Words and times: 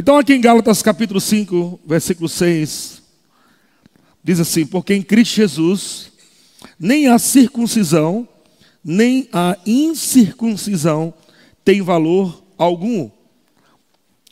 Então, 0.00 0.16
aqui 0.16 0.32
em 0.32 0.40
Gálatas 0.40 0.80
capítulo 0.80 1.20
5, 1.20 1.80
versículo 1.84 2.28
6, 2.28 3.02
diz 4.22 4.38
assim: 4.38 4.64
Porque 4.64 4.94
em 4.94 5.02
Cristo 5.02 5.34
Jesus, 5.34 6.12
nem 6.78 7.08
a 7.08 7.18
circuncisão, 7.18 8.28
nem 8.84 9.28
a 9.32 9.58
incircuncisão 9.66 11.12
tem 11.64 11.82
valor 11.82 12.44
algum, 12.56 13.10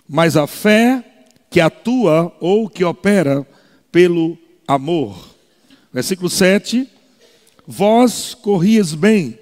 mas 0.08 0.36
a 0.36 0.46
fé 0.46 1.04
que 1.50 1.60
atua 1.60 2.32
ou 2.38 2.70
que 2.70 2.84
opera 2.84 3.44
pelo 3.90 4.38
amor. 4.68 5.34
Versículo 5.92 6.30
7: 6.30 6.88
Vós 7.66 8.34
corrias 8.34 8.94
bem. 8.94 9.36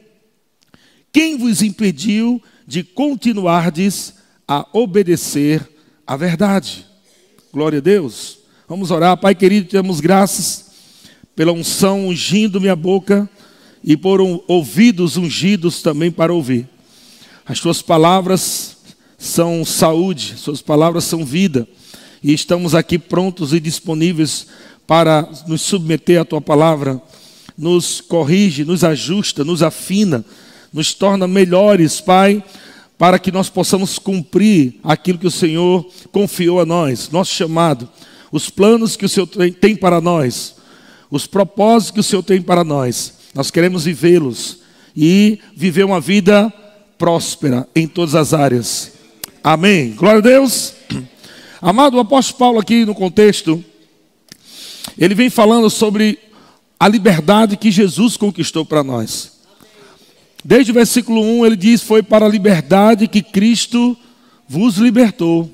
Quem 1.12 1.36
vos 1.36 1.61
impediu 1.61 2.43
de 2.66 2.82
continuardes 2.82 4.14
a 4.48 4.66
obedecer 4.72 5.73
à 6.07 6.16
verdade? 6.16 6.86
Glória 7.52 7.79
a 7.79 7.82
Deus. 7.82 8.39
Vamos 8.68 8.90
orar, 8.90 9.17
Pai 9.17 9.35
querido, 9.35 9.68
te 9.68 9.72
damos 9.75 10.00
graças 10.00 10.67
pela 11.35 11.53
unção 11.53 12.08
ungindo 12.08 12.61
minha 12.61 12.76
boca 12.76 13.29
e 13.82 13.96
por 13.96 14.21
um, 14.21 14.40
ouvidos 14.46 15.17
ungidos 15.17 15.82
também 15.82 16.11
para 16.11 16.32
ouvir. 16.32 16.68
As 17.46 17.61
tuas 17.61 17.82
palavras 17.82 18.76
são 19.18 19.64
saúde, 19.64 20.35
suas 20.36 20.61
palavras 20.61 21.04
são 21.04 21.25
vida, 21.25 21.67
e 22.23 22.32
estamos 22.32 22.75
aqui 22.75 22.98
prontos 22.98 23.53
e 23.53 23.61
disponíveis 23.61 24.46
para 24.86 25.29
nos 25.46 25.62
submeter 25.62 26.21
à 26.21 26.25
tua 26.25 26.40
palavra. 26.40 27.00
Nos 27.57 28.00
corrige, 28.00 28.64
nos 28.64 28.82
ajusta, 28.84 29.45
nos 29.45 29.62
afina, 29.62 30.25
nos 30.73 30.93
torna 30.93 31.26
melhores, 31.26 32.00
Pai, 32.00 32.42
para 32.98 33.19
que 33.19 33.33
nós 33.33 33.48
possamos 33.48 33.98
cumprir 33.98 34.78
aquilo 34.83 35.19
que 35.19 35.27
o 35.27 35.30
Senhor 35.30 35.89
confiou 36.12 36.61
a 36.61 36.66
nós, 36.66 37.11
nosso 37.11 37.33
chamado, 37.33 37.89
os 38.30 38.50
planos 38.50 38.97
que 38.97 39.05
o 39.05 39.08
Senhor 39.08 39.28
tem 39.61 39.77
para 39.77 40.00
nós, 40.00 40.56
os 41.11 41.27
propósitos 41.27 41.91
que 41.92 42.00
o 42.00 42.05
Senhor 42.05 42.22
tem 42.22 42.41
para 42.41 42.65
nós. 42.65 43.15
Nós 43.34 43.50
queremos 43.50 43.84
vivê-los 43.84 44.59
e 44.97 45.41
viver 45.56 45.84
uma 45.84 46.00
vida 46.00 46.53
próspera 46.97 47.69
em 47.75 47.87
todas 47.87 48.15
as 48.15 48.33
áreas. 48.33 48.92
Amém. 49.42 49.92
Glória 49.92 50.19
a 50.19 50.22
Deus. 50.22 50.75
Amado, 51.61 51.97
o 51.97 52.00
apóstolo 52.00 52.39
Paulo 52.39 52.61
aqui 52.61 52.84
no 52.84 52.95
contexto, 52.95 53.62
ele 54.97 55.15
vem 55.15 55.31
falando 55.31 55.69
sobre 55.69 56.19
a 56.78 56.89
liberdade 56.89 57.56
que 57.56 57.70
Jesus 57.70 58.17
conquistou 58.17 58.65
para 58.65 58.84
nós. 58.84 59.34
Desde 60.45 60.70
o 60.73 60.75
versículo 60.75 61.23
1 61.23 61.47
ele 61.47 61.56
diz: 61.56 61.83
Foi 61.83 62.03
para 62.03 62.27
a 62.27 62.28
liberdade 62.28 63.09
que 63.09 63.23
Cristo 63.23 63.97
vos 64.47 64.77
libertou. 64.77 65.50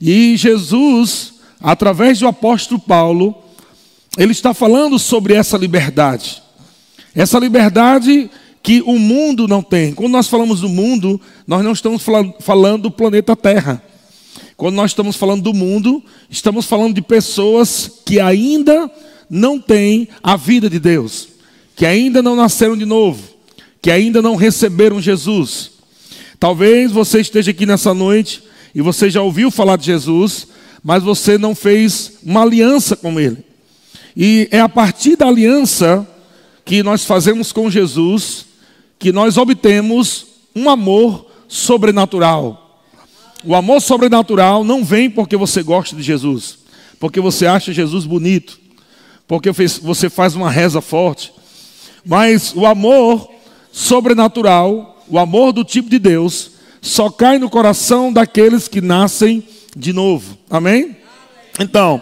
E 0.00 0.36
Jesus, 0.36 1.34
através 1.60 2.18
do 2.18 2.26
apóstolo 2.26 2.80
Paulo, 2.80 3.34
ele 4.16 4.32
está 4.32 4.54
falando 4.54 4.98
sobre 4.98 5.34
essa 5.34 5.58
liberdade. 5.58 6.42
Essa 7.14 7.38
liberdade 7.38 8.30
que 8.62 8.80
o 8.82 8.98
mundo 8.98 9.46
não 9.46 9.62
tem. 9.62 9.92
Quando 9.92 10.12
nós 10.12 10.28
falamos 10.28 10.60
do 10.60 10.68
mundo, 10.68 11.20
nós 11.46 11.62
não 11.62 11.72
estamos 11.72 12.02
falando 12.40 12.82
do 12.82 12.90
planeta 12.90 13.36
Terra. 13.36 13.82
Quando 14.56 14.74
nós 14.74 14.90
estamos 14.90 15.16
falando 15.16 15.42
do 15.42 15.54
mundo, 15.54 16.02
estamos 16.28 16.66
falando 16.66 16.94
de 16.94 17.02
pessoas 17.02 17.90
que 18.04 18.20
ainda 18.20 18.90
não 19.28 19.58
têm 19.58 20.08
a 20.22 20.36
vida 20.36 20.68
de 20.68 20.78
Deus, 20.78 21.28
que 21.76 21.86
ainda 21.86 22.22
não 22.22 22.36
nasceram 22.36 22.76
de 22.76 22.84
novo, 22.84 23.22
que 23.80 23.90
ainda 23.90 24.20
não 24.20 24.36
receberam 24.36 25.00
Jesus. 25.00 25.72
Talvez 26.38 26.90
você 26.92 27.20
esteja 27.20 27.50
aqui 27.50 27.66
nessa 27.66 27.94
noite 27.94 28.42
e 28.74 28.80
você 28.80 29.10
já 29.10 29.22
ouviu 29.22 29.50
falar 29.50 29.76
de 29.76 29.86
Jesus, 29.86 30.46
mas 30.82 31.02
você 31.02 31.36
não 31.36 31.54
fez 31.54 32.12
uma 32.22 32.42
aliança 32.42 32.96
com 32.96 33.18
Ele. 33.18 33.38
E 34.16 34.48
é 34.50 34.60
a 34.60 34.68
partir 34.68 35.16
da 35.16 35.26
aliança 35.26 36.06
que 36.64 36.82
nós 36.82 37.04
fazemos 37.04 37.52
com 37.52 37.70
Jesus 37.70 38.46
que 38.98 39.10
nós 39.10 39.38
obtemos 39.38 40.26
um 40.54 40.68
amor 40.68 41.26
sobrenatural. 41.48 42.84
O 43.42 43.54
amor 43.54 43.80
sobrenatural 43.80 44.62
não 44.62 44.84
vem 44.84 45.08
porque 45.08 45.36
você 45.36 45.62
gosta 45.62 45.96
de 45.96 46.02
Jesus, 46.02 46.58
porque 46.98 47.18
você 47.18 47.46
acha 47.46 47.72
Jesus 47.72 48.04
bonito, 48.04 48.60
porque 49.26 49.50
você 49.50 50.10
faz 50.10 50.34
uma 50.34 50.50
reza 50.50 50.82
forte, 50.82 51.32
mas 52.04 52.52
o 52.54 52.66
amor 52.66 53.29
sobrenatural, 53.72 55.04
o 55.08 55.18
amor 55.18 55.52
do 55.52 55.64
tipo 55.64 55.88
de 55.88 55.98
Deus, 55.98 56.52
só 56.80 57.10
cai 57.10 57.38
no 57.38 57.50
coração 57.50 58.12
daqueles 58.12 58.68
que 58.68 58.80
nascem 58.80 59.42
de 59.76 59.92
novo. 59.92 60.38
Amém? 60.48 60.96
Então, 61.58 62.00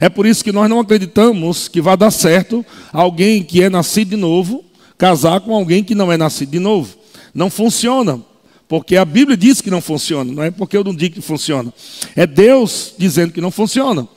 é 0.00 0.08
por 0.08 0.26
isso 0.26 0.42
que 0.42 0.52
nós 0.52 0.68
não 0.68 0.80
acreditamos 0.80 1.68
que 1.68 1.80
vai 1.80 1.96
dar 1.96 2.10
certo 2.10 2.64
alguém 2.92 3.42
que 3.42 3.62
é 3.62 3.70
nascido 3.70 4.10
de 4.10 4.16
novo 4.16 4.64
casar 4.98 5.40
com 5.40 5.54
alguém 5.54 5.84
que 5.84 5.94
não 5.94 6.10
é 6.10 6.16
nascido 6.16 6.50
de 6.50 6.58
novo. 6.58 6.96
Não 7.34 7.50
funciona. 7.50 8.20
Porque 8.68 8.96
a 8.96 9.04
Bíblia 9.04 9.36
diz 9.36 9.60
que 9.60 9.70
não 9.70 9.80
funciona, 9.80 10.32
não 10.32 10.42
é 10.42 10.50
porque 10.50 10.76
eu 10.76 10.82
não 10.82 10.94
digo 10.94 11.14
que 11.14 11.20
funciona. 11.20 11.72
É 12.16 12.26
Deus 12.26 12.94
dizendo 12.98 13.32
que 13.32 13.40
não 13.40 13.50
funciona. 13.50 14.08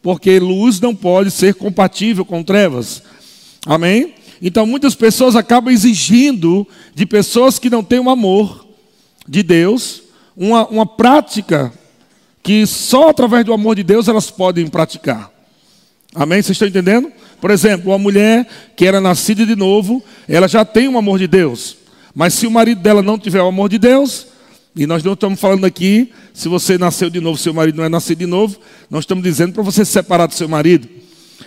Porque 0.00 0.38
luz 0.38 0.80
não 0.80 0.94
pode 0.94 1.32
ser 1.32 1.54
compatível 1.54 2.24
com 2.24 2.42
trevas. 2.44 3.02
Amém? 3.66 4.14
Então 4.40 4.66
muitas 4.66 4.94
pessoas 4.94 5.36
acabam 5.36 5.72
exigindo 5.72 6.66
de 6.94 7.04
pessoas 7.04 7.58
que 7.58 7.70
não 7.70 7.82
têm 7.82 7.98
o 7.98 8.10
amor 8.10 8.66
de 9.26 9.42
Deus, 9.42 10.02
uma, 10.36 10.66
uma 10.68 10.86
prática 10.86 11.72
que 12.42 12.66
só 12.66 13.10
através 13.10 13.44
do 13.44 13.52
amor 13.52 13.76
de 13.76 13.82
Deus 13.82 14.08
elas 14.08 14.30
podem 14.30 14.68
praticar. 14.68 15.30
Amém? 16.14 16.40
Vocês 16.40 16.54
estão 16.54 16.68
entendendo? 16.68 17.12
Por 17.40 17.50
exemplo, 17.50 17.90
uma 17.90 17.98
mulher 17.98 18.46
que 18.74 18.86
era 18.86 19.00
nascida 19.00 19.44
de 19.44 19.54
novo, 19.54 20.02
ela 20.26 20.48
já 20.48 20.64
tem 20.64 20.88
o 20.88 20.96
amor 20.96 21.18
de 21.18 21.26
Deus. 21.26 21.76
Mas 22.14 22.34
se 22.34 22.46
o 22.46 22.50
marido 22.50 22.80
dela 22.80 23.02
não 23.02 23.18
tiver 23.18 23.42
o 23.42 23.46
amor 23.46 23.68
de 23.68 23.78
Deus, 23.78 24.26
e 24.74 24.86
nós 24.86 25.02
não 25.02 25.12
estamos 25.12 25.38
falando 25.38 25.64
aqui, 25.64 26.12
se 26.32 26.48
você 26.48 26.78
nasceu 26.78 27.10
de 27.10 27.20
novo, 27.20 27.36
seu 27.36 27.52
marido 27.52 27.76
não 27.76 27.84
é 27.84 27.88
nascido 27.88 28.18
de 28.18 28.26
novo, 28.26 28.58
nós 28.90 29.00
estamos 29.00 29.22
dizendo 29.22 29.52
para 29.52 29.62
você 29.62 29.84
se 29.84 29.92
separar 29.92 30.26
do 30.26 30.34
seu 30.34 30.48
marido. 30.48 30.88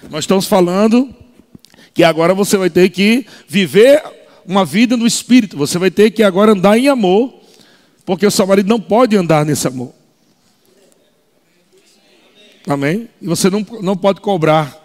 Nós 0.10 0.24
estamos 0.24 0.46
falando 0.46 1.14
que 1.94 2.04
agora 2.04 2.34
você 2.34 2.58
vai 2.58 2.70
ter 2.70 2.90
que 2.90 3.26
viver 3.48 4.02
uma 4.46 4.66
vida 4.66 4.98
no 4.98 5.06
espírito, 5.06 5.58
você 5.58 5.78
vai 5.78 5.92
ter 5.92 6.12
que 6.12 6.24
agora 6.24 6.52
andar 6.52 6.78
em 6.78 6.88
amor, 6.88 7.34
porque 8.06 8.26
o 8.26 8.32
seu 8.32 8.48
marido 8.48 8.68
não 8.68 8.80
pode 8.80 9.16
andar 9.16 9.46
nesse 9.46 9.68
amor. 9.68 9.94
Amém? 12.68 13.10
E 13.22 13.28
você 13.28 13.50
não, 13.50 13.66
não 13.82 13.98
pode 13.98 14.22
cobrar 14.22 14.78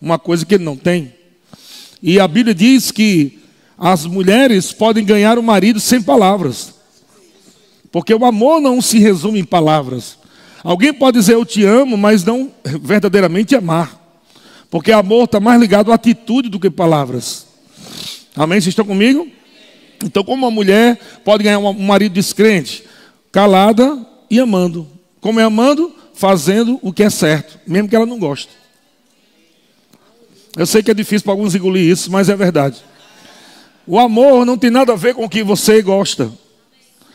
uma 0.00 0.18
coisa 0.18 0.44
que 0.44 0.54
ele 0.54 0.64
não 0.64 0.76
tem. 0.76 1.14
E 2.02 2.18
a 2.18 2.26
Bíblia 2.26 2.54
diz 2.54 2.90
que 2.90 3.40
as 3.78 4.06
mulheres 4.06 4.72
podem 4.72 5.04
ganhar 5.04 5.38
o 5.38 5.42
marido 5.42 5.80
sem 5.80 6.02
palavras. 6.02 6.74
Porque 7.90 8.14
o 8.14 8.24
amor 8.24 8.60
não 8.60 8.80
se 8.80 8.98
resume 8.98 9.40
em 9.40 9.44
palavras. 9.44 10.18
Alguém 10.64 10.92
pode 10.92 11.18
dizer 11.18 11.34
eu 11.34 11.44
te 11.44 11.64
amo, 11.64 11.96
mas 11.96 12.24
não 12.24 12.50
verdadeiramente 12.64 13.54
amar. 13.54 14.01
Porque 14.72 14.90
amor 14.90 15.24
está 15.24 15.38
mais 15.38 15.60
ligado 15.60 15.92
à 15.92 15.96
atitude 15.96 16.48
do 16.48 16.58
que 16.58 16.70
palavras. 16.70 17.46
Amém? 18.34 18.58
Vocês 18.58 18.68
estão 18.68 18.86
comigo? 18.86 19.28
Então, 20.02 20.24
como 20.24 20.46
uma 20.46 20.50
mulher 20.50 20.98
pode 21.22 21.44
ganhar 21.44 21.58
um 21.58 21.74
marido 21.74 22.14
descrente? 22.14 22.82
Calada 23.30 23.98
e 24.30 24.40
amando. 24.40 24.88
Como 25.20 25.38
é 25.38 25.42
amando? 25.42 25.94
Fazendo 26.14 26.80
o 26.80 26.90
que 26.90 27.02
é 27.02 27.10
certo, 27.10 27.60
mesmo 27.66 27.86
que 27.86 27.94
ela 27.94 28.06
não 28.06 28.18
goste. 28.18 28.48
Eu 30.56 30.64
sei 30.64 30.82
que 30.82 30.90
é 30.90 30.94
difícil 30.94 31.24
para 31.24 31.34
alguns 31.34 31.54
engolir 31.54 31.86
isso, 31.86 32.10
mas 32.10 32.30
é 32.30 32.34
verdade. 32.34 32.82
O 33.86 33.98
amor 33.98 34.46
não 34.46 34.56
tem 34.56 34.70
nada 34.70 34.94
a 34.94 34.96
ver 34.96 35.14
com 35.14 35.26
o 35.26 35.28
que 35.28 35.42
você 35.42 35.82
gosta. 35.82 36.32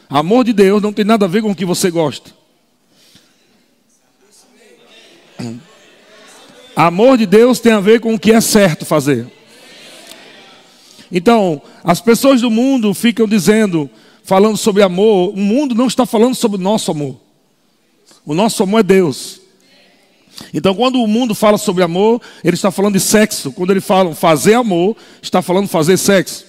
Amor 0.07 0.43
de 0.43 0.53
Deus 0.53 0.79
não 0.79 0.93
tem 0.93 1.03
nada 1.03 1.25
a 1.25 1.27
ver 1.27 1.41
com 1.41 1.49
o 1.49 1.55
que 1.55 1.65
você 1.65 1.89
gosta. 1.89 2.37
Amor 6.79 7.17
de 7.17 7.25
Deus 7.25 7.59
tem 7.59 7.71
a 7.71 7.79
ver 7.79 7.99
com 7.99 8.13
o 8.13 8.19
que 8.19 8.31
é 8.31 8.39
certo 8.39 8.85
fazer. 8.85 9.25
Então, 11.11 11.59
as 11.83 11.99
pessoas 11.99 12.41
do 12.41 12.51
mundo 12.51 12.93
ficam 12.93 13.27
dizendo, 13.27 13.89
falando 14.23 14.57
sobre 14.57 14.83
amor, 14.83 15.33
o 15.33 15.37
mundo 15.37 15.73
não 15.73 15.87
está 15.87 16.05
falando 16.05 16.35
sobre 16.35 16.59
o 16.59 16.61
nosso 16.61 16.91
amor. 16.91 17.15
O 18.23 18.35
nosso 18.35 18.61
amor 18.61 18.81
é 18.81 18.83
Deus. 18.83 19.41
Então, 20.53 20.75
quando 20.75 21.01
o 21.01 21.07
mundo 21.07 21.33
fala 21.33 21.57
sobre 21.57 21.81
amor, 21.81 22.21
ele 22.43 22.53
está 22.53 22.69
falando 22.69 22.93
de 22.93 22.99
sexo. 22.99 23.51
Quando 23.51 23.71
ele 23.71 23.81
fala 23.81 24.13
fazer 24.13 24.53
amor, 24.53 24.95
está 25.19 25.41
falando 25.41 25.67
fazer 25.67 25.97
sexo. 25.97 26.45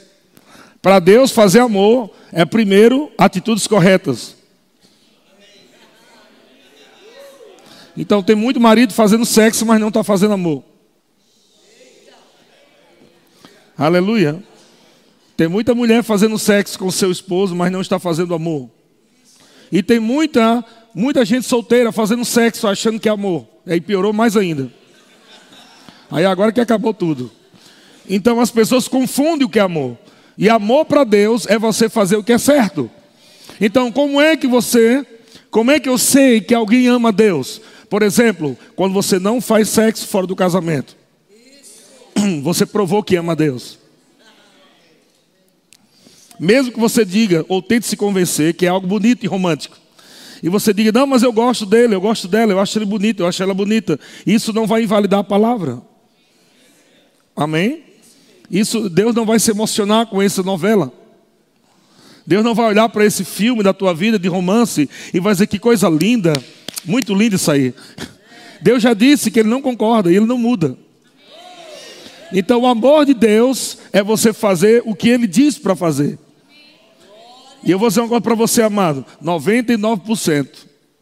Para 0.82 0.98
Deus, 0.98 1.30
fazer 1.30 1.60
amor 1.60 2.10
é 2.30 2.44
primeiro 2.44 3.10
atitudes 3.16 3.66
corretas. 3.66 4.36
Então, 7.98 8.22
tem 8.22 8.36
muito 8.36 8.60
marido 8.60 8.94
fazendo 8.94 9.26
sexo, 9.26 9.66
mas 9.66 9.80
não 9.80 9.88
está 9.88 10.04
fazendo 10.04 10.32
amor. 10.32 10.62
Aleluia. 13.76 14.40
Tem 15.36 15.48
muita 15.48 15.74
mulher 15.74 16.04
fazendo 16.04 16.38
sexo 16.38 16.78
com 16.78 16.90
seu 16.92 17.10
esposo, 17.10 17.56
mas 17.56 17.72
não 17.72 17.80
está 17.80 17.98
fazendo 17.98 18.34
amor. 18.34 18.70
E 19.70 19.82
tem 19.82 19.98
muita, 19.98 20.64
muita 20.94 21.24
gente 21.24 21.46
solteira 21.46 21.90
fazendo 21.90 22.24
sexo 22.24 22.68
achando 22.68 23.00
que 23.00 23.08
é 23.08 23.12
amor. 23.12 23.46
Aí 23.66 23.80
piorou 23.80 24.12
mais 24.12 24.36
ainda. 24.36 24.72
Aí 26.10 26.24
agora 26.24 26.52
que 26.52 26.60
acabou 26.60 26.94
tudo. 26.94 27.30
Então 28.08 28.40
as 28.40 28.50
pessoas 28.50 28.88
confundem 28.88 29.44
o 29.44 29.50
que 29.50 29.58
é 29.58 29.62
amor. 29.62 29.98
E 30.36 30.48
amor 30.48 30.84
para 30.84 31.02
Deus 31.02 31.46
é 31.46 31.58
você 31.58 31.88
fazer 31.88 32.16
o 32.16 32.22
que 32.22 32.32
é 32.32 32.38
certo. 32.38 32.88
Então, 33.60 33.90
como 33.90 34.20
é 34.20 34.36
que 34.36 34.46
você, 34.46 35.04
como 35.50 35.72
é 35.72 35.80
que 35.80 35.88
eu 35.88 35.98
sei 35.98 36.40
que 36.40 36.54
alguém 36.54 36.86
ama 36.86 37.10
Deus? 37.10 37.60
Por 37.88 38.02
exemplo, 38.02 38.56
quando 38.76 38.92
você 38.92 39.18
não 39.18 39.40
faz 39.40 39.68
sexo 39.68 40.06
fora 40.06 40.26
do 40.26 40.36
casamento. 40.36 40.96
Você 42.42 42.66
provou 42.66 43.02
que 43.02 43.16
ama 43.16 43.36
Deus. 43.36 43.78
Mesmo 46.38 46.72
que 46.72 46.78
você 46.78 47.04
diga 47.04 47.44
ou 47.48 47.60
tente 47.60 47.86
se 47.86 47.96
convencer 47.96 48.54
que 48.54 48.66
é 48.66 48.68
algo 48.68 48.86
bonito 48.86 49.24
e 49.24 49.26
romântico. 49.26 49.76
E 50.40 50.48
você 50.48 50.72
diga, 50.72 50.92
não, 50.92 51.06
mas 51.06 51.24
eu 51.24 51.32
gosto 51.32 51.66
dele, 51.66 51.96
eu 51.96 52.00
gosto 52.00 52.28
dela, 52.28 52.52
eu 52.52 52.60
acho 52.60 52.78
ele 52.78 52.84
bonito, 52.84 53.20
eu 53.20 53.26
acho 53.26 53.42
ela 53.42 53.52
bonita. 53.52 53.98
Isso 54.24 54.52
não 54.52 54.66
vai 54.66 54.84
invalidar 54.84 55.20
a 55.20 55.24
palavra. 55.24 55.82
Amém? 57.34 57.82
Isso, 58.48 58.88
Deus 58.88 59.14
não 59.14 59.26
vai 59.26 59.40
se 59.40 59.50
emocionar 59.50 60.06
com 60.06 60.22
essa 60.22 60.42
novela. 60.42 60.92
Deus 62.24 62.44
não 62.44 62.54
vai 62.54 62.66
olhar 62.66 62.88
para 62.88 63.04
esse 63.04 63.24
filme 63.24 63.62
da 63.62 63.72
tua 63.72 63.92
vida 63.92 64.18
de 64.18 64.28
romance 64.28 64.88
e 65.12 65.18
vai 65.18 65.32
dizer 65.32 65.46
que 65.48 65.58
coisa 65.58 65.88
linda, 65.88 66.32
muito 66.84 67.14
lindo 67.14 67.36
isso 67.36 67.50
aí. 67.50 67.74
Deus 68.60 68.82
já 68.82 68.94
disse 68.94 69.30
que 69.30 69.40
ele 69.40 69.48
não 69.48 69.62
concorda 69.62 70.10
e 70.10 70.16
ele 70.16 70.26
não 70.26 70.38
muda. 70.38 70.76
Então 72.32 72.60
o 72.60 72.66
amor 72.66 73.06
de 73.06 73.14
Deus 73.14 73.78
é 73.92 74.02
você 74.02 74.32
fazer 74.32 74.82
o 74.84 74.94
que 74.94 75.08
ele 75.08 75.26
diz 75.26 75.58
para 75.58 75.74
fazer. 75.74 76.18
E 77.64 77.70
eu 77.70 77.78
vou 77.78 77.88
dizer 77.88 78.00
uma 78.00 78.08
coisa 78.08 78.20
para 78.20 78.34
você, 78.34 78.62
amado: 78.62 79.04
99% 79.22 80.48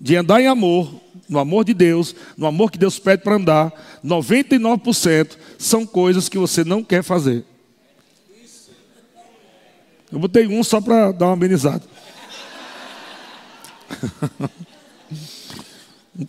de 0.01 0.17
andar 0.17 0.41
em 0.41 0.47
amor, 0.47 1.01
no 1.29 1.39
amor 1.39 1.65
de 1.65 1.75
Deus, 1.75 2.15
no 2.37 2.47
amor 2.47 2.71
que 2.71 2.79
Deus 2.79 2.99
pede 2.99 3.23
para 3.23 3.37
andar, 3.37 3.73
99% 4.05 5.37
são 5.59 5.87
coisas 5.87 6.29
que 6.29 6.39
você 6.39 6.65
não 6.65 6.85
quer 6.85 7.03
fazer. 7.03 7.45
Eu 10.13 10.19
botei 10.21 10.47
um 10.47 10.63
só 10.63 10.81
para 10.81 11.11
dar 11.11 11.27
uma 11.27 11.33
amenizada. 11.33 11.83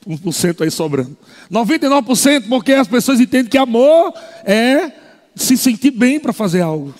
1% 0.07 0.61
aí 0.61 0.71
sobrando. 0.71 1.17
99% 1.51 2.47
porque 2.47 2.73
as 2.73 2.87
pessoas 2.87 3.19
entendem 3.19 3.49
que 3.49 3.57
amor 3.57 4.13
é 4.43 4.91
se 5.35 5.55
sentir 5.57 5.91
bem 5.91 6.19
para 6.19 6.33
fazer 6.33 6.61
algo. 6.61 6.93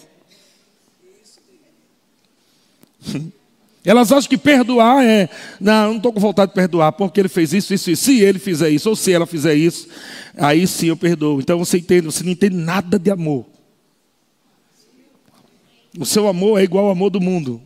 Elas 3.87 4.11
acham 4.11 4.29
que 4.29 4.37
perdoar 4.37 5.01
é, 5.01 5.29
não, 5.61 5.89
não 5.89 5.95
estou 5.95 6.11
com 6.11 6.19
vontade 6.19 6.51
de 6.51 6.55
perdoar, 6.55 6.91
porque 6.91 7.21
ele 7.21 7.29
fez 7.29 7.53
isso, 7.53 7.73
isso, 7.73 7.89
isso. 7.89 8.03
Se 8.03 8.19
ele 8.19 8.37
fizer 8.37 8.69
isso, 8.69 8.89
ou 8.89 8.97
se 8.97 9.13
ela 9.13 9.25
fizer 9.25 9.55
isso, 9.55 9.87
aí 10.35 10.67
sim 10.67 10.87
eu 10.87 10.97
perdoo. 10.97 11.39
Então 11.39 11.57
você 11.57 11.77
entende, 11.77 12.07
você 12.07 12.21
não 12.21 12.31
entende 12.31 12.57
nada 12.57 12.99
de 12.99 13.09
amor. 13.09 13.45
O 15.97 16.05
seu 16.05 16.27
amor 16.27 16.59
é 16.59 16.63
igual 16.63 16.85
ao 16.85 16.91
amor 16.91 17.09
do 17.09 17.21
mundo. 17.21 17.61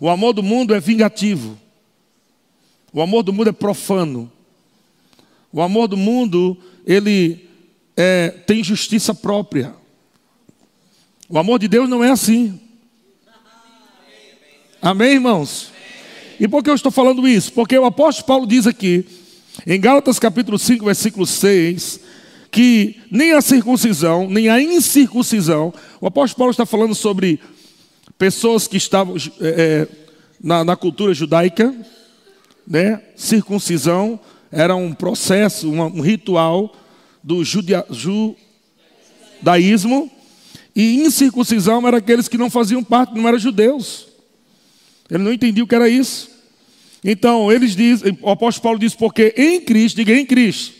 O 0.00 0.08
amor 0.08 0.32
do 0.32 0.42
mundo 0.42 0.74
é 0.74 0.80
vingativo. 0.80 1.58
O 2.98 3.00
amor 3.00 3.22
do 3.22 3.32
mundo 3.32 3.48
é 3.48 3.52
profano. 3.52 4.28
O 5.52 5.62
amor 5.62 5.86
do 5.86 5.96
mundo, 5.96 6.56
ele 6.84 7.48
é, 7.96 8.30
tem 8.44 8.64
justiça 8.64 9.14
própria. 9.14 9.72
O 11.28 11.38
amor 11.38 11.60
de 11.60 11.68
Deus 11.68 11.88
não 11.88 12.02
é 12.02 12.10
assim. 12.10 12.60
Amém, 14.82 15.12
irmãos? 15.12 15.70
E 16.40 16.48
por 16.48 16.60
que 16.60 16.70
eu 16.70 16.74
estou 16.74 16.90
falando 16.90 17.28
isso? 17.28 17.52
Porque 17.52 17.78
o 17.78 17.84
apóstolo 17.84 18.26
Paulo 18.26 18.46
diz 18.48 18.66
aqui, 18.66 19.06
em 19.64 19.80
Gálatas 19.80 20.18
capítulo 20.18 20.58
5, 20.58 20.84
versículo 20.84 21.24
6, 21.24 22.00
que 22.50 22.96
nem 23.12 23.30
a 23.30 23.40
circuncisão, 23.40 24.28
nem 24.28 24.48
a 24.48 24.60
incircuncisão, 24.60 25.72
o 26.00 26.08
apóstolo 26.08 26.38
Paulo 26.38 26.50
está 26.50 26.66
falando 26.66 26.96
sobre 26.96 27.38
pessoas 28.18 28.66
que 28.66 28.76
estavam 28.76 29.14
é, 29.40 29.86
na, 30.42 30.64
na, 30.64 30.74
cultura 30.74 31.14
judaica, 31.14 31.72
né? 32.68 33.00
circuncisão 33.16 34.20
era 34.50 34.76
um 34.76 34.92
processo, 34.92 35.70
um, 35.70 36.00
ritual 36.00 36.74
do 37.22 37.44
judia, 37.44 37.86
judaísmo, 39.40 40.10
e 40.74 40.96
incircuncisão 41.02 41.86
era 41.86 41.98
aqueles 41.98 42.28
que 42.28 42.38
não 42.38 42.50
faziam 42.50 42.84
parte, 42.84 43.14
não 43.14 43.26
eram 43.26 43.38
judeus. 43.38 44.08
Ele 45.10 45.22
não 45.22 45.32
entendia 45.32 45.64
o 45.64 45.66
que 45.66 45.74
era 45.74 45.88
isso. 45.88 46.28
Então, 47.02 47.50
eles 47.50 47.74
dizem, 47.74 48.16
o 48.20 48.30
apóstolo 48.30 48.62
Paulo 48.62 48.78
diz, 48.78 48.94
porque 48.94 49.34
em 49.36 49.60
Cristo, 49.60 49.96
diga 49.96 50.12
em 50.12 50.26
Cristo. 50.26 50.78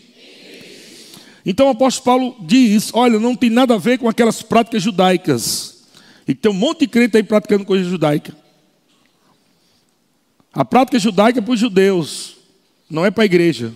Então 1.45 1.67
o 1.67 1.69
apóstolo 1.69 2.05
Paulo 2.05 2.35
diz: 2.41 2.91
olha, 2.93 3.17
não 3.19 3.35
tem 3.35 3.49
nada 3.49 3.73
a 3.73 3.77
ver 3.77 3.97
com 3.97 4.07
aquelas 4.07 4.41
práticas 4.41 4.83
judaicas. 4.83 5.79
E 6.27 6.35
tem 6.35 6.51
um 6.51 6.55
monte 6.55 6.81
de 6.81 6.87
crente 6.87 7.17
aí 7.17 7.23
praticando 7.23 7.65
coisa 7.65 7.89
judaica. 7.89 8.35
A 10.59 10.65
prática 10.65 10.99
judaica 10.99 11.39
é 11.39 11.41
para 11.41 11.53
os 11.53 11.59
judeus, 11.61 12.35
não 12.89 13.05
é 13.05 13.09
para 13.09 13.23
a 13.23 13.25
igreja. 13.25 13.71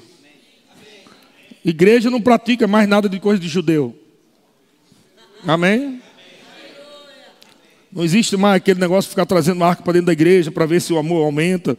Igreja 1.64 2.10
não 2.10 2.20
pratica 2.20 2.68
mais 2.68 2.90
nada 2.90 3.08
de 3.08 3.22
coisa 3.22 3.40
de 3.42 3.48
judeu. 3.48 3.98
Amém? 5.48 6.02
Não 7.90 8.04
existe 8.04 8.36
mais 8.36 8.58
aquele 8.58 8.82
negócio 8.82 9.08
de 9.08 9.12
ficar 9.12 9.26
trazendo 9.26 9.64
arco 9.64 9.82
para 9.82 9.94
dentro 9.94 10.08
da 10.08 10.12
igreja 10.12 10.52
para 10.52 10.66
ver 10.66 10.82
se 10.82 10.92
o 10.92 10.98
amor 10.98 11.24
aumenta. 11.24 11.78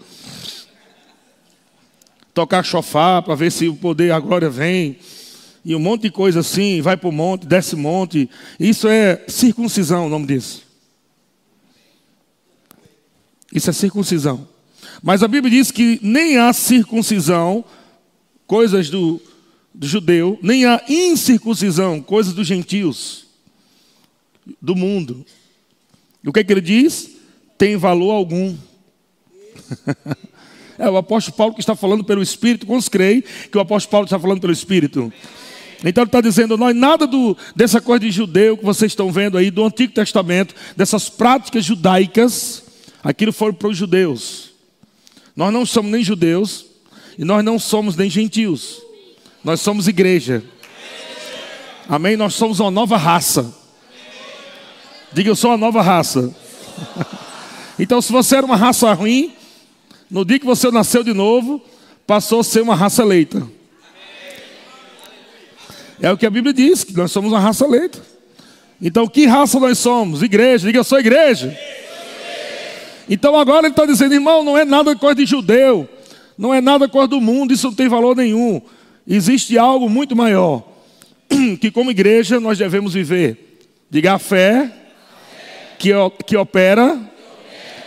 Tocar 2.32 2.64
chofar 2.64 3.20
para 3.20 3.34
ver 3.34 3.52
se 3.52 3.68
o 3.68 3.76
poder, 3.76 4.10
a 4.10 4.18
glória 4.18 4.48
vem. 4.48 4.98
E 5.66 5.76
um 5.76 5.80
monte 5.80 6.04
de 6.04 6.10
coisa 6.10 6.40
assim, 6.40 6.80
vai 6.80 6.96
para 6.96 7.10
o 7.10 7.12
monte, 7.12 7.46
desce 7.46 7.76
monte. 7.76 8.30
Isso 8.58 8.88
é 8.88 9.22
circuncisão, 9.28 10.06
o 10.06 10.08
nome 10.08 10.28
disso. 10.28 10.62
Isso 13.52 13.68
é 13.68 13.72
circuncisão. 13.74 14.53
Mas 15.02 15.22
a 15.22 15.28
Bíblia 15.28 15.50
diz 15.50 15.70
que 15.70 15.98
nem 16.02 16.36
há 16.36 16.52
circuncisão, 16.52 17.64
coisas 18.46 18.90
do, 18.90 19.20
do 19.72 19.86
judeu, 19.86 20.38
nem 20.42 20.64
há 20.64 20.82
incircuncisão, 20.88 22.00
coisas 22.00 22.32
dos 22.32 22.46
gentios, 22.46 23.26
do 24.60 24.76
mundo. 24.76 25.24
E 26.22 26.28
o 26.28 26.32
que, 26.32 26.40
é 26.40 26.44
que 26.44 26.52
ele 26.52 26.60
diz? 26.60 27.10
Tem 27.58 27.76
valor 27.76 28.12
algum. 28.12 28.56
é 30.78 30.88
o 30.88 30.96
apóstolo 30.96 31.36
Paulo 31.36 31.54
que 31.54 31.60
está 31.60 31.74
falando 31.74 32.04
pelo 32.04 32.22
Espírito. 32.22 32.66
Quantos 32.66 32.88
creem 32.88 33.22
que 33.50 33.58
o 33.58 33.60
apóstolo 33.60 33.90
Paulo 33.90 34.04
está 34.06 34.18
falando 34.18 34.40
pelo 34.40 34.52
Espírito? 34.52 35.12
Então 35.84 36.02
ele 36.02 36.08
está 36.08 36.20
dizendo, 36.22 36.56
nós 36.56 36.74
nada 36.74 37.06
do, 37.06 37.36
dessa 37.54 37.78
coisa 37.78 38.00
de 38.00 38.10
judeu 38.10 38.56
que 38.56 38.64
vocês 38.64 38.92
estão 38.92 39.12
vendo 39.12 39.36
aí, 39.36 39.50
do 39.50 39.64
Antigo 39.64 39.92
Testamento, 39.92 40.54
dessas 40.74 41.10
práticas 41.10 41.62
judaicas, 41.62 42.62
aquilo 43.02 43.32
foi 43.32 43.52
para 43.52 43.68
os 43.68 43.76
judeus. 43.76 44.53
Nós 45.36 45.52
não 45.52 45.66
somos 45.66 45.90
nem 45.90 46.02
judeus 46.02 46.66
e 47.18 47.24
nós 47.24 47.44
não 47.44 47.58
somos 47.58 47.96
nem 47.96 48.08
gentios. 48.08 48.80
Nós 49.42 49.60
somos 49.60 49.88
igreja. 49.88 50.42
Amém? 51.88 52.16
Nós 52.16 52.34
somos 52.34 52.60
uma 52.60 52.70
nova 52.70 52.96
raça. 52.96 53.54
Diga, 55.12 55.30
eu 55.30 55.36
sou 55.36 55.50
uma 55.50 55.56
nova 55.56 55.82
raça. 55.82 56.34
então, 57.78 58.00
se 58.00 58.10
você 58.10 58.36
era 58.36 58.46
uma 58.46 58.56
raça 58.56 58.92
ruim, 58.92 59.32
no 60.10 60.24
dia 60.24 60.38
que 60.38 60.46
você 60.46 60.70
nasceu 60.70 61.02
de 61.04 61.12
novo, 61.12 61.62
passou 62.06 62.40
a 62.40 62.44
ser 62.44 62.62
uma 62.62 62.74
raça 62.74 63.02
eleita. 63.02 63.46
É 66.00 66.10
o 66.10 66.16
que 66.16 66.26
a 66.26 66.30
Bíblia 66.30 66.52
diz, 66.52 66.84
que 66.84 66.96
nós 66.96 67.12
somos 67.12 67.32
uma 67.32 67.40
raça 67.40 67.64
eleita. 67.64 68.00
Então, 68.80 69.06
que 69.06 69.26
raça 69.26 69.60
nós 69.60 69.78
somos? 69.78 70.22
Igreja. 70.22 70.66
Diga, 70.66 70.78
eu 70.78 70.84
sou 70.84 70.98
igreja. 70.98 71.56
Então, 73.08 73.36
agora 73.36 73.66
ele 73.66 73.72
está 73.72 73.84
dizendo, 73.84 74.14
irmão, 74.14 74.42
não 74.42 74.56
é 74.56 74.64
nada 74.64 74.96
coisa 74.96 75.16
de 75.16 75.26
judeu. 75.26 75.88
Não 76.36 76.52
é 76.52 76.60
nada 76.60 76.88
coisa 76.88 77.08
do 77.08 77.20
mundo, 77.20 77.52
isso 77.52 77.68
não 77.68 77.74
tem 77.74 77.88
valor 77.88 78.16
nenhum. 78.16 78.60
Existe 79.06 79.56
algo 79.56 79.88
muito 79.88 80.16
maior. 80.16 80.62
Que 81.60 81.70
como 81.70 81.90
igreja 81.90 82.40
nós 82.40 82.58
devemos 82.58 82.94
viver. 82.94 83.58
Diga 83.90 84.14
a 84.14 84.18
fé 84.18 84.72
que, 85.78 85.90
que 86.26 86.36
opera 86.36 86.98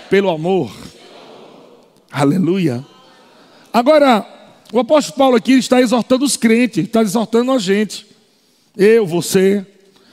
pelo 0.09 0.29
amor. 0.29 0.71
Aleluia. 2.11 2.85
Agora, 3.73 4.25
o 4.71 4.79
apóstolo 4.79 5.17
Paulo 5.17 5.35
aqui 5.35 5.53
está 5.53 5.81
exortando 5.81 6.25
os 6.25 6.37
crentes, 6.37 6.85
está 6.85 7.01
exortando 7.01 7.51
a 7.51 7.59
gente. 7.59 8.05
Eu, 8.75 9.05
você. 9.05 9.65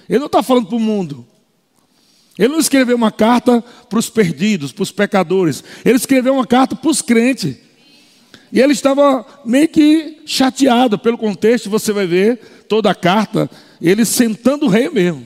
Ele 0.09 0.19
não 0.19 0.27
está 0.27 0.43
falando 0.43 0.67
para 0.67 0.77
o 0.77 0.81
mundo. 0.81 1.27
Ele 2.39 2.49
não 2.49 2.59
escreveu 2.59 2.97
uma 2.97 3.13
carta 3.13 3.63
para 3.89 3.99
os 3.99 4.11
perdidos, 4.11 4.73
para 4.73 4.83
os 4.83 4.91
pecadores. 4.91 5.63
Ele 5.85 5.97
escreveu 5.97 6.35
uma 6.35 6.47
carta 6.47 6.75
para 6.75 6.91
os 6.91 7.01
crentes. 7.01 7.57
E 8.53 8.61
ele 8.61 8.73
estava 8.73 9.27
meio 9.45 9.69
que 9.69 10.23
chateado 10.27 10.99
pelo 10.99 11.19
contexto, 11.19 11.71
você 11.71 11.93
vai 11.93 12.07
ver 12.07 12.39
toda 12.69 12.91
a 12.91 12.95
carta, 12.95 13.51
ele 13.81 14.05
sentando 14.05 14.67
o 14.67 14.69
rei 14.69 14.89
mesmo. 14.89 15.25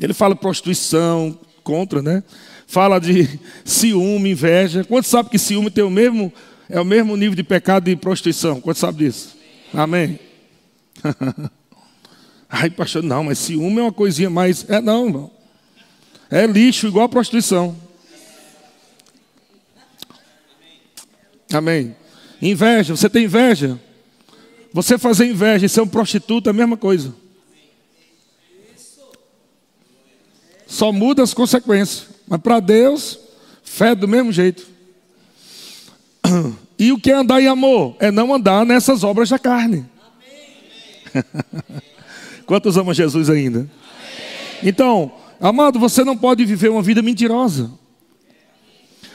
Ele 0.00 0.12
fala 0.12 0.34
prostituição, 0.34 1.38
contra, 1.62 2.02
né? 2.02 2.22
fala 2.66 2.98
de 2.98 3.28
ciúme, 3.64 4.32
inveja. 4.32 4.84
Quantos 4.84 5.10
sabe 5.10 5.30
que 5.30 5.38
ciúme 5.38 5.70
tem 5.70 5.84
o 5.84 5.90
mesmo, 5.90 6.32
é 6.68 6.80
o 6.80 6.84
mesmo 6.84 7.16
nível 7.16 7.36
de 7.36 7.44
pecado 7.44 7.84
de 7.84 7.96
prostituição? 7.96 8.60
Quantos 8.60 8.80
sabe 8.80 9.04
disso? 9.04 9.36
Amém? 9.72 10.18
Ai, 12.48 12.70
pastor, 12.70 13.02
não, 13.02 13.24
mas 13.24 13.38
ciúme 13.38 13.78
é 13.78 13.82
uma 13.82 13.92
coisinha 13.92 14.30
mais. 14.30 14.68
É 14.68 14.80
não, 14.80 15.06
irmão. 15.06 15.30
É 16.30 16.46
lixo, 16.46 16.86
igual 16.86 17.06
a 17.06 17.08
prostituição. 17.08 17.76
Amém. 21.52 21.94
Inveja, 22.40 22.96
você 22.96 23.08
tem 23.08 23.24
inveja? 23.24 23.80
Você 24.72 24.98
fazer 24.98 25.26
inveja 25.26 25.66
e 25.66 25.68
ser 25.68 25.80
um 25.82 25.88
prostituto 25.88 26.48
é 26.48 26.50
a 26.50 26.54
mesma 26.54 26.76
coisa. 26.76 27.14
Só 30.66 30.90
muda 30.90 31.22
as 31.22 31.32
consequências. 31.32 32.08
Mas 32.26 32.40
para 32.40 32.58
Deus, 32.58 33.18
fé 33.62 33.90
é 33.90 33.94
do 33.94 34.08
mesmo 34.08 34.32
jeito. 34.32 34.66
E 36.76 36.90
o 36.90 36.98
que 36.98 37.12
é 37.12 37.14
andar 37.14 37.40
em 37.40 37.46
amor? 37.46 37.96
É 38.00 38.10
não 38.10 38.34
andar 38.34 38.66
nessas 38.66 39.04
obras 39.04 39.28
da 39.28 39.38
carne. 39.38 39.86
Quantos 42.44 42.76
amam 42.76 42.92
Jesus 42.92 43.30
ainda? 43.30 43.70
Então, 44.60 45.12
amado, 45.48 45.78
você 45.78 46.02
não 46.02 46.16
pode 46.16 46.44
viver 46.44 46.70
uma 46.70 46.82
vida 46.82 47.02
mentirosa. 47.02 47.70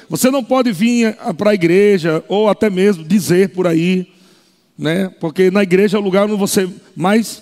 Você 0.08 0.30
não 0.30 0.44
pode 0.44 0.72
vir 0.72 1.16
para 1.38 1.52
a 1.52 1.54
igreja 1.54 2.24
ou 2.28 2.50
até 2.50 2.70
mesmo 2.70 3.04
dizer 3.04 3.50
por 3.50 3.68
aí, 3.68 4.12
né? 4.78 5.10
Porque 5.20 5.52
na 5.52 5.64
igreja 5.64 5.98
é 5.98 6.00
o 6.00 6.04
lugar 6.04 6.26
onde 6.26 6.36
você 6.36 6.70
mais 6.96 7.42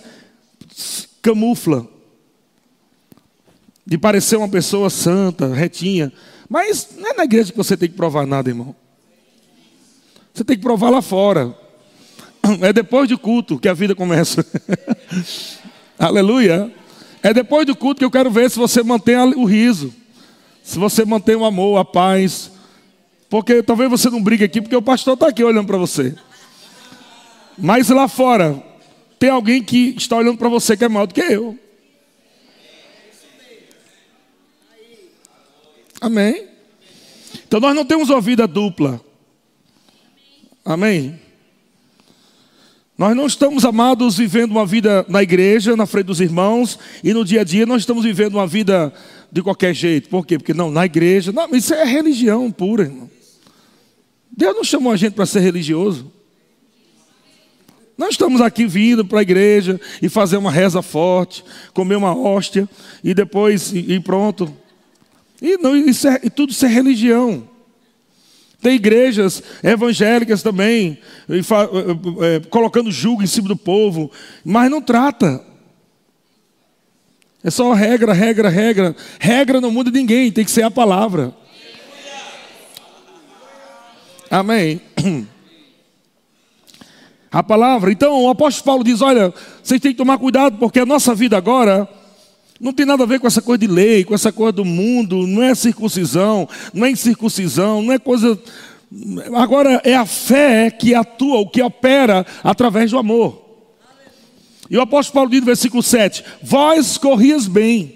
camufla 1.22 1.88
de 3.86 3.98
parecer 3.98 4.36
uma 4.36 4.50
pessoa 4.50 4.90
santa, 4.90 5.54
retinha. 5.54 6.12
Mas 6.50 6.90
não 6.98 7.12
é 7.12 7.14
na 7.14 7.24
igreja 7.24 7.52
que 7.52 7.58
você 7.58 7.76
tem 7.76 7.90
que 7.90 7.96
provar 7.96 8.26
nada, 8.26 8.50
irmão. 8.50 8.76
Você 10.34 10.44
tem 10.44 10.56
que 10.56 10.64
provar 10.64 10.90
lá 10.90 11.02
fora. 11.02 11.54
É 12.62 12.72
depois 12.72 13.10
do 13.10 13.18
culto 13.18 13.60
que 13.60 13.68
a 13.68 13.74
vida 13.74 13.96
começa. 13.96 14.46
Aleluia. 16.00 16.74
É 17.22 17.34
depois 17.34 17.66
do 17.66 17.76
culto 17.76 18.00
que 18.00 18.06
eu 18.06 18.12
quero 18.12 18.30
ver 18.30 18.50
se 18.50 18.58
você 18.58 18.84
mantém 18.84 19.16
o 19.16 19.46
riso, 19.46 19.94
se 20.64 20.78
você 20.78 21.04
mantém 21.04 21.36
o 21.36 21.46
amor, 21.46 21.78
a 21.78 21.86
paz. 21.86 22.52
Porque 23.30 23.62
talvez 23.62 23.90
você 23.90 24.10
não 24.10 24.22
brigue 24.22 24.44
aqui, 24.44 24.62
porque 24.62 24.76
o 24.76 24.82
pastor 24.82 25.16
está 25.16 25.28
aqui 25.28 25.44
olhando 25.44 25.68
para 25.68 25.78
você. 25.78 26.16
Mas 27.58 27.90
lá 27.90 28.08
fora, 28.08 28.64
tem 29.20 29.30
alguém 29.30 29.64
que 29.64 29.96
está 29.98 30.16
olhando 30.16 30.38
para 30.38 30.50
você 30.50 30.78
que 30.78 30.86
é 30.86 30.90
maior 30.90 31.08
do 31.08 31.14
que 31.14 31.22
eu. 31.22 31.58
Amém? 36.00 36.48
Então 37.48 37.60
nós 37.60 37.76
não 37.76 37.86
temos 37.86 38.10
uma 38.10 38.22
vida 38.22 38.48
dupla. 38.48 39.02
Amém? 40.64 41.20
Nós 42.98 43.16
não 43.16 43.28
estamos 43.28 43.64
amados 43.64 44.18
vivendo 44.18 44.50
uma 44.52 44.66
vida 44.66 45.06
na 45.08 45.22
igreja, 45.22 45.76
na 45.76 45.86
frente 45.86 46.08
dos 46.08 46.20
irmãos, 46.20 46.80
e 47.04 47.14
no 47.14 47.24
dia 47.24 47.42
a 47.42 47.44
dia 47.44 47.64
nós 47.64 47.84
estamos 47.84 48.04
vivendo 48.04 48.34
uma 48.34 48.48
vida 48.48 48.92
de 49.32 49.44
qualquer 49.44 49.76
jeito. 49.76 50.10
Por 50.10 50.26
quê? 50.26 50.40
Porque 50.40 50.54
não, 50.54 50.72
na 50.72 50.84
igreja. 50.84 51.32
Não, 51.32 51.48
isso 51.56 51.76
é 51.76 51.84
religião 51.84 52.52
pura, 52.52 52.86
irmão. 52.86 53.08
Deus 54.36 54.56
não 54.56 54.64
chamou 54.64 54.92
a 54.92 54.98
gente 54.98 55.14
para 55.14 55.28
ser 55.28 55.42
religioso. 55.42 56.12
Nós 57.96 58.12
estamos 58.12 58.42
aqui 58.42 58.66
vindo 58.66 59.06
para 59.06 59.20
a 59.20 59.22
igreja 59.22 59.80
e 60.02 60.10
fazer 60.10 60.38
uma 60.38 60.52
reza 60.52 60.82
forte, 60.82 61.46
comer 61.74 61.96
uma 61.96 62.16
hóstia 62.16 62.68
e 63.04 63.14
depois 63.14 63.72
e 63.74 64.00
pronto. 64.00 64.52
E, 65.40 65.58
não, 65.58 65.76
isso 65.76 66.08
é, 66.08 66.20
e 66.24 66.30
tudo 66.32 66.52
isso 66.52 66.66
é 66.66 66.70
religião. 66.70 67.48
Tem 68.62 68.74
igrejas 68.76 69.44
evangélicas 69.64 70.42
também, 70.42 70.98
e 71.30 71.44
fa, 71.44 71.70
é, 72.22 72.40
colocando 72.50 72.92
julgo 72.92 73.22
em 73.22 73.28
cima 73.28 73.48
do 73.48 73.56
povo, 73.56 74.12
mas 74.44 74.70
não 74.72 74.82
trata. 74.82 75.44
É 77.44 77.52
só 77.52 77.72
regra, 77.74 78.14
regra, 78.14 78.50
regra. 78.50 78.96
Regra 79.20 79.62
não 79.62 79.72
muda 79.72 79.92
ninguém, 79.92 80.32
tem 80.32 80.44
que 80.44 80.52
ser 80.52 80.64
a 80.64 80.72
palavra. 80.72 81.34
Amém. 84.30 84.82
A 87.30 87.44
palavra. 87.44 87.92
Então 87.92 88.24
o 88.24 88.30
apóstolo 88.30 88.66
Paulo 88.66 88.84
diz: 88.86 89.02
olha, 89.02 89.34
vocês 89.62 89.82
têm 89.82 89.92
que 89.92 89.98
tomar 89.98 90.18
cuidado, 90.18 90.58
porque 90.58 90.80
a 90.80 90.86
nossa 90.86 91.14
vida 91.14 91.38
agora 91.38 91.88
não 92.60 92.74
tem 92.74 92.86
nada 92.86 93.04
a 93.04 93.08
ver 93.08 93.20
com 93.20 93.28
essa 93.28 93.42
coisa 93.42 93.60
de 93.60 93.68
lei, 93.68 94.04
com 94.04 94.16
essa 94.16 94.32
coisa 94.32 94.52
do 94.52 94.66
mundo, 94.66 95.28
não 95.28 95.44
é 95.44 95.54
circuncisão, 95.54 96.48
não 96.74 96.86
é 96.86 96.92
incircuncisão, 96.92 97.82
não 97.82 97.94
é 97.94 98.00
coisa. 98.00 98.40
Agora 99.36 99.82
é 99.84 99.96
a 99.96 100.06
fé 100.06 100.72
que 100.72 100.96
atua, 100.96 101.40
o 101.40 101.50
que 101.50 101.62
opera 101.62 102.26
através 102.44 102.92
do 102.92 102.98
amor. 102.98 103.46
E 104.70 104.78
o 104.78 104.82
apóstolo 104.82 105.14
Paulo 105.14 105.30
diz 105.30 105.40
no 105.40 105.46
versículo 105.46 105.84
7: 105.84 106.24
Vós 106.42 106.98
corrias 106.98 107.48
bem. 107.48 107.96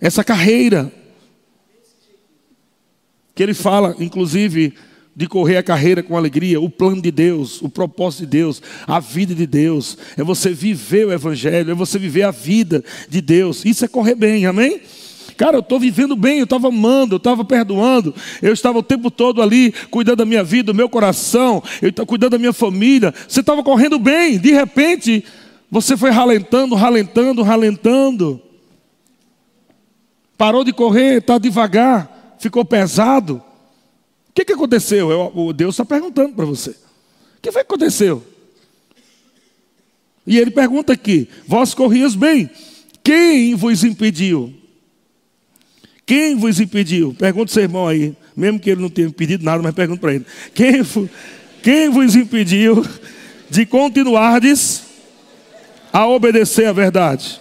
Essa 0.00 0.22
carreira, 0.22 0.92
que 3.34 3.42
ele 3.42 3.54
fala, 3.54 3.94
inclusive, 3.98 4.74
de 5.16 5.26
correr 5.26 5.56
a 5.56 5.62
carreira 5.62 6.02
com 6.02 6.14
alegria, 6.14 6.60
o 6.60 6.68
plano 6.68 7.00
de 7.00 7.10
Deus, 7.10 7.62
o 7.62 7.70
propósito 7.70 8.20
de 8.20 8.26
Deus, 8.26 8.60
a 8.86 9.00
vida 9.00 9.34
de 9.34 9.46
Deus, 9.46 9.96
é 10.14 10.22
você 10.22 10.50
viver 10.52 11.06
o 11.06 11.12
Evangelho, 11.12 11.70
é 11.70 11.74
você 11.74 11.98
viver 11.98 12.24
a 12.24 12.30
vida 12.30 12.84
de 13.08 13.22
Deus. 13.22 13.64
Isso 13.64 13.82
é 13.82 13.88
correr 13.88 14.14
bem, 14.14 14.44
amém? 14.44 14.78
Cara, 15.38 15.56
eu 15.56 15.60
estou 15.60 15.80
vivendo 15.80 16.14
bem, 16.14 16.38
eu 16.38 16.44
estava 16.44 16.68
amando, 16.68 17.14
eu 17.14 17.16
estava 17.16 17.46
perdoando, 17.46 18.14
eu 18.42 18.52
estava 18.52 18.78
o 18.78 18.82
tempo 18.82 19.10
todo 19.10 19.40
ali 19.40 19.72
cuidando 19.90 20.18
da 20.18 20.26
minha 20.26 20.44
vida, 20.44 20.64
do 20.64 20.76
meu 20.76 20.88
coração, 20.88 21.62
eu 21.80 21.88
estava 21.88 22.06
cuidando 22.06 22.32
da 22.32 22.38
minha 22.38 22.52
família. 22.52 23.14
Você 23.26 23.40
estava 23.40 23.62
correndo 23.62 23.98
bem, 23.98 24.38
de 24.38 24.52
repente 24.52 25.24
você 25.70 25.96
foi 25.96 26.10
ralentando, 26.10 26.74
ralentando, 26.74 27.42
ralentando. 27.42 28.40
Parou 30.36 30.62
de 30.62 30.74
correr, 30.74 31.20
está 31.20 31.38
devagar, 31.38 32.36
ficou 32.38 32.66
pesado 32.66 33.42
que, 34.36 34.44
que 34.44 34.52
aconteceu? 34.52 35.10
Eu, 35.10 35.32
o 35.34 35.50
Deus 35.50 35.74
está 35.74 35.84
perguntando 35.84 36.34
para 36.34 36.44
você. 36.44 36.70
O 36.70 36.74
que 37.40 37.50
foi 37.50 37.64
que 37.64 37.72
aconteceu? 37.72 38.22
E 40.26 40.38
ele 40.38 40.50
pergunta 40.50 40.92
aqui: 40.92 41.26
Vós 41.46 41.72
corrias 41.72 42.14
bem, 42.14 42.50
quem 43.02 43.54
vos 43.54 43.82
impediu? 43.82 44.52
Quem 46.04 46.36
vos 46.36 46.60
impediu? 46.60 47.14
Pergunta 47.18 47.50
o 47.50 47.54
seu 47.54 47.62
irmão 47.62 47.88
aí, 47.88 48.14
mesmo 48.36 48.60
que 48.60 48.68
ele 48.68 48.82
não 48.82 48.90
tenha 48.90 49.10
pedido 49.10 49.42
nada, 49.42 49.62
mas 49.62 49.74
pergunta 49.74 50.02
para 50.02 50.14
ele: 50.14 50.26
quem, 50.54 50.82
quem 51.62 51.88
vos 51.88 52.14
impediu 52.14 52.86
de 53.48 53.64
continuardes 53.64 54.82
a 55.90 56.06
obedecer 56.06 56.66
a 56.66 56.72
verdade? 56.74 57.40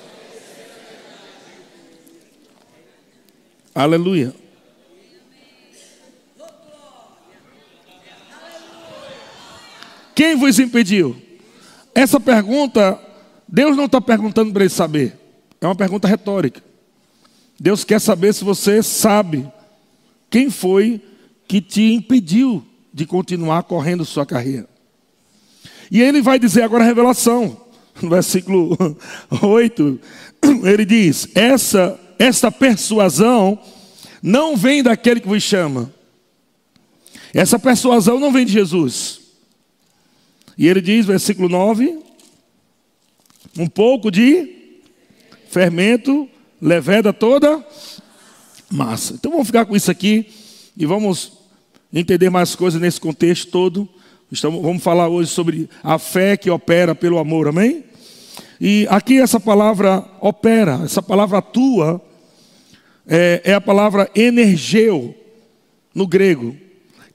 Aleluia. 3.73 4.44
Quem 10.15 10.38
vos 10.38 10.57
impediu? 10.57 11.15
Essa 11.93 12.19
pergunta, 12.19 12.98
Deus 13.48 13.75
não 13.75 13.86
está 13.86 14.00
perguntando 14.00 14.53
para 14.53 14.63
ele 14.63 14.69
saber. 14.69 15.19
É 15.60 15.65
uma 15.65 15.75
pergunta 15.75 16.07
retórica. 16.07 16.63
Deus 17.60 17.84
quer 17.84 18.00
saber 18.00 18.34
se 18.34 18.43
você 18.43 18.81
sabe 18.81 19.50
quem 20.29 20.50
foi 20.50 21.01
que 21.48 21.62
te 21.62 21.93
impediu 21.93 22.65
de 22.93 23.05
continuar 23.05 23.63
correndo 23.63 24.05
sua 24.05 24.25
carreira. 24.25 24.67
E 25.91 26.01
ele 26.01 26.22
vai 26.22 26.39
dizer 26.39 26.63
agora 26.63 26.84
a 26.84 26.88
revelação, 26.88 27.60
no 28.01 28.10
versículo 28.10 28.77
8, 29.41 30.00
ele 30.63 30.86
diz: 30.86 31.27
essa, 31.36 32.00
essa 32.17 32.51
persuasão 32.51 33.60
não 34.22 34.55
vem 34.55 34.81
daquele 34.81 35.19
que 35.19 35.27
vos 35.27 35.43
chama. 35.43 35.93
Essa 37.34 37.60
persuasão 37.60 38.19
não 38.19 38.31
vem 38.31 38.45
de 38.45 38.53
Jesus. 38.53 39.25
E 40.57 40.67
ele 40.67 40.81
diz, 40.81 41.05
versículo 41.05 41.50
9: 41.50 42.00
um 43.57 43.67
pouco 43.67 44.12
de 44.12 44.81
fermento 45.50 46.29
leveda 46.62 47.13
toda 47.13 47.65
massa. 48.69 49.13
Então 49.13 49.31
vamos 49.31 49.47
ficar 49.47 49.65
com 49.65 49.75
isso 49.75 49.89
aqui 49.89 50.27
e 50.75 50.85
vamos 50.85 51.33
entender 51.93 52.29
mais 52.29 52.55
coisas 52.55 52.81
nesse 52.81 53.00
contexto 53.00 53.50
todo. 53.50 53.88
Estamos, 54.31 54.62
vamos 54.62 54.83
falar 54.83 55.07
hoje 55.07 55.29
sobre 55.29 55.69
a 55.83 55.97
fé 55.97 56.35
que 56.35 56.50
opera 56.50 56.93
pelo 56.95 57.19
amor, 57.19 57.47
amém? 57.47 57.83
E 58.59 58.88
aqui 58.89 59.19
essa 59.19 59.39
palavra 59.39 60.03
opera, 60.19 60.81
essa 60.83 61.01
palavra 61.01 61.38
atua, 61.38 62.01
é, 63.07 63.41
é 63.45 63.53
a 63.53 63.62
palavra 63.62 64.09
energeu 64.15 65.15
no 65.93 66.07
grego, 66.07 66.55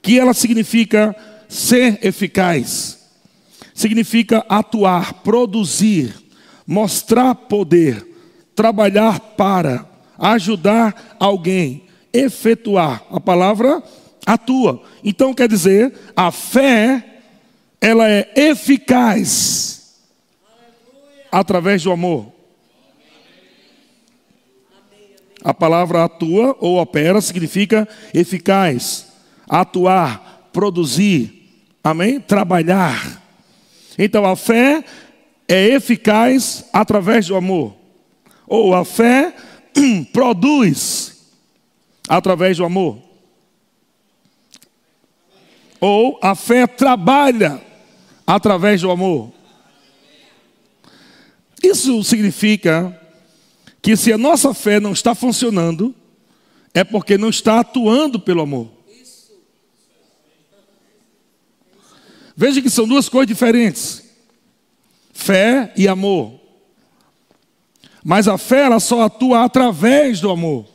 que 0.01 0.17
ela 0.17 0.33
significa 0.33 1.15
ser 1.47 1.99
eficaz 2.01 3.00
significa 3.73 4.45
atuar, 4.47 5.15
produzir, 5.15 6.13
mostrar 6.65 7.35
poder, 7.35 8.05
trabalhar 8.55 9.19
para, 9.19 9.85
ajudar 10.17 11.15
alguém, 11.19 11.83
efetuar. 12.13 13.03
A 13.09 13.19
palavra 13.19 13.81
atua. 14.25 14.83
Então 15.03 15.33
quer 15.33 15.47
dizer, 15.47 15.93
a 16.15 16.31
fé 16.31 17.21
ela 17.79 18.09
é 18.09 18.31
eficaz 18.35 19.97
através 21.31 21.83
do 21.83 21.91
amor. 21.91 22.31
A 25.43 25.53
palavra 25.53 26.03
atua 26.03 26.55
ou 26.59 26.79
opera 26.79 27.19
significa 27.19 27.87
eficaz, 28.13 29.07
atuar, 29.49 30.49
produzir, 30.53 31.65
amém? 31.83 32.19
Trabalhar. 32.19 33.20
Então 34.03 34.25
a 34.25 34.35
fé 34.35 34.83
é 35.47 35.67
eficaz 35.75 36.65
através 36.73 37.27
do 37.27 37.35
amor, 37.35 37.75
ou 38.47 38.73
a 38.73 38.83
fé 38.83 39.31
produz 40.11 41.29
através 42.09 42.57
do 42.57 42.65
amor, 42.65 42.99
ou 45.79 46.17
a 46.19 46.33
fé 46.33 46.65
trabalha 46.65 47.61
através 48.25 48.81
do 48.81 48.89
amor. 48.89 49.31
Isso 51.61 52.03
significa 52.03 52.99
que 53.83 53.95
se 53.95 54.11
a 54.11 54.17
nossa 54.17 54.51
fé 54.51 54.79
não 54.79 54.93
está 54.93 55.13
funcionando, 55.13 55.93
é 56.73 56.83
porque 56.83 57.19
não 57.19 57.29
está 57.29 57.59
atuando 57.59 58.19
pelo 58.19 58.41
amor. 58.41 58.80
Veja 62.35 62.61
que 62.61 62.69
são 62.69 62.87
duas 62.87 63.09
coisas 63.09 63.27
diferentes: 63.27 64.03
fé 65.13 65.73
e 65.75 65.87
amor. 65.87 66.39
Mas 68.03 68.27
a 68.27 68.37
fé 68.37 68.61
ela 68.61 68.79
só 68.79 69.03
atua 69.03 69.43
através 69.43 70.19
do 70.19 70.31
amor. 70.31 70.65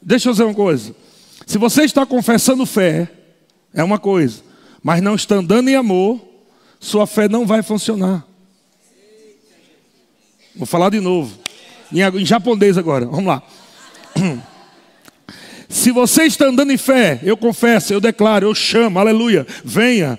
Deixa 0.00 0.28
eu 0.28 0.32
dizer 0.32 0.44
uma 0.44 0.54
coisa. 0.54 0.94
Se 1.46 1.56
você 1.56 1.84
está 1.84 2.04
confessando 2.04 2.66
fé, 2.66 3.10
é 3.72 3.82
uma 3.82 3.98
coisa, 3.98 4.42
mas 4.82 5.02
não 5.02 5.14
está 5.14 5.36
andando 5.36 5.68
em 5.68 5.74
amor, 5.74 6.20
sua 6.78 7.06
fé 7.06 7.28
não 7.28 7.46
vai 7.46 7.62
funcionar. 7.62 8.26
Vou 10.54 10.66
falar 10.66 10.90
de 10.90 11.00
novo. 11.00 11.36
Em, 11.92 12.00
em 12.00 12.26
japonês 12.26 12.78
agora. 12.78 13.06
Vamos 13.06 13.26
lá. 13.26 13.42
Se 15.74 15.90
você 15.90 16.22
está 16.22 16.46
andando 16.46 16.70
em 16.70 16.76
fé, 16.76 17.18
eu 17.24 17.36
confesso, 17.36 17.92
eu 17.92 18.00
declaro, 18.00 18.46
eu 18.46 18.54
chamo, 18.54 18.96
aleluia, 18.96 19.44
venha, 19.64 20.16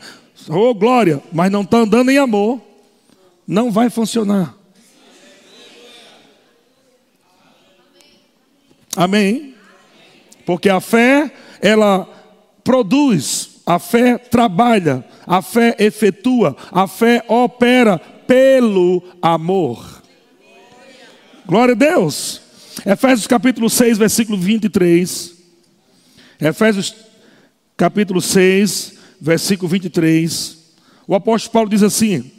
oh 0.50 0.74
glória, 0.76 1.24
mas 1.32 1.50
não 1.50 1.62
está 1.62 1.78
andando 1.78 2.12
em 2.12 2.18
amor, 2.18 2.62
não 3.48 3.72
vai 3.72 3.90
funcionar. 3.90 4.54
Amém? 8.98 9.56
Porque 10.46 10.68
a 10.68 10.82
fé, 10.82 11.32
ela 11.62 12.06
produz, 12.62 13.62
a 13.66 13.80
fé 13.80 14.18
trabalha, 14.18 15.06
a 15.26 15.42
fé 15.42 15.74
efetua, 15.80 16.58
a 16.70 16.86
fé 16.86 17.24
opera 17.30 17.98
pelo 17.98 19.02
amor. 19.22 20.04
Glória 21.46 21.72
a 21.72 21.78
Deus. 21.78 22.42
Efésios 22.86 23.26
capítulo 23.26 23.70
6, 23.70 23.98
versículo 23.98 24.38
23. 24.38 25.35
Efésios 26.40 26.94
capítulo 27.78 28.22
6, 28.22 28.98
versículo 29.20 29.70
23. 29.70 30.58
O 31.08 31.16
apóstolo 31.16 31.54
Paulo 31.54 31.70
diz 31.70 31.84
assim: 31.84 32.32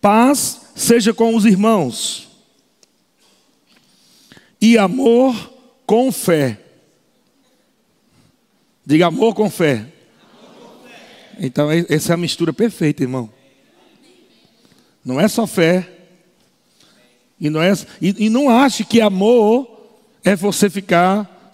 Paz 0.00 0.60
seja 0.74 1.12
com 1.12 1.34
os 1.34 1.44
irmãos, 1.44 2.28
e 4.60 4.78
amor 4.78 5.52
com 5.86 6.10
fé. 6.12 6.60
Diga 8.84 9.06
amor 9.06 9.34
com 9.34 9.50
fé. 9.50 9.92
Então, 11.38 11.68
essa 11.70 12.12
é 12.12 12.14
a 12.14 12.16
mistura 12.16 12.52
perfeita, 12.52 13.02
irmão. 13.02 13.28
Não 15.04 15.20
é 15.20 15.28
só 15.28 15.46
fé. 15.46 15.95
E 17.40 17.50
não, 17.50 17.60
é, 17.60 17.72
e, 18.00 18.26
e 18.26 18.30
não 18.30 18.48
ache 18.48 18.84
que 18.84 19.00
amor 19.00 19.68
é 20.24 20.34
você 20.34 20.70
ficar. 20.70 21.50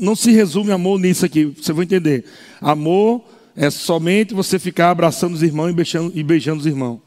Não 0.00 0.14
se 0.14 0.30
resume 0.30 0.70
amor 0.70 0.98
nisso 0.98 1.24
aqui, 1.24 1.44
você 1.44 1.72
vai 1.72 1.84
entender. 1.84 2.24
Amor 2.60 3.22
é 3.56 3.70
somente 3.70 4.34
você 4.34 4.58
ficar 4.58 4.90
abraçando 4.90 5.34
os 5.34 5.42
irmãos 5.42 5.70
e 5.70 5.72
beijando, 5.72 6.12
e 6.14 6.22
beijando 6.22 6.60
os 6.60 6.66
irmãos. 6.66 7.00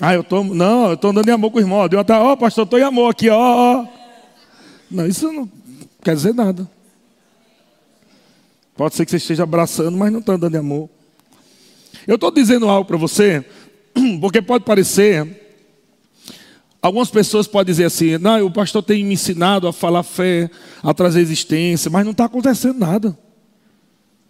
Ah, 0.00 0.12
eu 0.12 0.24
tô, 0.24 0.42
não, 0.42 0.88
eu 0.88 0.94
estou 0.94 1.10
andando 1.10 1.28
em 1.28 1.32
amor 1.32 1.50
com 1.50 1.58
o 1.58 1.60
irmão. 1.60 1.88
Deu 1.88 2.00
até, 2.00 2.14
ó, 2.14 2.32
oh, 2.32 2.36
pastor, 2.36 2.64
estou 2.64 2.78
em 2.78 2.82
amor 2.82 3.10
aqui, 3.10 3.30
ó, 3.30 3.38
ó. 3.38 3.86
Não, 4.90 5.06
isso 5.06 5.32
não 5.32 5.50
quer 6.02 6.14
dizer 6.14 6.34
nada. 6.34 6.68
Pode 8.76 8.94
ser 8.94 9.04
que 9.04 9.12
você 9.12 9.18
esteja 9.18 9.44
abraçando, 9.44 9.96
mas 9.96 10.12
não 10.12 10.18
está 10.18 10.34
andando 10.34 10.54
em 10.54 10.58
amor. 10.58 10.90
Eu 12.06 12.16
estou 12.16 12.30
dizendo 12.30 12.68
algo 12.68 12.86
para 12.86 12.96
você, 12.96 13.44
porque 14.20 14.42
pode 14.42 14.64
parecer. 14.64 15.42
Algumas 16.80 17.10
pessoas 17.10 17.46
podem 17.46 17.72
dizer 17.72 17.84
assim: 17.84 18.18
não, 18.18 18.44
o 18.44 18.50
pastor 18.50 18.82
tem 18.82 19.04
me 19.04 19.14
ensinado 19.14 19.66
a 19.66 19.72
falar 19.72 20.02
fé, 20.02 20.50
a 20.82 20.92
trazer 20.92 21.20
existência, 21.20 21.90
mas 21.90 22.04
não 22.04 22.12
está 22.12 22.26
acontecendo 22.26 22.78
nada. 22.78 23.16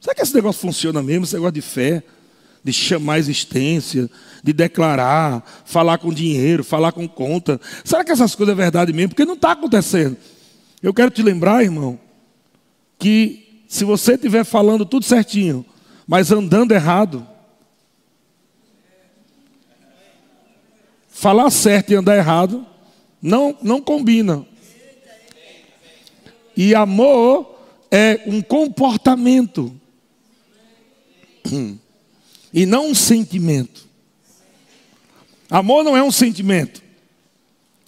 Será 0.00 0.14
que 0.14 0.22
esse 0.22 0.34
negócio 0.34 0.60
funciona 0.60 1.02
mesmo? 1.02 1.24
Esse 1.24 1.34
negócio 1.34 1.54
de 1.54 1.62
fé, 1.62 2.02
de 2.62 2.72
chamar 2.72 3.14
a 3.14 3.18
existência, 3.18 4.08
de 4.42 4.52
declarar, 4.52 5.42
falar 5.64 5.98
com 5.98 6.12
dinheiro, 6.12 6.62
falar 6.62 6.92
com 6.92 7.08
conta. 7.08 7.60
Será 7.82 8.04
que 8.04 8.12
essas 8.12 8.34
coisas 8.34 8.52
é 8.52 8.56
verdade 8.56 8.92
mesmo? 8.92 9.10
Porque 9.10 9.24
não 9.24 9.34
está 9.34 9.52
acontecendo. 9.52 10.16
Eu 10.82 10.92
quero 10.92 11.10
te 11.10 11.22
lembrar, 11.22 11.62
irmão, 11.62 11.98
que 12.98 13.64
se 13.66 13.84
você 13.84 14.12
estiver 14.14 14.44
falando 14.44 14.84
tudo 14.86 15.04
certinho, 15.04 15.64
mas 16.06 16.30
andando 16.30 16.72
errado, 16.72 17.26
falar 21.24 21.50
certo 21.50 21.90
e 21.90 21.94
andar 21.94 22.18
errado 22.18 22.66
não, 23.22 23.56
não 23.62 23.80
combina. 23.80 24.44
E 26.54 26.74
amor 26.74 27.58
é 27.90 28.20
um 28.26 28.42
comportamento 28.42 29.74
e 32.52 32.66
não 32.66 32.90
um 32.90 32.94
sentimento. 32.94 33.88
Amor 35.48 35.82
não 35.82 35.96
é 35.96 36.02
um 36.02 36.10
sentimento. 36.10 36.82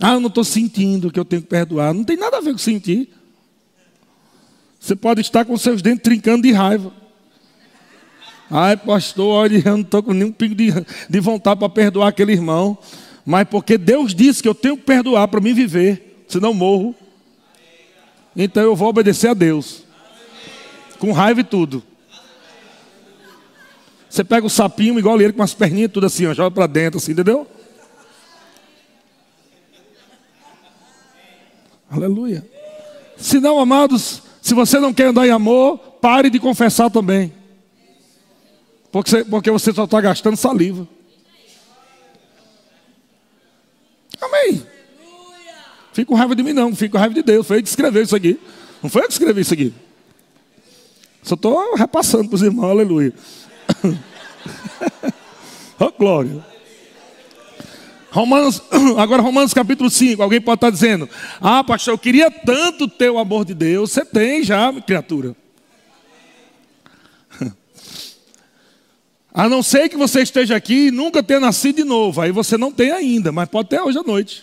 Ah, 0.00 0.14
eu 0.14 0.20
não 0.20 0.28
estou 0.28 0.42
sentindo 0.44 1.12
que 1.12 1.20
eu 1.20 1.24
tenho 1.24 1.42
que 1.42 1.48
perdoar. 1.48 1.92
Não 1.92 2.04
tem 2.04 2.16
nada 2.16 2.38
a 2.38 2.40
ver 2.40 2.52
com 2.52 2.58
sentir. 2.58 3.10
Você 4.80 4.96
pode 4.96 5.20
estar 5.20 5.44
com 5.44 5.58
seus 5.58 5.82
dentes 5.82 6.04
trincando 6.04 6.44
de 6.44 6.52
raiva. 6.52 6.90
Ai, 8.50 8.78
pastor, 8.78 9.26
olha, 9.26 9.58
eu 9.62 9.72
não 9.72 9.82
estou 9.82 10.02
com 10.02 10.14
nenhum 10.14 10.32
pingo 10.32 10.54
de, 10.54 10.72
de 11.10 11.20
vontade 11.20 11.58
para 11.58 11.68
perdoar 11.68 12.08
aquele 12.08 12.32
irmão 12.32 12.78
mas 13.26 13.48
porque 13.48 13.76
Deus 13.76 14.14
disse 14.14 14.40
que 14.40 14.48
eu 14.48 14.54
tenho 14.54 14.76
que 14.76 14.84
perdoar 14.84 15.26
para 15.26 15.40
mim 15.40 15.52
viver, 15.52 16.24
senão 16.28 16.54
morro. 16.54 16.94
Então 18.36 18.62
eu 18.62 18.76
vou 18.76 18.88
obedecer 18.88 19.28
a 19.28 19.34
Deus. 19.34 19.82
Com 21.00 21.10
raiva 21.10 21.40
e 21.40 21.44
tudo. 21.44 21.82
Você 24.08 24.22
pega 24.22 24.46
o 24.46 24.50
sapinho 24.50 24.96
igual 24.96 25.20
ele 25.20 25.32
com 25.32 25.42
as 25.42 25.52
perninhas 25.52 25.90
tudo 25.90 26.06
assim, 26.06 26.24
ó, 26.24 26.32
joga 26.32 26.52
para 26.52 26.68
dentro 26.68 26.98
assim, 26.98 27.10
entendeu? 27.12 27.48
Aleluia. 31.90 32.48
Se 33.16 33.40
não, 33.40 33.58
amados, 33.58 34.22
se 34.40 34.54
você 34.54 34.78
não 34.78 34.94
quer 34.94 35.08
andar 35.08 35.26
em 35.26 35.30
amor, 35.30 35.78
pare 36.00 36.30
de 36.30 36.38
confessar 36.38 36.90
também. 36.90 37.32
Porque 38.92 39.10
você, 39.10 39.24
porque 39.24 39.50
você 39.50 39.72
só 39.72 39.84
está 39.84 40.00
gastando 40.00 40.36
saliva. 40.36 40.86
Amém. 44.20 44.66
Fico 45.92 46.12
com 46.12 46.18
raiva 46.18 46.34
de 46.34 46.42
mim, 46.42 46.52
não. 46.52 46.74
Fico 46.74 46.92
com 46.92 46.98
raiva 46.98 47.14
de 47.14 47.22
Deus. 47.22 47.46
Foi 47.46 47.56
ele 47.56 47.62
que 47.62 47.68
escreveu 47.68 48.02
isso 48.02 48.14
aqui. 48.14 48.38
Não 48.82 48.90
foi 48.90 49.02
eu 49.02 49.06
que 49.06 49.12
escrevi 49.12 49.40
isso 49.40 49.54
aqui. 49.54 49.72
Só 51.22 51.34
estou 51.34 51.74
repassando 51.74 52.28
para 52.28 52.36
os 52.36 52.42
irmãos. 52.42 52.70
Aleluia. 52.70 53.12
oh, 55.80 55.92
glória. 55.98 56.44
Romanos, 58.10 58.62
agora 58.96 59.20
Romanos 59.20 59.52
capítulo 59.52 59.90
5, 59.90 60.22
alguém 60.22 60.40
pode 60.40 60.56
estar 60.56 60.70
dizendo, 60.70 61.08
ah 61.40 61.62
pastor, 61.62 61.92
eu 61.92 61.98
queria 61.98 62.30
tanto 62.30 62.88
ter 62.88 63.10
o 63.10 63.18
amor 63.18 63.44
de 63.44 63.52
Deus, 63.52 63.92
você 63.92 64.06
tem 64.06 64.42
já, 64.42 64.72
criatura. 64.72 65.36
A 69.36 69.50
não 69.50 69.62
ser 69.62 69.90
que 69.90 69.98
você 69.98 70.22
esteja 70.22 70.56
aqui 70.56 70.86
e 70.86 70.90
nunca 70.90 71.22
tenha 71.22 71.38
nascido 71.38 71.76
de 71.76 71.84
novo. 71.84 72.22
Aí 72.22 72.32
você 72.32 72.56
não 72.56 72.72
tem 72.72 72.90
ainda, 72.90 73.30
mas 73.30 73.46
pode 73.50 73.68
ter 73.68 73.78
hoje 73.78 73.98
à 73.98 74.02
noite. 74.02 74.42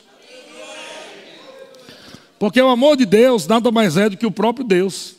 Porque 2.38 2.62
o 2.62 2.70
amor 2.70 2.96
de 2.96 3.04
Deus 3.04 3.48
nada 3.48 3.72
mais 3.72 3.98
é 3.98 4.08
do 4.08 4.16
que 4.16 4.26
o 4.28 4.30
próprio 4.30 4.64
Deus. 4.64 5.16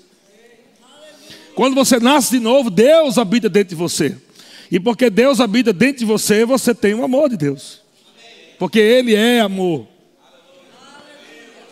Quando 1.57 1.75
você 1.75 1.99
nasce 1.99 2.31
de 2.31 2.39
novo, 2.39 2.71
Deus 2.71 3.19
habita 3.19 3.49
dentro 3.49 3.71
de 3.71 3.75
você. 3.75 4.17
E 4.71 4.79
porque 4.79 5.11
Deus 5.11 5.41
habita 5.41 5.73
dentro 5.73 5.99
de 5.99 6.05
você, 6.05 6.45
você 6.45 6.73
tem 6.73 6.95
o 6.95 7.03
amor 7.03 7.29
de 7.29 7.37
Deus. 7.37 7.81
Porque 8.61 8.79
Ele 8.79 9.17
é 9.17 9.41
amor. 9.41 9.89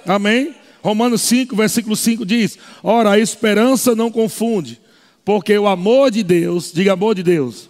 Amém? 0.05 0.57
Romanos 0.83 1.23
5, 1.23 1.55
versículo 1.55 1.95
5 1.95 2.27
diz: 2.27 2.59
Ora, 2.83 3.13
a 3.13 3.19
esperança 3.21 3.95
não 3.95 4.11
confunde, 4.11 4.81
porque 5.25 5.57
o 5.57 5.69
amor 5.69 6.11
de 6.11 6.23
Deus, 6.23 6.73
diga 6.73 6.93
amor 6.93 7.15
de 7.15 7.23
Deus. 7.23 7.69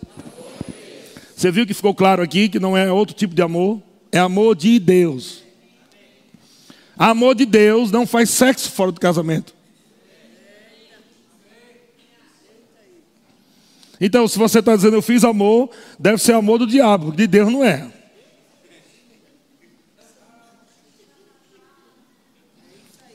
Você 1.37 1.51
viu 1.51 1.67
que 1.67 1.75
ficou 1.75 1.95
claro 1.95 2.23
aqui 2.23 2.49
que 2.49 2.59
não 2.59 2.77
é 2.77 2.91
outro 2.91 3.15
tipo 3.15 3.35
de 3.35 3.43
amor? 3.43 3.83
É 4.11 4.19
amor 4.19 4.55
de 4.55 4.79
Deus. 4.79 5.43
Amor 6.97 7.35
de 7.35 7.45
Deus 7.45 7.91
não 7.91 8.07
faz 8.07 8.31
sexo 8.31 8.71
fora 8.71 8.93
do 8.93 9.01
casamento. 9.01 9.55
Então, 14.01 14.27
se 14.27 14.38
você 14.38 14.59
está 14.59 14.75
dizendo 14.75 14.97
eu 14.97 15.03
fiz 15.03 15.23
amor, 15.25 15.71
deve 15.99 16.19
ser 16.19 16.33
amor 16.35 16.59
do 16.59 16.67
diabo, 16.67 17.12
de 17.12 17.27
Deus 17.27 17.53
não 17.53 17.65
é. 17.65 17.91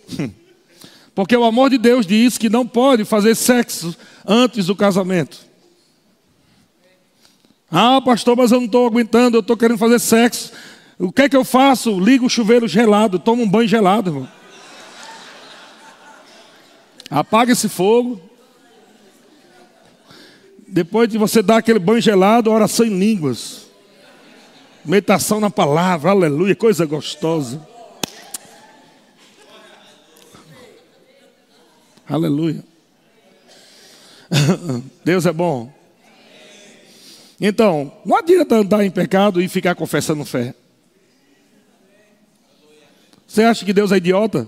Porque 1.17 1.35
o 1.35 1.43
amor 1.43 1.71
de 1.71 1.79
Deus 1.79 2.05
diz 2.05 2.37
que 2.37 2.47
não 2.47 2.67
pode 2.67 3.03
fazer 3.03 3.33
sexo 3.33 3.97
antes 4.23 4.67
do 4.67 4.75
casamento. 4.75 5.39
Ah, 7.71 7.99
pastor, 7.99 8.37
mas 8.37 8.51
eu 8.51 8.59
não 8.59 8.67
estou 8.67 8.85
aguentando, 8.85 9.35
eu 9.35 9.41
estou 9.41 9.57
querendo 9.57 9.79
fazer 9.79 9.97
sexo. 9.97 10.51
O 10.99 11.11
que 11.11 11.23
é 11.23 11.29
que 11.29 11.35
eu 11.35 11.43
faço? 11.43 11.99
Ligo 11.99 12.27
o 12.27 12.29
chuveiro 12.29 12.67
gelado, 12.67 13.17
tomo 13.17 13.41
um 13.41 13.49
banho 13.49 13.67
gelado, 13.67 14.11
irmão. 14.11 14.29
Apaga 17.09 17.51
esse 17.51 17.67
fogo. 17.67 18.21
Depois 20.67 21.09
de 21.09 21.17
você 21.17 21.41
dar 21.41 21.57
aquele 21.57 21.79
banho 21.79 21.99
gelado, 21.99 22.51
oração 22.51 22.85
em 22.85 22.95
línguas. 22.95 23.65
Meditação 24.85 25.39
na 25.39 25.49
palavra, 25.49 26.11
aleluia, 26.11 26.55
coisa 26.55 26.85
gostosa. 26.85 27.59
Aleluia. 32.09 32.63
Deus 35.03 35.25
é 35.25 35.33
bom. 35.33 35.71
Então, 37.39 37.91
não 38.05 38.17
adianta 38.17 38.55
andar 38.55 38.85
em 38.85 38.89
pecado 38.89 39.41
e 39.41 39.49
ficar 39.49 39.75
confessando 39.75 40.25
fé. 40.25 40.55
Você 43.27 43.43
acha 43.43 43.65
que 43.65 43.73
Deus 43.73 43.91
é 43.91 43.97
idiota? 43.97 44.47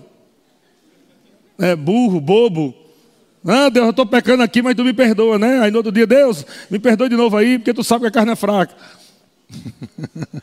É 1.57 1.75
burro, 1.75 2.21
bobo? 2.21 2.73
Ah, 3.45 3.69
Deus, 3.69 3.85
eu 3.85 3.89
estou 3.91 4.05
pecando 4.05 4.41
aqui, 4.41 4.61
mas 4.61 4.75
tu 4.75 4.83
me 4.83 4.93
perdoa, 4.93 5.37
né? 5.37 5.59
Aí 5.59 5.69
no 5.69 5.77
outro 5.77 5.91
dia, 5.91 6.07
Deus, 6.07 6.45
me 6.69 6.79
perdoe 6.79 7.09
de 7.09 7.15
novo 7.15 7.35
aí, 7.35 7.59
porque 7.59 7.73
tu 7.73 7.83
sabe 7.83 8.01
que 8.01 8.07
a 8.07 8.11
carne 8.11 8.31
é 8.31 8.35
fraca. 8.35 8.73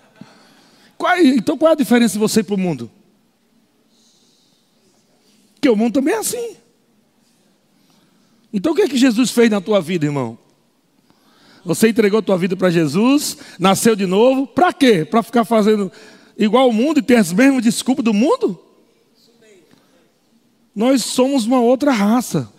qual, 0.98 1.16
então 1.18 1.56
qual 1.56 1.70
é 1.70 1.72
a 1.72 1.76
diferença 1.76 2.12
de 2.12 2.18
você 2.18 2.42
para 2.42 2.54
o 2.54 2.58
mundo? 2.58 2.90
Que 5.60 5.68
o 5.68 5.76
mundo 5.76 5.94
também 5.94 6.14
é 6.14 6.18
assim. 6.18 6.56
Então 8.56 8.72
o 8.72 8.74
que 8.74 8.80
é 8.80 8.88
que 8.88 8.96
Jesus 8.96 9.30
fez 9.30 9.50
na 9.50 9.60
tua 9.60 9.82
vida, 9.82 10.06
irmão? 10.06 10.38
Você 11.62 11.90
entregou 11.90 12.22
tua 12.22 12.38
vida 12.38 12.56
para 12.56 12.70
Jesus, 12.70 13.36
nasceu 13.58 13.94
de 13.94 14.06
novo, 14.06 14.46
para 14.46 14.72
quê? 14.72 15.04
Para 15.04 15.22
ficar 15.22 15.44
fazendo 15.44 15.92
igual 16.38 16.70
o 16.70 16.72
mundo 16.72 16.98
e 16.98 17.02
ter 17.02 17.16
as 17.16 17.34
mesmas 17.34 17.62
desculpas 17.62 18.02
do 18.02 18.14
mundo? 18.14 18.58
Nós 20.74 21.04
somos 21.04 21.44
uma 21.44 21.60
outra 21.60 21.92
raça. 21.92 22.50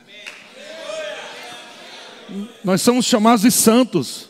Nós 2.63 2.79
somos 2.83 3.03
chamados 3.03 3.41
de 3.41 3.49
santos. 3.49 4.29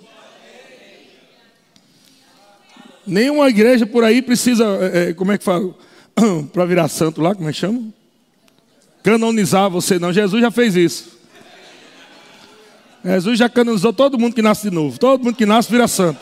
Nenhuma 3.05 3.49
igreja 3.49 3.85
por 3.85 4.05
aí 4.05 4.21
precisa, 4.21 4.63
é, 4.93 5.13
como 5.13 5.33
é 5.33 5.37
que 5.37 5.43
fala? 5.43 5.75
Para 6.53 6.63
virar 6.63 6.87
santo 6.87 7.21
lá, 7.21 7.35
como 7.35 7.49
é 7.49 7.51
que 7.51 7.59
chama? 7.59 7.93
Canonizar 9.03 9.69
você, 9.69 9.99
não. 9.99 10.13
Jesus 10.13 10.41
já 10.41 10.49
fez 10.49 10.73
isso. 10.73 11.16
Jesus 13.13 13.39
já 13.39 13.47
canonizou 13.47 13.93
todo 13.93 14.19
mundo 14.19 14.35
que 14.35 14.41
nasce 14.41 14.69
de 14.69 14.75
novo. 14.75 14.99
Todo 14.99 15.23
mundo 15.23 15.35
que 15.35 15.45
nasce 15.45 15.71
vira 15.71 15.87
santo. 15.87 16.19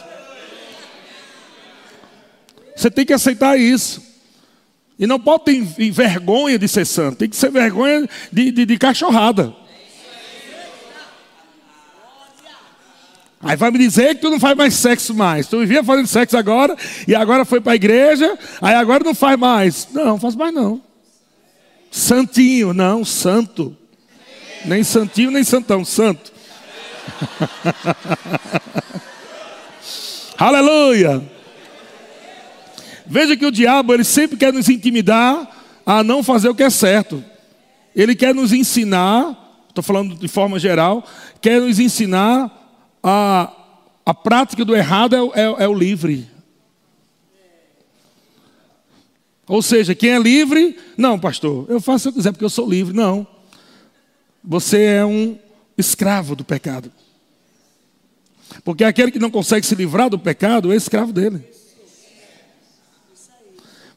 Você 2.76 2.92
tem 2.92 3.06
que 3.06 3.14
aceitar 3.14 3.58
isso. 3.60 4.04
E 4.98 5.08
não 5.08 5.20
pode 5.20 5.46
ter 5.46 5.62
vergonha 5.92 6.60
de 6.60 6.68
ser 6.68 6.86
santo. 6.86 7.18
Tem 7.18 7.30
que 7.30 7.36
ser 7.36 7.52
vergonha 7.52 8.08
de, 8.32 8.52
de, 8.52 8.66
de 8.66 8.78
cachorrada. 8.78 9.54
Aí 13.42 13.56
vai 13.56 13.70
me 13.70 13.78
dizer 13.78 14.16
que 14.16 14.22
tu 14.22 14.30
não 14.30 14.40
faz 14.40 14.58
mais 14.58 14.74
sexo 14.74 15.14
mais. 15.14 15.48
Tu 15.48 15.60
vivia 15.60 15.84
fazendo 15.84 16.08
sexo 16.08 16.36
agora, 16.36 16.76
e 17.08 17.14
agora 17.14 17.46
foi 17.46 17.62
para 17.62 17.74
a 17.74 17.76
igreja, 17.76 18.38
aí 18.60 18.74
agora 18.74 19.04
não 19.04 19.14
faz 19.14 19.38
mais. 19.38 19.88
Não, 19.92 20.06
não 20.06 20.20
faz 20.20 20.36
mais 20.36 20.54
não. 20.54 20.82
Santinho, 21.92 22.74
não, 22.74 23.06
santo. 23.06 23.76
Nem 24.66 24.84
santinho, 24.84 25.30
nem 25.30 25.44
santão, 25.44 25.86
santo. 25.86 26.35
Aleluia. 30.38 31.24
Veja 33.06 33.38
que 33.38 33.46
o 33.46 33.52
diabo, 33.52 33.94
ele 33.94 34.04
sempre 34.04 34.38
quer 34.38 34.52
nos 34.52 34.68
intimidar 34.68 35.50
a 35.86 36.04
não 36.04 36.24
fazer 36.24 36.50
o 36.50 36.56
que 36.56 36.64
é 36.64 36.70
certo. 36.70 37.24
Ele 37.96 38.16
quer 38.16 38.34
nos 38.34 38.52
ensinar, 38.52 39.64
estou 39.70 39.84
falando 39.84 40.16
de 40.16 40.28
forma 40.28 40.60
geral, 40.60 41.06
quer 41.40 41.62
nos 41.62 41.80
ensinar 41.80 42.52
a, 43.04 43.52
a 44.06 44.14
prática 44.14 44.66
do 44.66 44.76
errado 44.76 45.32
é, 45.34 45.42
é, 45.42 45.64
é 45.64 45.68
o 45.68 45.74
livre. 45.74 46.28
Ou 49.48 49.62
seja, 49.62 49.94
quem 49.94 50.10
é 50.10 50.20
livre, 50.20 50.76
não, 50.98 51.20
pastor, 51.20 51.68
eu 51.70 51.80
faço 51.80 52.10
o 52.10 52.12
que 52.12 52.18
eu 52.18 52.20
quiser 52.20 52.32
porque 52.32 52.46
eu 52.46 52.50
sou 52.50 52.68
livre. 52.68 52.96
Não. 52.96 53.28
Você 54.44 54.82
é 54.82 55.06
um 55.06 55.38
escravo 55.78 56.36
do 56.36 56.44
pecado. 56.44 56.92
Porque 58.64 58.84
aquele 58.84 59.12
que 59.12 59.20
não 59.20 59.32
consegue 59.32 59.66
se 59.66 59.76
livrar 59.76 60.10
do 60.10 60.20
pecado 60.20 60.72
é 60.72 60.76
escravo 60.76 61.12
dele. 61.12 61.44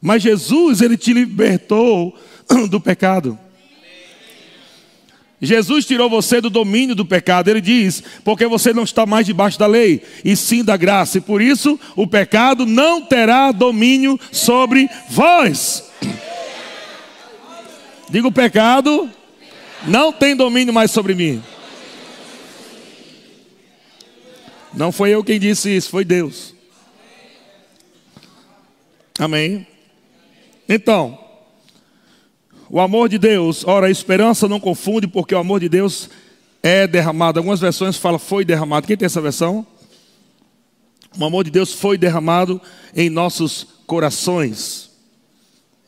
Mas 0.01 0.23
Jesus, 0.23 0.81
ele 0.81 0.97
te 0.97 1.13
libertou 1.13 2.17
do 2.69 2.79
pecado. 2.79 3.37
Jesus 5.41 5.85
tirou 5.85 6.09
você 6.09 6.41
do 6.41 6.49
domínio 6.49 6.95
do 6.95 7.05
pecado. 7.05 7.49
Ele 7.49 7.61
diz: 7.61 8.03
porque 8.23 8.45
você 8.45 8.73
não 8.73 8.83
está 8.83 9.05
mais 9.05 9.25
debaixo 9.25 9.57
da 9.57 9.67
lei, 9.67 10.01
e 10.23 10.35
sim 10.35 10.63
da 10.63 10.75
graça. 10.75 11.17
E 11.17 11.21
por 11.21 11.41
isso 11.41 11.79
o 11.95 12.05
pecado 12.05 12.65
não 12.65 13.01
terá 13.01 13.51
domínio 13.51 14.19
sobre 14.31 14.89
vós. 15.09 15.85
Diga: 18.09 18.27
o 18.27 18.31
pecado 18.31 19.09
não 19.87 20.11
tem 20.11 20.35
domínio 20.35 20.73
mais 20.73 20.91
sobre 20.91 21.13
mim. 21.15 21.41
Não 24.73 24.91
foi 24.91 25.11
eu 25.11 25.23
quem 25.23 25.39
disse 25.39 25.75
isso, 25.75 25.89
foi 25.89 26.05
Deus. 26.05 26.53
Amém. 29.17 29.67
Então, 30.67 31.17
o 32.69 32.79
amor 32.79 33.09
de 33.09 33.17
Deus, 33.17 33.65
ora, 33.65 33.87
a 33.87 33.91
esperança 33.91 34.47
não 34.47 34.59
confunde, 34.59 35.07
porque 35.07 35.33
o 35.33 35.39
amor 35.39 35.59
de 35.59 35.67
Deus 35.67 36.09
é 36.61 36.85
derramado. 36.85 37.39
Algumas 37.39 37.59
versões 37.59 37.97
falam 37.97 38.19
foi 38.19 38.45
derramado. 38.45 38.85
Quem 38.85 38.95
tem 38.95 39.07
essa 39.07 39.21
versão? 39.21 39.65
O 41.17 41.25
amor 41.25 41.43
de 41.43 41.51
Deus 41.51 41.73
foi 41.73 41.97
derramado 41.97 42.61
em 42.95 43.09
nossos 43.09 43.65
corações. 43.87 44.91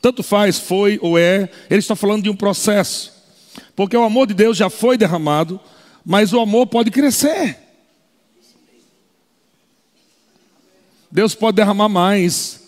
Tanto 0.00 0.24
faz, 0.24 0.58
foi 0.58 0.98
ou 1.00 1.16
é, 1.16 1.48
ele 1.70 1.78
está 1.78 1.94
falando 1.94 2.24
de 2.24 2.30
um 2.30 2.34
processo. 2.34 3.12
Porque 3.76 3.96
o 3.96 4.02
amor 4.02 4.26
de 4.26 4.34
Deus 4.34 4.56
já 4.56 4.68
foi 4.68 4.98
derramado, 4.98 5.60
mas 6.04 6.32
o 6.32 6.40
amor 6.40 6.66
pode 6.66 6.90
crescer. 6.90 7.56
Deus 11.12 11.34
pode 11.34 11.56
derramar 11.56 11.90
mais 11.90 12.62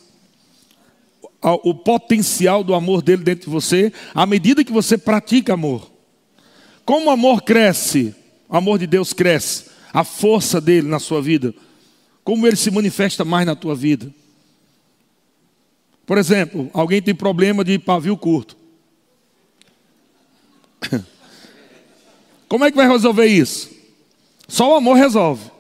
o 1.41 1.75
potencial 1.75 2.63
do 2.63 2.75
amor 2.75 3.01
dele 3.01 3.25
dentro 3.25 3.47
de 3.47 3.51
você, 3.51 3.91
à 4.15 4.27
medida 4.27 4.63
que 4.63 4.73
você 4.73 4.99
pratica 4.99 5.55
amor. 5.55 5.91
Como 6.85 7.07
o 7.07 7.11
amor 7.11 7.43
cresce, 7.43 8.15
o 8.47 8.55
amor 8.55 8.79
de 8.79 8.87
Deus 8.87 9.15
cresce, 9.15 9.71
a 9.93 10.05
força 10.05 10.61
dele 10.61 10.87
na 10.87 10.99
sua 10.99 11.23
vida, 11.23 11.55
como 12.23 12.47
ele 12.47 12.57
se 12.57 12.71
manifesta 12.71 13.25
mais 13.25 13.47
na 13.47 13.57
tua 13.57 13.75
vida. 13.75 14.13
Por 16.05 16.19
exemplo, 16.19 16.71
alguém 16.75 17.01
tem 17.01 17.15
problema 17.15 17.65
de 17.65 17.79
pavio 17.79 18.17
curto. 18.17 18.59
Como 22.47 22.63
é 22.65 22.71
que 22.71 22.77
vai 22.77 22.87
resolver 22.87 23.27
isso? 23.27 23.71
Só 24.47 24.73
o 24.73 24.75
amor 24.75 24.97
resolve. 24.97 25.51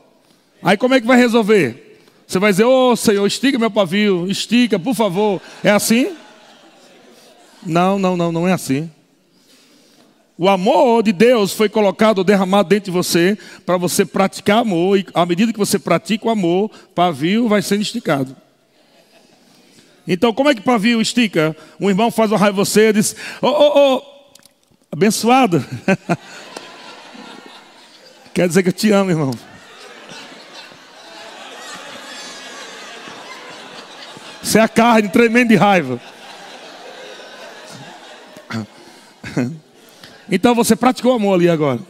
Aí 0.62 0.76
como 0.76 0.92
é 0.92 1.00
que 1.00 1.06
vai 1.06 1.16
resolver? 1.16 1.83
Você 2.34 2.40
vai 2.40 2.50
dizer, 2.50 2.64
ô 2.64 2.90
oh, 2.90 2.96
Senhor, 2.96 3.24
estica 3.24 3.60
meu 3.60 3.70
pavio, 3.70 4.28
estica, 4.28 4.76
por 4.76 4.92
favor. 4.92 5.40
É 5.62 5.70
assim? 5.70 6.16
Não, 7.64 7.96
não, 7.96 8.16
não, 8.16 8.32
não 8.32 8.48
é 8.48 8.52
assim. 8.52 8.90
O 10.36 10.48
amor 10.48 11.04
de 11.04 11.12
Deus 11.12 11.52
foi 11.52 11.68
colocado, 11.68 12.24
derramado 12.24 12.68
dentro 12.68 12.86
de 12.86 12.90
você, 12.90 13.38
para 13.64 13.76
você 13.76 14.04
praticar 14.04 14.58
amor, 14.58 14.98
e 14.98 15.06
à 15.14 15.24
medida 15.24 15.52
que 15.52 15.58
você 15.60 15.78
pratica 15.78 16.26
o 16.26 16.30
amor, 16.30 16.72
pavio 16.92 17.46
vai 17.46 17.62
sendo 17.62 17.82
esticado. 17.82 18.34
Então, 20.04 20.34
como 20.34 20.50
é 20.50 20.56
que 20.56 20.60
pavio 20.60 21.00
estica? 21.00 21.56
Um 21.80 21.88
irmão 21.88 22.10
faz 22.10 22.32
uma 22.32 22.38
raiva 22.38 22.56
você 22.56 22.88
e 22.88 22.94
diz: 22.94 23.14
Ô, 23.40 23.46
ô, 23.46 23.94
ô, 23.94 24.02
abençoado. 24.90 25.64
Quer 28.34 28.48
dizer 28.48 28.64
que 28.64 28.70
eu 28.70 28.72
te 28.72 28.90
amo, 28.90 29.12
irmão. 29.12 29.53
Você 34.44 34.58
é 34.58 34.62
a 34.62 34.68
carne 34.68 35.08
tremendo 35.08 35.48
de 35.48 35.56
raiva. 35.56 36.00
Então 40.30 40.54
você 40.54 40.76
praticou 40.76 41.14
amor 41.14 41.34
ali 41.34 41.48
agora. 41.48 41.80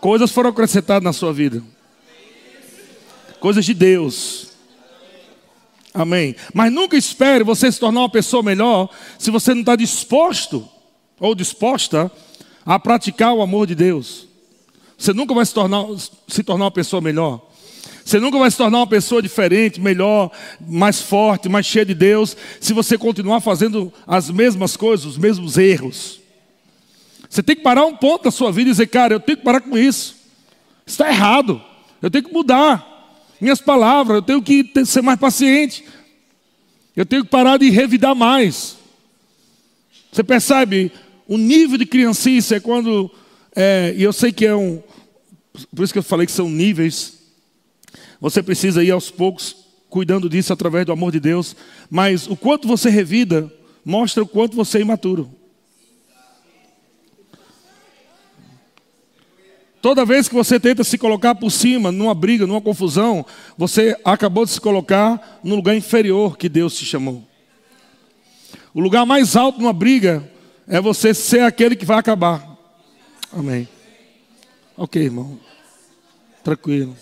Coisas 0.00 0.30
foram 0.30 0.50
acrescentadas 0.50 1.04
na 1.04 1.12
sua 1.12 1.32
vida. 1.32 1.62
Coisas 3.38 3.64
de 3.64 3.74
Deus. 3.74 4.48
Amém. 5.92 6.34
Mas 6.54 6.72
nunca 6.72 6.96
espere 6.96 7.44
você 7.44 7.70
se 7.70 7.78
tornar 7.78 8.00
uma 8.00 8.10
pessoa 8.10 8.42
melhor 8.42 8.88
se 9.18 9.30
você 9.30 9.52
não 9.52 9.60
está 9.60 9.76
disposto 9.76 10.68
ou 11.20 11.34
disposta 11.34 12.10
a 12.64 12.78
praticar 12.78 13.34
o 13.34 13.42
amor 13.42 13.66
de 13.66 13.74
Deus. 13.74 14.26
Você 14.96 15.12
nunca 15.12 15.34
vai 15.34 15.44
se 15.44 15.54
tornar, 15.54 15.84
se 16.26 16.42
tornar 16.42 16.64
uma 16.64 16.70
pessoa 16.70 17.00
melhor. 17.00 17.47
Você 18.08 18.18
nunca 18.18 18.38
vai 18.38 18.50
se 18.50 18.56
tornar 18.56 18.78
uma 18.78 18.86
pessoa 18.86 19.20
diferente, 19.20 19.78
melhor, 19.78 20.30
mais 20.66 20.98
forte, 20.98 21.46
mais 21.46 21.66
cheia 21.66 21.84
de 21.84 21.92
Deus, 21.92 22.34
se 22.58 22.72
você 22.72 22.96
continuar 22.96 23.42
fazendo 23.42 23.92
as 24.06 24.30
mesmas 24.30 24.78
coisas, 24.78 25.04
os 25.04 25.18
mesmos 25.18 25.58
erros. 25.58 26.18
Você 27.28 27.42
tem 27.42 27.54
que 27.54 27.60
parar 27.60 27.84
um 27.84 27.94
ponto 27.94 28.24
da 28.24 28.30
sua 28.30 28.50
vida 28.50 28.70
e 28.70 28.72
dizer, 28.72 28.86
cara, 28.86 29.12
eu 29.12 29.20
tenho 29.20 29.36
que 29.36 29.44
parar 29.44 29.60
com 29.60 29.76
isso. 29.76 30.16
Está 30.86 31.10
errado. 31.10 31.60
Eu 32.00 32.10
tenho 32.10 32.24
que 32.24 32.32
mudar 32.32 33.20
minhas 33.38 33.60
palavras, 33.60 34.16
eu 34.16 34.22
tenho 34.22 34.40
que 34.40 34.72
ser 34.86 35.02
mais 35.02 35.20
paciente. 35.20 35.84
Eu 36.96 37.04
tenho 37.04 37.22
que 37.22 37.30
parar 37.30 37.58
de 37.58 37.68
revidar 37.68 38.14
mais. 38.14 38.78
Você 40.10 40.24
percebe? 40.24 40.90
O 41.26 41.36
nível 41.36 41.76
de 41.76 41.84
criancice 41.84 42.54
é 42.54 42.58
quando. 42.58 43.10
É, 43.54 43.92
e 43.94 44.02
eu 44.02 44.14
sei 44.14 44.32
que 44.32 44.46
é 44.46 44.56
um. 44.56 44.82
Por 45.76 45.84
isso 45.84 45.92
que 45.92 45.98
eu 45.98 46.02
falei 46.02 46.24
que 46.24 46.32
são 46.32 46.48
níveis. 46.48 47.17
Você 48.20 48.42
precisa 48.42 48.82
ir 48.82 48.90
aos 48.90 49.10
poucos 49.10 49.56
cuidando 49.88 50.28
disso 50.28 50.52
através 50.52 50.84
do 50.84 50.92
amor 50.92 51.12
de 51.12 51.20
Deus, 51.20 51.56
mas 51.88 52.26
o 52.26 52.36
quanto 52.36 52.68
você 52.68 52.90
revida 52.90 53.52
mostra 53.84 54.22
o 54.22 54.26
quanto 54.26 54.56
você 54.56 54.78
é 54.78 54.80
imaturo. 54.82 55.30
Toda 59.80 60.04
vez 60.04 60.28
que 60.28 60.34
você 60.34 60.58
tenta 60.58 60.82
se 60.82 60.98
colocar 60.98 61.36
por 61.36 61.50
cima, 61.50 61.92
numa 61.92 62.14
briga, 62.14 62.46
numa 62.46 62.60
confusão, 62.60 63.24
você 63.56 63.96
acabou 64.04 64.44
de 64.44 64.50
se 64.50 64.60
colocar 64.60 65.40
no 65.42 65.54
lugar 65.54 65.76
inferior 65.76 66.36
que 66.36 66.48
Deus 66.48 66.76
te 66.76 66.84
chamou. 66.84 67.24
O 68.74 68.80
lugar 68.80 69.06
mais 69.06 69.36
alto 69.36 69.60
numa 69.60 69.72
briga 69.72 70.28
é 70.66 70.80
você 70.80 71.14
ser 71.14 71.42
aquele 71.42 71.76
que 71.76 71.86
vai 71.86 71.98
acabar. 71.98 72.58
Amém. 73.32 73.68
Ok, 74.76 75.00
irmão. 75.00 75.38
Tranquilo. 76.42 76.96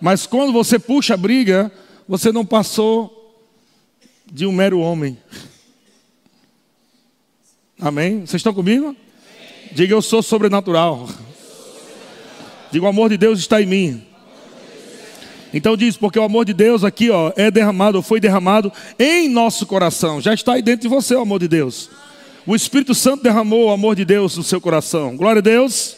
Mas 0.00 0.26
quando 0.26 0.52
você 0.52 0.78
puxa 0.78 1.14
a 1.14 1.16
briga, 1.16 1.72
você 2.08 2.30
não 2.30 2.44
passou 2.44 3.16
de 4.30 4.46
um 4.46 4.52
mero 4.52 4.78
homem. 4.78 5.16
Amém? 7.80 8.20
Vocês 8.20 8.40
estão 8.40 8.54
comigo? 8.54 8.94
Diga 9.72 9.94
eu 9.94 10.02
sou 10.02 10.22
sobrenatural. 10.22 11.08
Diga 12.70 12.84
o 12.84 12.88
amor 12.88 13.10
de 13.10 13.16
Deus 13.16 13.38
está 13.38 13.60
em 13.60 13.66
mim. 13.66 14.02
Então 15.52 15.76
diz, 15.76 15.96
porque 15.96 16.18
o 16.18 16.22
amor 16.22 16.44
de 16.44 16.52
Deus 16.52 16.84
aqui, 16.84 17.08
ó, 17.10 17.32
é 17.36 17.50
derramado, 17.50 18.02
foi 18.02 18.20
derramado 18.20 18.72
em 18.98 19.28
nosso 19.28 19.64
coração. 19.66 20.20
Já 20.20 20.34
está 20.34 20.54
aí 20.54 20.62
dentro 20.62 20.82
de 20.82 20.88
você 20.88 21.14
o 21.14 21.20
amor 21.20 21.40
de 21.40 21.48
Deus. 21.48 21.88
O 22.46 22.54
Espírito 22.54 22.94
Santo 22.94 23.22
derramou 23.22 23.66
o 23.66 23.70
amor 23.70 23.96
de 23.96 24.04
Deus 24.04 24.36
no 24.36 24.42
seu 24.42 24.60
coração. 24.60 25.16
Glória 25.16 25.38
a 25.38 25.42
Deus. 25.42 25.96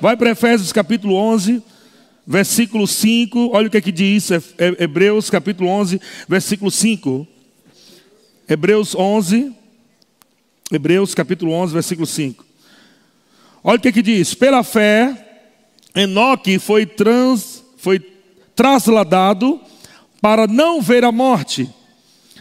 Vai 0.00 0.16
para 0.16 0.30
Efésios 0.30 0.72
capítulo 0.72 1.14
11 1.14 1.62
versículo 2.30 2.86
5, 2.86 3.50
olha 3.52 3.66
o 3.66 3.70
que 3.70 3.76
é 3.76 3.80
que 3.80 3.90
diz, 3.90 4.28
Hebreus 4.78 5.28
capítulo 5.28 5.68
11, 5.68 6.00
versículo 6.28 6.70
5. 6.70 7.26
Hebreus 8.48 8.94
11, 8.94 9.52
Hebreus 10.70 11.12
capítulo 11.12 11.50
11, 11.50 11.72
versículo 11.72 12.06
5. 12.06 12.46
Olha 13.64 13.78
o 13.78 13.80
que 13.80 13.88
é 13.88 13.92
que 13.92 14.00
diz, 14.00 14.32
pela 14.32 14.62
fé, 14.62 15.42
Enoque 15.92 16.60
foi, 16.60 16.86
trans, 16.86 17.64
foi 17.76 17.98
trasladado 18.54 19.60
para 20.20 20.46
não 20.46 20.80
ver 20.80 21.04
a 21.04 21.10
morte. 21.10 21.68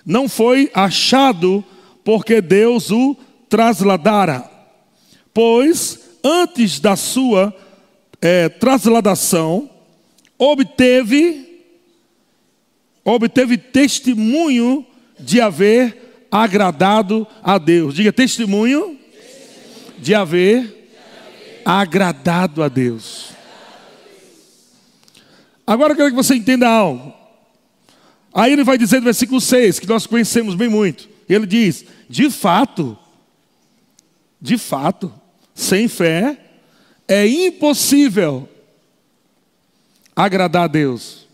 Não 0.05 0.29
foi 0.29 0.69
achado 0.71 1.65
porque 2.03 2.41
Deus 2.41 2.91
o 2.91 3.17
trasladara. 3.49 4.47
Pois 5.33 5.99
antes 6.23 6.79
da 6.79 6.95
sua 6.95 7.55
é, 8.21 8.49
trasladação, 8.49 9.68
obteve, 10.39 11.65
obteve 13.03 13.57
testemunho 13.57 14.85
de 15.19 15.41
haver 15.41 16.27
agradado 16.31 17.27
a 17.43 17.57
Deus. 17.57 17.93
Diga 17.93 18.13
testemunho 18.13 18.97
de 19.97 20.15
haver 20.15 20.89
agradado 21.65 22.63
a 22.63 22.69
Deus. 22.69 23.31
Agora 25.67 25.91
eu 25.91 25.97
quero 25.97 26.09
que 26.09 26.15
você 26.15 26.35
entenda 26.35 26.67
algo. 26.67 27.13
Aí 28.33 28.53
ele 28.53 28.63
vai 28.63 28.77
dizer 28.77 28.99
no 28.99 29.03
versículo 29.03 29.41
6, 29.41 29.79
que 29.79 29.87
nós 29.87 30.07
conhecemos 30.07 30.55
bem 30.55 30.69
muito. 30.69 31.09
Ele 31.27 31.45
diz: 31.45 31.83
de 32.09 32.29
fato, 32.29 32.97
de 34.41 34.57
fato, 34.57 35.13
sem 35.53 35.87
fé 35.87 36.37
é 37.07 37.27
impossível 37.27 38.47
agradar 40.25 40.63
a 40.63 40.67
Deus. 40.67 41.27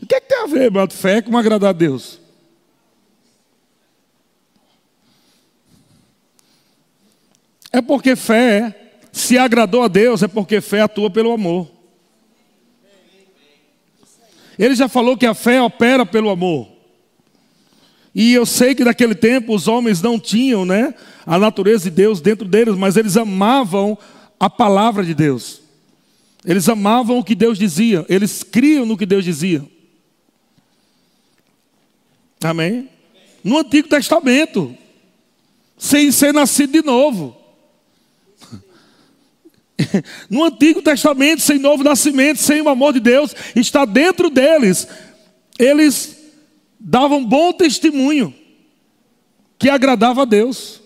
O 0.00 0.06
que, 0.06 0.14
é 0.14 0.20
que 0.20 0.28
tem 0.28 0.38
a 0.38 0.46
ver, 0.46 0.70
meu, 0.70 0.90
fé 0.90 1.22
com 1.22 1.36
agradar 1.36 1.70
a 1.70 1.72
Deus? 1.72 2.20
É 7.72 7.80
porque 7.80 8.14
fé, 8.14 8.92
se 9.10 9.38
agradou 9.38 9.82
a 9.82 9.88
Deus, 9.88 10.22
é 10.22 10.28
porque 10.28 10.60
fé 10.60 10.82
atua 10.82 11.08
pelo 11.08 11.32
amor. 11.32 11.70
Ele 14.58 14.74
já 14.74 14.86
falou 14.86 15.16
que 15.16 15.24
a 15.24 15.32
fé 15.32 15.62
opera 15.62 16.04
pelo 16.04 16.28
amor. 16.28 16.68
E 18.14 18.34
eu 18.34 18.44
sei 18.44 18.74
que 18.74 18.84
naquele 18.84 19.14
tempo 19.14 19.54
os 19.54 19.66
homens 19.66 20.02
não 20.02 20.20
tinham, 20.20 20.66
né, 20.66 20.94
a 21.24 21.38
natureza 21.38 21.84
de 21.84 21.96
Deus 21.96 22.20
dentro 22.20 22.46
deles, 22.46 22.76
mas 22.76 22.98
eles 22.98 23.16
amavam 23.16 23.96
a 24.38 24.50
palavra 24.50 25.02
de 25.02 25.14
Deus. 25.14 25.61
Eles 26.44 26.68
amavam 26.68 27.18
o 27.18 27.24
que 27.24 27.34
Deus 27.34 27.58
dizia, 27.58 28.04
eles 28.08 28.42
criam 28.42 28.84
no 28.84 28.96
que 28.96 29.06
Deus 29.06 29.24
dizia. 29.24 29.64
Amém? 32.42 32.88
No 33.44 33.58
Antigo 33.58 33.88
Testamento, 33.88 34.76
sem 35.78 36.10
ser 36.10 36.34
nascido 36.34 36.72
de 36.72 36.82
novo. 36.82 37.36
No 40.30 40.44
Antigo 40.44 40.80
Testamento, 40.80 41.42
sem 41.42 41.58
novo 41.58 41.82
nascimento, 41.82 42.38
sem 42.38 42.62
o 42.62 42.68
amor 42.68 42.92
de 42.92 43.00
Deus, 43.00 43.34
está 43.56 43.84
dentro 43.84 44.30
deles. 44.30 44.86
Eles 45.58 46.22
davam 46.78 47.24
bom 47.24 47.52
testemunho 47.52 48.32
que 49.58 49.68
agradava 49.68 50.22
a 50.22 50.24
Deus. 50.24 50.81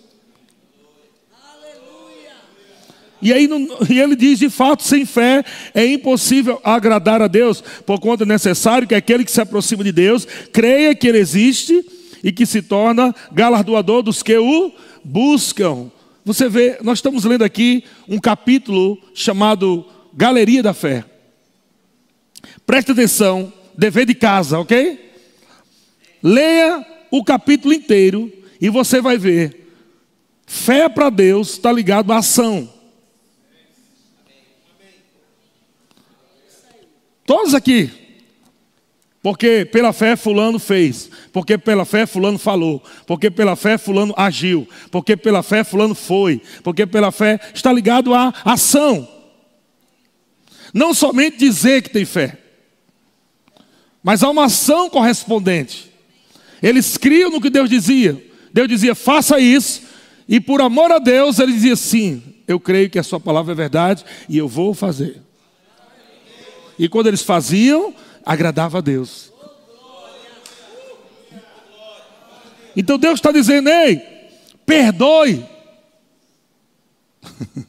E 3.27 3.33
aí 3.33 3.49
e 3.89 3.99
ele 3.99 4.15
diz, 4.15 4.39
de 4.39 4.49
fato, 4.49 4.83
sem 4.83 5.05
fé 5.05 5.43
é 5.73 5.85
impossível 5.85 6.61
agradar 6.63 7.21
a 7.21 7.27
Deus, 7.27 7.61
por 7.85 7.99
conta 7.99 8.23
é 8.23 8.25
necessário 8.25 8.87
que 8.87 8.95
aquele 8.95 9.25
que 9.25 9.31
se 9.31 9.41
aproxima 9.41 9.83
de 9.83 9.91
Deus 9.91 10.25
creia 10.53 10.95
que 10.95 11.05
ele 11.05 11.17
existe 11.17 11.85
e 12.23 12.31
que 12.31 12.45
se 12.45 12.61
torna 12.61 13.13
galardoador 13.33 14.01
dos 14.01 14.23
que 14.23 14.37
o 14.37 14.71
buscam. 15.03 15.91
Você 16.23 16.47
vê, 16.47 16.77
nós 16.81 16.99
estamos 16.99 17.25
lendo 17.25 17.43
aqui 17.43 17.83
um 18.07 18.17
capítulo 18.17 18.97
chamado 19.13 19.85
Galeria 20.13 20.63
da 20.63 20.73
Fé. 20.73 21.03
Preste 22.65 22.93
atenção, 22.93 23.51
dever 23.77 24.05
de 24.05 24.15
casa, 24.15 24.57
ok? 24.57 25.11
Leia 26.23 26.85
o 27.11 27.25
capítulo 27.25 27.73
inteiro 27.73 28.31
e 28.61 28.69
você 28.69 29.01
vai 29.01 29.17
ver. 29.17 29.67
Fé 30.45 30.87
para 30.87 31.09
Deus 31.09 31.49
está 31.49 31.73
ligado 31.73 32.13
à 32.13 32.19
ação. 32.19 32.76
Todos 37.27 37.53
aqui. 37.53 37.91
Porque 39.21 39.65
pela 39.65 39.91
fé 39.91 40.15
fulano 40.15 40.57
fez, 40.57 41.11
porque 41.33 41.57
pela 41.57 41.83
fé 41.83 42.05
fulano 42.05 42.37
falou, 42.37 42.81
porque 43.05 43.29
pela 43.29 43.57
fé 43.57 43.77
fulano 43.77 44.13
agiu, 44.15 44.65
porque 44.89 45.17
pela 45.17 45.43
fé 45.43 45.65
fulano 45.65 45.93
foi, 45.93 46.41
porque 46.63 46.85
pela 46.87 47.11
fé 47.11 47.37
está 47.53 47.73
ligado 47.73 48.13
à 48.13 48.33
ação. 48.45 49.05
Não 50.73 50.93
somente 50.93 51.37
dizer 51.37 51.81
que 51.81 51.89
tem 51.89 52.05
fé, 52.05 52.37
mas 54.01 54.23
há 54.23 54.29
uma 54.29 54.45
ação 54.45 54.89
correspondente. 54.89 55.91
Eles 56.63 56.95
criam 56.95 57.29
no 57.29 57.41
que 57.41 57.49
Deus 57.49 57.69
dizia. 57.69 58.23
Deus 58.53 58.69
dizia: 58.69 58.95
"Faça 58.95 59.37
isso", 59.37 59.81
e 60.29 60.39
por 60.39 60.61
amor 60.61 60.89
a 60.89 60.99
Deus, 60.99 61.39
ele 61.39 61.51
dizia: 61.51 61.75
"Sim, 61.75 62.23
eu 62.47 62.61
creio 62.61 62.89
que 62.89 62.99
a 62.99 63.03
sua 63.03 63.19
palavra 63.19 63.51
é 63.51 63.55
verdade 63.55 64.05
e 64.29 64.37
eu 64.37 64.47
vou 64.47 64.73
fazer". 64.73 65.26
E 66.77 66.87
quando 66.87 67.07
eles 67.07 67.21
faziam, 67.21 67.93
agradava 68.25 68.77
a 68.77 68.81
Deus. 68.81 69.31
Então 72.75 72.97
Deus 72.97 73.15
está 73.15 73.31
dizendo: 73.31 73.69
ei, 73.69 74.01
perdoe. 74.65 75.43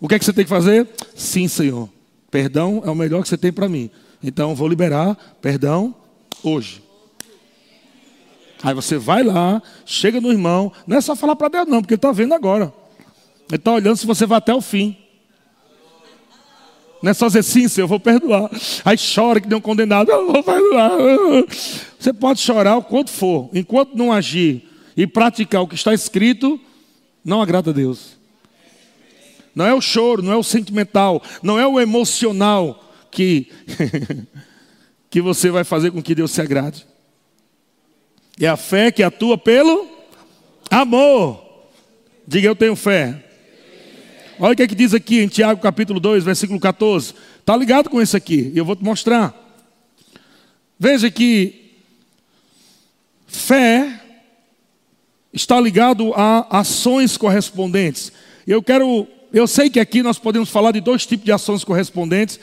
o 0.00 0.08
que 0.08 0.14
é 0.14 0.18
que 0.18 0.24
você 0.24 0.32
tem 0.32 0.44
que 0.44 0.50
fazer? 0.50 0.88
Sim, 1.14 1.46
Senhor. 1.46 1.88
Perdão 2.30 2.82
é 2.84 2.90
o 2.90 2.94
melhor 2.94 3.22
que 3.22 3.28
você 3.28 3.36
tem 3.36 3.52
para 3.52 3.68
mim. 3.68 3.90
Então 4.22 4.54
vou 4.54 4.68
liberar 4.68 5.14
perdão 5.40 5.94
hoje. 6.42 6.82
Aí 8.62 8.74
você 8.74 8.98
vai 8.98 9.22
lá, 9.22 9.62
chega 9.86 10.20
no 10.20 10.32
irmão, 10.32 10.72
não 10.86 10.96
é 10.96 11.00
só 11.00 11.14
falar 11.14 11.36
para 11.36 11.48
Deus, 11.48 11.68
não, 11.68 11.80
porque 11.80 11.94
ele 11.94 11.98
está 11.98 12.10
vendo 12.10 12.34
agora. 12.34 12.72
Ele 13.48 13.56
está 13.56 13.72
olhando 13.72 13.96
se 13.96 14.06
você 14.06 14.26
vai 14.26 14.38
até 14.38 14.52
o 14.52 14.60
fim. 14.60 14.96
Não 17.02 17.10
é 17.10 17.14
só 17.14 17.26
dizer 17.28 17.42
sim, 17.44 17.68
Senhor, 17.68 17.84
eu 17.84 17.88
vou 17.88 18.00
perdoar. 18.00 18.50
Aí 18.84 18.96
chora 18.96 19.40
que 19.40 19.48
deu 19.48 19.58
um 19.58 19.60
condenado, 19.60 20.10
eu 20.10 20.32
vou 20.32 20.42
perdoar. 20.42 20.90
Você 21.98 22.12
pode 22.12 22.40
chorar 22.40 22.76
o 22.76 22.82
quanto 22.82 23.10
for, 23.10 23.50
enquanto 23.52 23.96
não 23.96 24.12
agir 24.12 24.68
e 24.96 25.06
praticar 25.06 25.62
o 25.62 25.68
que 25.68 25.76
está 25.76 25.94
escrito, 25.94 26.60
não 27.24 27.40
agrada 27.40 27.70
a 27.70 27.72
Deus. 27.72 28.18
Não 29.54 29.66
é 29.66 29.74
o 29.74 29.80
choro, 29.80 30.22
não 30.22 30.32
é 30.32 30.36
o 30.36 30.42
sentimental, 30.42 31.22
não 31.42 31.58
é 31.58 31.66
o 31.66 31.80
emocional 31.80 32.84
que, 33.10 33.50
que 35.10 35.20
você 35.20 35.50
vai 35.50 35.64
fazer 35.64 35.90
com 35.90 36.02
que 36.02 36.14
Deus 36.14 36.30
se 36.30 36.40
agrade. 36.40 36.86
É 38.40 38.46
a 38.46 38.56
fé 38.56 38.92
que 38.92 39.02
atua 39.02 39.36
pelo 39.36 39.86
amor. 40.70 41.44
Diga 42.26 42.46
eu 42.46 42.56
tenho 42.56 42.76
fé. 42.76 43.24
Olha 44.40 44.52
o 44.52 44.56
que, 44.56 44.62
é 44.62 44.68
que 44.68 44.74
diz 44.74 44.94
aqui 44.94 45.18
em 45.18 45.26
Tiago 45.26 45.60
capítulo 45.60 45.98
2, 45.98 46.22
versículo 46.22 46.60
14. 46.60 47.12
Está 47.40 47.56
ligado 47.56 47.90
com 47.90 48.00
isso 48.00 48.16
aqui, 48.16 48.52
e 48.54 48.58
eu 48.58 48.64
vou 48.64 48.76
te 48.76 48.84
mostrar. 48.84 49.34
Veja 50.78 51.10
que 51.10 51.72
fé 53.26 54.00
está 55.32 55.60
ligado 55.60 56.14
a 56.14 56.60
ações 56.60 57.16
correspondentes. 57.16 58.12
Eu 58.46 58.62
quero, 58.62 59.08
eu 59.32 59.48
sei 59.48 59.68
que 59.68 59.80
aqui 59.80 60.04
nós 60.04 60.20
podemos 60.20 60.50
falar 60.50 60.70
de 60.70 60.80
dois 60.80 61.04
tipos 61.04 61.24
de 61.24 61.32
ações 61.32 61.64
correspondentes. 61.64 62.38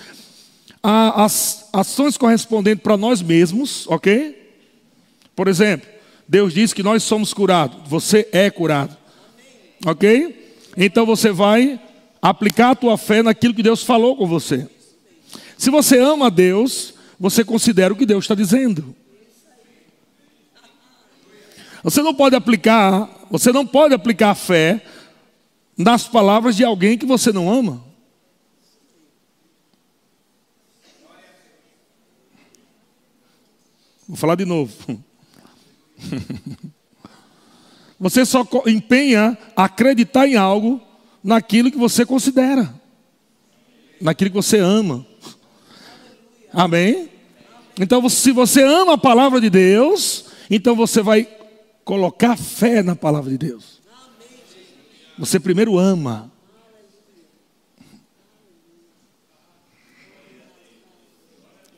As 0.84 1.70
ações 1.72 2.18
correspondentes 2.18 2.84
para 2.84 2.98
nós 2.98 3.22
mesmos, 3.22 3.88
ok? 3.88 4.54
Por 5.34 5.48
exemplo, 5.48 5.88
Deus 6.28 6.54
diz 6.54 6.74
que 6.74 6.84
nós 6.84 7.04
somos 7.04 7.34
curados, 7.34 7.88
você 7.88 8.28
é 8.34 8.50
curado, 8.50 8.96
ok? 9.86 10.44
Então 10.78 11.06
você 11.06 11.32
vai 11.32 11.80
aplicar 12.30 12.72
a 12.72 12.76
tua 12.76 12.98
fé 12.98 13.22
naquilo 13.22 13.54
que 13.54 13.62
Deus 13.62 13.84
falou 13.84 14.18
com 14.18 14.26
você. 14.26 14.68
Se 15.58 15.70
você 15.70 16.00
ama 16.00 16.32
Deus, 16.32 16.96
você 17.20 17.44
considera 17.44 17.94
o 17.94 17.98
que 17.98 18.06
Deus 18.06 18.24
está 18.24 18.34
dizendo. 18.34 18.96
Você 21.84 22.02
não 22.02 22.16
pode 22.16 22.36
aplicar, 22.36 23.08
você 23.30 23.52
não 23.52 23.66
pode 23.66 23.94
aplicar 23.94 24.32
a 24.32 24.36
fé 24.36 24.84
nas 25.78 26.08
palavras 26.08 26.56
de 26.56 26.64
alguém 26.64 26.98
que 26.98 27.06
você 27.06 27.32
não 27.32 27.52
ama. 27.52 27.84
Vou 34.08 34.18
falar 34.18 34.36
de 34.36 34.46
novo. 34.46 34.74
Você 37.98 38.26
só 38.26 38.46
empenha 38.68 39.38
acreditar 39.56 40.28
em 40.28 40.36
algo 40.36 40.82
naquilo 41.26 41.72
que 41.72 41.78
você 41.78 42.06
considera, 42.06 42.72
naquilo 44.00 44.30
que 44.30 44.36
você 44.36 44.60
ama. 44.60 45.04
Amém? 46.54 47.10
Então, 47.80 48.08
se 48.08 48.32
você 48.32 48.62
ama 48.62 48.94
a 48.94 48.98
palavra 48.98 49.42
de 49.42 49.50
Deus, 49.50 50.26
então 50.52 50.76
você 50.76 51.02
vai 51.02 51.28
colocar 51.84 52.38
fé 52.38 52.84
na 52.84 52.96
palavra 52.96 53.32
de 53.32 53.40
Deus. 53.40 53.82
Você 55.18 55.40
primeiro 55.40 55.80
ama. 55.80 56.32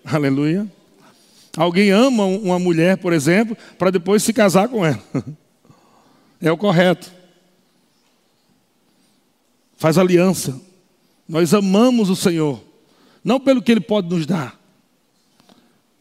Aleluia. 0.04 0.70
Alguém 1.56 1.92
ama 1.92 2.26
uma 2.26 2.60
mulher, 2.60 2.98
por 2.98 3.14
exemplo, 3.14 3.58
para 3.78 3.92
depois 3.92 4.24
se 4.24 4.34
casar 4.34 4.68
com 4.68 4.86
ela. 4.86 5.02
É 6.40 6.52
o 6.52 6.56
correto. 6.56 7.17
Faz 9.78 9.98
aliança. 9.98 10.60
Nós 11.28 11.54
amamos 11.54 12.10
o 12.10 12.16
Senhor, 12.16 12.62
não 13.24 13.40
pelo 13.40 13.62
que 13.62 13.72
Ele 13.72 13.82
pode 13.82 14.10
nos 14.10 14.26
dar, 14.26 14.60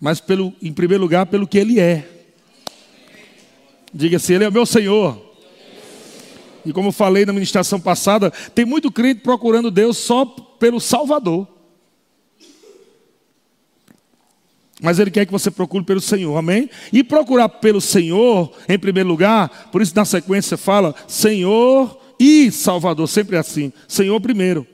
mas 0.01 0.21
pelo, 0.21 0.53
em 0.63 0.73
primeiro 0.73 1.03
lugar, 1.03 1.27
pelo 1.27 1.47
que 1.47 1.59
Ele 1.59 1.81
é. 1.81 2.09
Diga 3.93 4.17
assim: 4.17 4.35
Ele 4.35 4.45
é 4.45 4.49
o 4.49 4.53
meu 4.53 4.65
Senhor. 4.65 5.25
E 6.65 6.73
como 6.73 6.91
falei 6.91 7.25
na 7.27 7.33
ministração 7.33 7.81
passada, 7.81 8.31
tem 8.31 8.65
muito 8.65 8.91
crente 8.91 9.21
procurando 9.21 9.71
Deus 9.71 9.97
só 9.97 10.25
pelo 10.25 10.81
Salvador. 10.81 11.47
Mas 14.81 14.99
Ele 14.99 15.11
quer 15.11 15.27
que 15.27 15.33
você 15.33 15.51
procure 15.51 15.85
pelo 15.85 16.01
Senhor, 16.01 16.37
amém? 16.37 16.71
E 16.93 17.03
procurar 17.03 17.49
pelo 17.49 17.81
Senhor, 17.81 18.53
em 18.69 18.79
primeiro 18.79 19.09
lugar, 19.09 19.71
por 19.73 19.83
isso 19.83 19.95
na 19.95 20.05
sequência 20.05 20.57
fala 20.57 20.95
Senhor 21.09 22.06
e 22.19 22.51
Salvador, 22.51 23.09
sempre 23.09 23.37
assim. 23.37 23.73
Senhor 23.87 24.21
primeiro. 24.21 24.67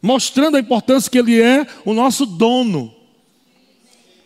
Mostrando 0.00 0.56
a 0.56 0.60
importância 0.60 1.10
que 1.10 1.18
Ele 1.18 1.40
é 1.40 1.66
o 1.84 1.94
nosso 1.94 2.26
dono. 2.26 2.94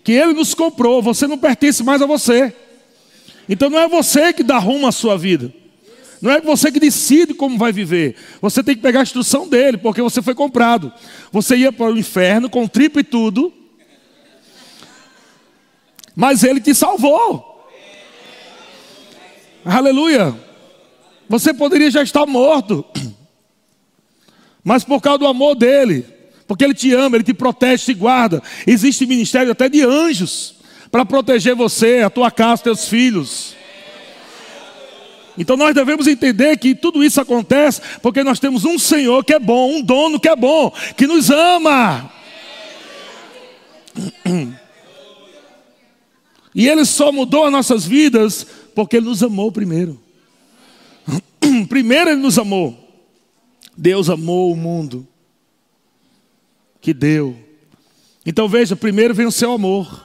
Que 0.03 0.13
Ele 0.13 0.33
nos 0.33 0.55
comprou, 0.55 1.03
você 1.03 1.27
não 1.27 1.39
pertence 1.39 1.83
mais 1.83 2.03
a 2.03 2.07
você. 2.07 2.55
Então 3.49 3.71
não 3.71 3.79
é 3.79 3.89
você 3.89 4.33
que 4.33 4.43
dá 4.43 4.59
rumo 4.59 4.87
à 4.87 4.93
sua 4.93 5.17
vida. 5.17 5.53
Não 6.21 6.33
é 6.33 6.41
você 6.41 6.73
que 6.73 6.81
decide 6.81 7.33
como 7.33 7.57
vai 7.57 7.73
viver. 7.73 8.17
Você 8.41 8.63
tem 8.63 8.75
que 8.75 8.83
pegar 8.83 9.01
a 9.01 9.03
instrução 9.05 9.49
dele, 9.49 9.79
porque 9.79 10.03
você 10.03 10.21
foi 10.21 10.35
comprado. 10.35 10.93
Você 11.31 11.57
ia 11.57 11.73
para 11.73 11.93
o 11.93 11.99
inferno 11.99 12.51
com 12.51 12.67
tripa 12.67 13.01
e 13.01 13.05
tudo 13.05 13.53
mas 16.21 16.43
ele 16.43 16.61
te 16.61 16.75
salvou. 16.75 17.65
Aleluia. 19.65 20.35
Você 21.29 21.53
poderia 21.53 21.91
já 21.91 22.03
estar 22.03 22.25
morto, 22.25 22.85
mas 24.65 24.83
por 24.83 25.01
causa 25.01 25.19
do 25.19 25.27
amor 25.27 25.55
dele, 25.55 26.05
porque 26.47 26.65
ele 26.65 26.75
te 26.75 26.93
ama, 26.95 27.17
ele 27.17 27.25
te 27.25 27.35
protege, 27.35 27.85
te 27.85 27.95
guarda. 27.95 28.43
Existe 28.67 29.05
ministério 29.05 29.53
até 29.53 29.69
de 29.69 29.83
anjos 29.83 30.55
para 30.91 31.05
proteger 31.05 31.55
você, 31.55 32.01
a 32.01 32.11
tua 32.11 32.31
casa, 32.31 32.63
teus 32.63 32.89
filhos. 32.89 33.55
Então 35.37 35.57
nós 35.57 35.75
devemos 35.75 36.07
entender 36.07 36.57
que 36.57 36.75
tudo 36.75 37.05
isso 37.05 37.21
acontece 37.21 37.81
porque 38.03 38.25
nós 38.25 38.41
temos 38.41 38.65
um 38.65 38.79
Senhor 38.79 39.25
que 39.25 39.35
é 39.35 39.39
bom, 39.39 39.77
um 39.77 39.83
dono 39.83 40.19
que 40.19 40.29
é 40.29 40.35
bom, 40.35 40.73
que 40.97 41.07
nos 41.07 41.31
ama. 41.31 42.11
E 46.55 46.67
Ele 46.69 46.85
só 46.85 47.13
mudou 47.13 47.45
as 47.45 47.53
nossas 47.53 47.87
vidas 47.87 48.45
porque 48.75 48.97
Ele 48.97 49.07
nos 49.07 49.23
amou 49.23 49.53
primeiro. 49.53 50.08
Primeiro 51.69 52.11
Ele 52.11 52.21
nos 52.21 52.39
amou. 52.39 52.89
Deus 53.77 54.11
amou 54.11 54.53
o 54.53 54.57
mundo 54.57 55.07
que 56.81 56.93
deu. 56.93 57.37
Então 58.25 58.49
veja, 58.49 58.77
primeiro 58.77 59.15
vem 59.15 59.27
o 59.27 59.33
seu 59.33 59.53
amor. 59.53 60.05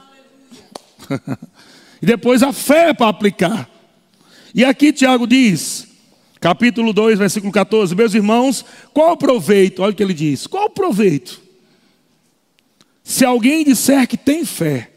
e 2.02 2.06
depois 2.06 2.44
a 2.44 2.54
fé 2.54 2.94
para 2.94 3.10
aplicar. 3.10 3.70
E 4.54 4.64
aqui 4.64 4.94
Tiago 4.94 5.26
diz, 5.26 5.88
capítulo 6.40 6.94
2, 6.94 7.20
versículo 7.20 7.52
14: 7.52 7.96
Meus 7.96 8.14
irmãos, 8.14 8.64
qual 8.94 9.14
o 9.14 9.18
proveito? 9.18 9.82
Olha 9.82 9.92
o 9.92 9.96
que 9.96 10.04
ele 10.04 10.14
diz: 10.14 10.46
qual 10.46 10.66
o 10.66 10.70
proveito? 10.70 11.42
Se 13.04 13.26
alguém 13.26 13.66
disser 13.66 14.08
que 14.08 14.16
tem 14.16 14.46
fé, 14.46 14.92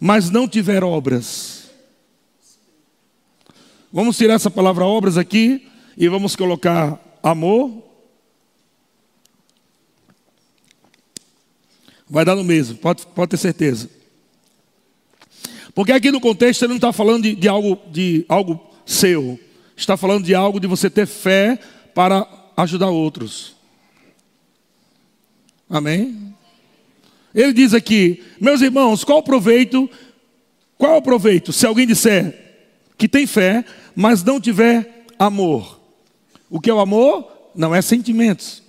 mas 0.00 0.30
não 0.30 0.48
tiver 0.48 0.82
obras. 0.82 1.61
Vamos 3.92 4.16
tirar 4.16 4.34
essa 4.34 4.50
palavra 4.50 4.86
obras 4.86 5.18
aqui 5.18 5.68
e 5.98 6.08
vamos 6.08 6.34
colocar 6.34 6.98
amor. 7.22 7.82
Vai 12.08 12.24
dar 12.24 12.34
no 12.34 12.42
mesmo, 12.42 12.78
pode, 12.78 13.06
pode 13.08 13.32
ter 13.32 13.36
certeza. 13.36 13.90
Porque 15.74 15.92
aqui 15.92 16.10
no 16.10 16.20
contexto 16.20 16.62
ele 16.62 16.70
não 16.70 16.76
está 16.76 16.90
falando 16.90 17.24
de, 17.24 17.34
de, 17.34 17.48
algo, 17.48 17.78
de 17.90 18.24
algo 18.30 18.58
seu, 18.86 19.38
está 19.76 19.94
falando 19.94 20.24
de 20.24 20.34
algo 20.34 20.58
de 20.58 20.66
você 20.66 20.88
ter 20.88 21.06
fé 21.06 21.58
para 21.94 22.26
ajudar 22.56 22.88
outros. 22.88 23.54
Amém? 25.68 26.34
Ele 27.34 27.52
diz 27.52 27.74
aqui, 27.74 28.22
meus 28.40 28.62
irmãos, 28.62 29.04
qual 29.04 29.18
o 29.18 29.22
proveito? 29.22 29.88
Qual 30.78 30.96
o 30.96 31.02
proveito 31.02 31.52
se 31.52 31.66
alguém 31.66 31.86
disser 31.86 32.42
que 33.02 33.08
tem 33.08 33.26
fé, 33.26 33.64
mas 33.94 34.22
não 34.22 34.40
tiver 34.40 35.06
amor? 35.18 35.80
O 36.50 36.60
que 36.60 36.70
é 36.70 36.74
o 36.74 36.80
amor? 36.80 37.30
Não 37.54 37.74
é 37.74 37.80
sentimentos. 37.82 38.62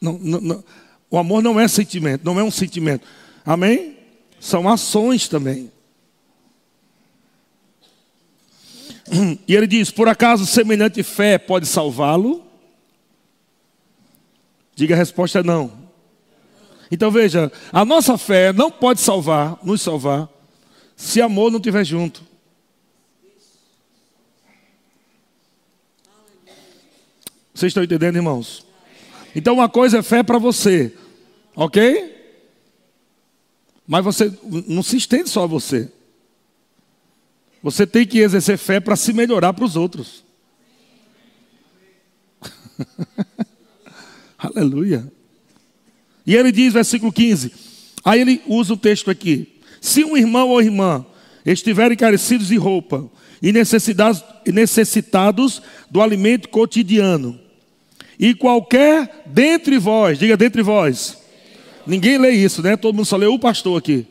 Não, 0.00 0.18
não, 0.18 0.40
não. 0.40 0.64
O 1.10 1.18
amor 1.18 1.42
não 1.42 1.58
é 1.58 1.66
sentimento, 1.66 2.24
não 2.24 2.38
é 2.38 2.44
um 2.44 2.50
sentimento. 2.50 3.06
Amém? 3.44 3.96
São 4.38 4.68
ações 4.68 5.26
também. 5.26 5.72
E 9.46 9.54
ele 9.54 9.66
diz: 9.66 9.90
Por 9.90 10.08
acaso 10.08 10.44
semelhante 10.44 11.02
fé 11.02 11.38
pode 11.38 11.66
salvá-lo? 11.66 12.44
Diga 14.74 14.94
a 14.94 14.98
resposta 14.98 15.42
não. 15.42 15.72
Então 16.90 17.10
veja, 17.10 17.50
a 17.72 17.84
nossa 17.84 18.16
fé 18.16 18.52
não 18.52 18.70
pode 18.70 19.00
salvar, 19.00 19.58
nos 19.62 19.82
salvar, 19.82 20.28
se 20.96 21.20
amor 21.20 21.50
não 21.50 21.58
estiver 21.58 21.84
junto. 21.84 22.27
Vocês 27.58 27.70
estão 27.70 27.82
entendendo, 27.82 28.14
irmãos? 28.14 28.64
Então 29.34 29.54
uma 29.54 29.68
coisa 29.68 29.98
é 29.98 30.02
fé 30.02 30.22
para 30.22 30.38
você, 30.38 30.94
ok? 31.56 32.14
Mas 33.84 34.04
você 34.04 34.32
não 34.68 34.80
se 34.80 34.96
estende 34.96 35.28
só 35.28 35.42
a 35.42 35.46
você. 35.48 35.90
Você 37.60 37.84
tem 37.84 38.06
que 38.06 38.20
exercer 38.20 38.56
fé 38.58 38.78
para 38.78 38.94
se 38.94 39.12
melhorar 39.12 39.52
para 39.54 39.64
os 39.64 39.74
outros. 39.74 40.22
Aleluia. 44.38 45.12
E 46.24 46.36
ele 46.36 46.52
diz, 46.52 46.74
versículo 46.74 47.12
15. 47.12 47.52
Aí 48.04 48.20
ele 48.20 48.40
usa 48.46 48.74
o 48.74 48.76
texto 48.76 49.10
aqui. 49.10 49.60
Se 49.80 50.04
um 50.04 50.16
irmão 50.16 50.50
ou 50.50 50.62
irmã 50.62 51.04
estiverem 51.44 51.96
carecidos 51.96 52.46
de 52.46 52.56
roupa 52.56 53.10
e 53.42 53.50
necessitados, 53.50 54.22
necessitados 54.46 55.60
do 55.90 56.00
alimento 56.00 56.48
cotidiano, 56.50 57.47
e 58.18 58.34
qualquer 58.34 59.22
dentre 59.26 59.78
vós, 59.78 60.18
diga 60.18 60.36
dentre 60.36 60.62
vós, 60.62 61.18
ninguém 61.86 62.18
lê 62.18 62.30
isso, 62.30 62.62
né? 62.62 62.76
Todo 62.76 62.96
mundo 62.96 63.06
só 63.06 63.16
lê 63.16 63.26
o 63.26 63.38
pastor 63.38 63.78
aqui. 63.78 64.06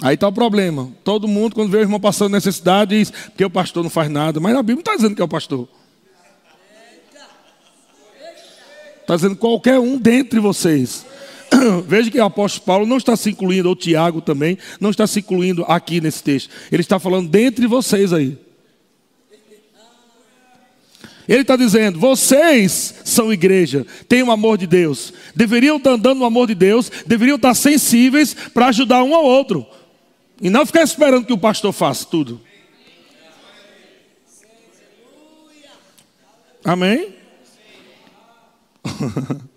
Aí 0.00 0.14
está 0.14 0.28
o 0.28 0.32
problema. 0.32 0.92
Todo 1.02 1.26
mundo, 1.26 1.54
quando 1.54 1.70
vê 1.70 1.78
o 1.78 1.80
irmão 1.80 1.98
passando 1.98 2.32
necessidade, 2.32 2.96
diz 2.96 3.12
que 3.36 3.44
o 3.44 3.50
pastor 3.50 3.82
não 3.82 3.90
faz 3.90 4.08
nada. 4.08 4.38
Mas 4.38 4.54
a 4.54 4.62
Bíblia 4.62 4.76
não 4.76 4.80
está 4.80 4.94
dizendo 4.94 5.16
que 5.16 5.20
é 5.20 5.24
o 5.24 5.28
pastor. 5.28 5.68
Está 9.00 9.16
dizendo 9.16 9.36
qualquer 9.36 9.78
um 9.78 9.98
dentre 9.98 10.38
vocês. 10.38 11.04
Veja 11.86 12.10
que 12.10 12.20
o 12.20 12.24
apóstolo 12.24 12.64
Paulo 12.64 12.86
não 12.86 12.98
está 12.98 13.16
se 13.16 13.30
incluindo, 13.30 13.68
ou 13.68 13.74
Tiago 13.74 14.20
também, 14.20 14.56
não 14.80 14.90
está 14.90 15.06
se 15.06 15.18
incluindo 15.18 15.64
aqui 15.64 16.00
nesse 16.00 16.22
texto. 16.22 16.50
Ele 16.70 16.82
está 16.82 16.98
falando 16.98 17.28
dentre 17.28 17.66
vocês 17.66 18.12
aí. 18.12 18.38
Ele 21.28 21.42
está 21.42 21.56
dizendo: 21.56 21.98
vocês 21.98 22.94
são 23.04 23.32
igreja, 23.32 23.86
têm 24.08 24.22
o 24.22 24.30
amor 24.30 24.56
de 24.56 24.66
Deus, 24.66 25.12
deveriam 25.36 25.76
estar 25.76 25.90
andando 25.90 26.20
no 26.20 26.24
amor 26.24 26.46
de 26.46 26.54
Deus, 26.54 26.90
deveriam 27.06 27.36
estar 27.36 27.54
sensíveis 27.54 28.32
para 28.32 28.68
ajudar 28.68 29.02
um 29.02 29.14
ao 29.14 29.24
outro. 29.24 29.66
E 30.40 30.48
não 30.48 30.64
ficar 30.64 30.82
esperando 30.82 31.26
que 31.26 31.32
o 31.32 31.38
pastor 31.38 31.72
faça 31.72 32.06
tudo. 32.06 32.40
Amém? 36.64 37.14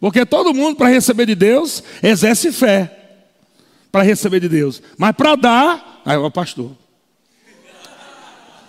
Porque 0.00 0.26
todo 0.26 0.52
mundo, 0.54 0.76
para 0.76 0.88
receber 0.88 1.26
de 1.26 1.34
Deus, 1.34 1.82
exerce 2.02 2.50
fé. 2.52 3.20
Para 3.92 4.02
receber 4.02 4.40
de 4.40 4.48
Deus. 4.48 4.82
Mas 4.98 5.12
para 5.12 5.36
dar, 5.36 6.02
aí 6.04 6.16
é 6.16 6.18
o 6.18 6.30
pastor. 6.30 6.72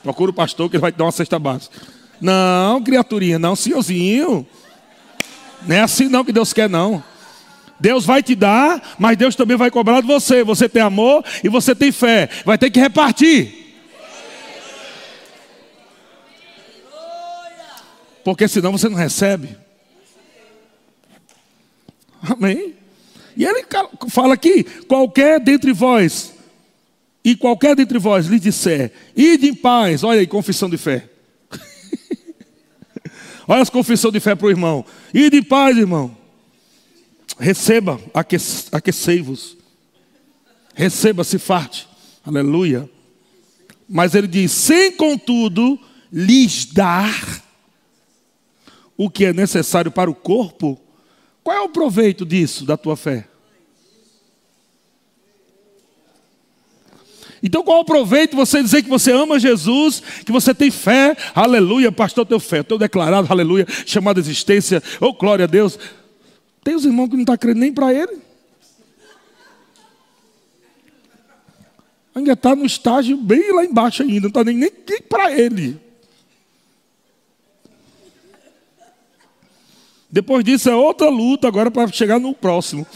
Procura 0.05 0.29
o 0.29 0.33
pastor 0.35 0.69
que 0.69 0.75
ele 0.75 0.81
vai 0.81 0.91
te 0.91 0.99
dar 0.99 1.05
uma 1.05 1.11
cesta 1.11 1.39
básica. 1.39 1.75
Não, 2.21 2.79
criaturinha, 2.83 3.39
não, 3.39 3.55
senhorzinho. 3.55 4.45
Não 5.65 5.75
é 5.75 5.79
assim 5.79 6.07
não 6.07 6.23
que 6.23 6.31
Deus 6.31 6.53
quer, 6.53 6.69
não. 6.69 7.03
Deus 7.79 8.05
vai 8.05 8.21
te 8.21 8.35
dar, 8.35 8.95
mas 8.99 9.17
Deus 9.17 9.35
também 9.35 9.57
vai 9.57 9.71
cobrar 9.71 10.01
de 10.01 10.05
você. 10.05 10.43
Você 10.43 10.69
tem 10.69 10.83
amor 10.83 11.25
e 11.43 11.49
você 11.49 11.73
tem 11.73 11.91
fé. 11.91 12.29
Vai 12.45 12.55
ter 12.55 12.69
que 12.69 12.79
repartir. 12.79 13.51
Porque 18.23 18.47
senão 18.47 18.73
você 18.73 18.87
não 18.87 18.95
recebe. 18.95 19.57
Amém? 22.21 22.75
E 23.35 23.43
ele 23.43 23.65
fala 24.09 24.35
aqui: 24.35 24.63
qualquer 24.87 25.39
dentre 25.39 25.73
vós, 25.73 26.34
e 27.25 27.35
qualquer 27.35 27.75
dentre 27.75 27.97
vós 27.97 28.27
lhe 28.27 28.39
disser, 28.39 28.93
ide 29.17 29.47
em 29.47 29.55
paz, 29.55 30.03
olha 30.03 30.19
aí, 30.19 30.27
confissão 30.27 30.69
de 30.69 30.77
fé. 30.77 31.09
olha 33.47 33.63
as 33.63 33.69
confissão 33.71 34.11
de 34.11 34.19
fé 34.19 34.35
para 34.35 34.45
o 34.45 34.51
irmão. 34.51 34.85
Ide 35.11 35.37
em 35.37 35.43
paz, 35.43 35.75
irmão. 35.75 36.15
Receba, 37.39 37.99
aquecei-vos. 38.71 39.57
Receba, 40.75 41.23
se 41.23 41.39
farte. 41.39 41.87
Aleluia. 42.23 42.87
Mas 43.89 44.13
ele 44.13 44.27
diz: 44.27 44.51
sem 44.51 44.91
contudo 44.91 45.79
lhes 46.13 46.65
dar 46.65 47.43
o 48.95 49.09
que 49.09 49.25
é 49.25 49.33
necessário 49.33 49.91
para 49.91 50.11
o 50.11 50.15
corpo. 50.15 50.79
Qual 51.43 51.57
é 51.57 51.61
o 51.61 51.69
proveito 51.69 52.23
disso, 52.23 52.65
da 52.65 52.77
tua 52.77 52.95
fé? 52.95 53.27
Então, 57.43 57.63
qual 57.63 57.81
o 57.81 57.85
proveito 57.85 58.35
você 58.35 58.61
dizer 58.61 58.81
que 58.81 58.89
você 58.89 59.11
ama 59.11 59.39
Jesus, 59.39 60.01
que 60.25 60.31
você 60.31 60.53
tem 60.53 60.71
fé, 60.71 61.15
aleluia, 61.33 61.91
pastor, 61.91 62.25
teu 62.25 62.39
fé, 62.39 62.63
teu 62.63 62.77
declarado, 62.77 63.27
aleluia, 63.29 63.67
chamado 63.85 64.19
existência, 64.19 64.81
oh 64.99 65.13
glória 65.13 65.45
a 65.45 65.47
Deus. 65.47 65.77
Tem 66.63 66.75
os 66.75 66.85
irmãos 66.85 67.09
que 67.09 67.13
não 67.13 67.21
estão 67.21 67.35
tá 67.35 67.37
crendo 67.37 67.59
nem 67.59 67.71
para 67.71 67.93
ele. 67.93 68.17
Ainda 72.15 72.31
está 72.31 72.55
no 72.55 72.65
estágio 72.65 73.17
bem 73.17 73.53
lá 73.53 73.65
embaixo 73.65 74.01
ainda, 74.01 74.21
não 74.21 74.27
está 74.29 74.43
nem, 74.43 74.55
nem 74.57 74.71
para 75.09 75.31
ele. 75.37 75.79
Depois 80.09 80.45
disso 80.45 80.69
é 80.69 80.75
outra 80.75 81.09
luta 81.09 81.45
agora 81.45 81.69
para 81.69 81.91
chegar 81.91 82.19
no 82.19 82.33
próximo. 82.33 82.87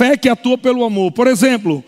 Fé 0.00 0.16
que 0.16 0.30
atua 0.30 0.56
pelo 0.56 0.82
amor. 0.82 1.12
Por 1.12 1.26
exemplo, 1.26 1.84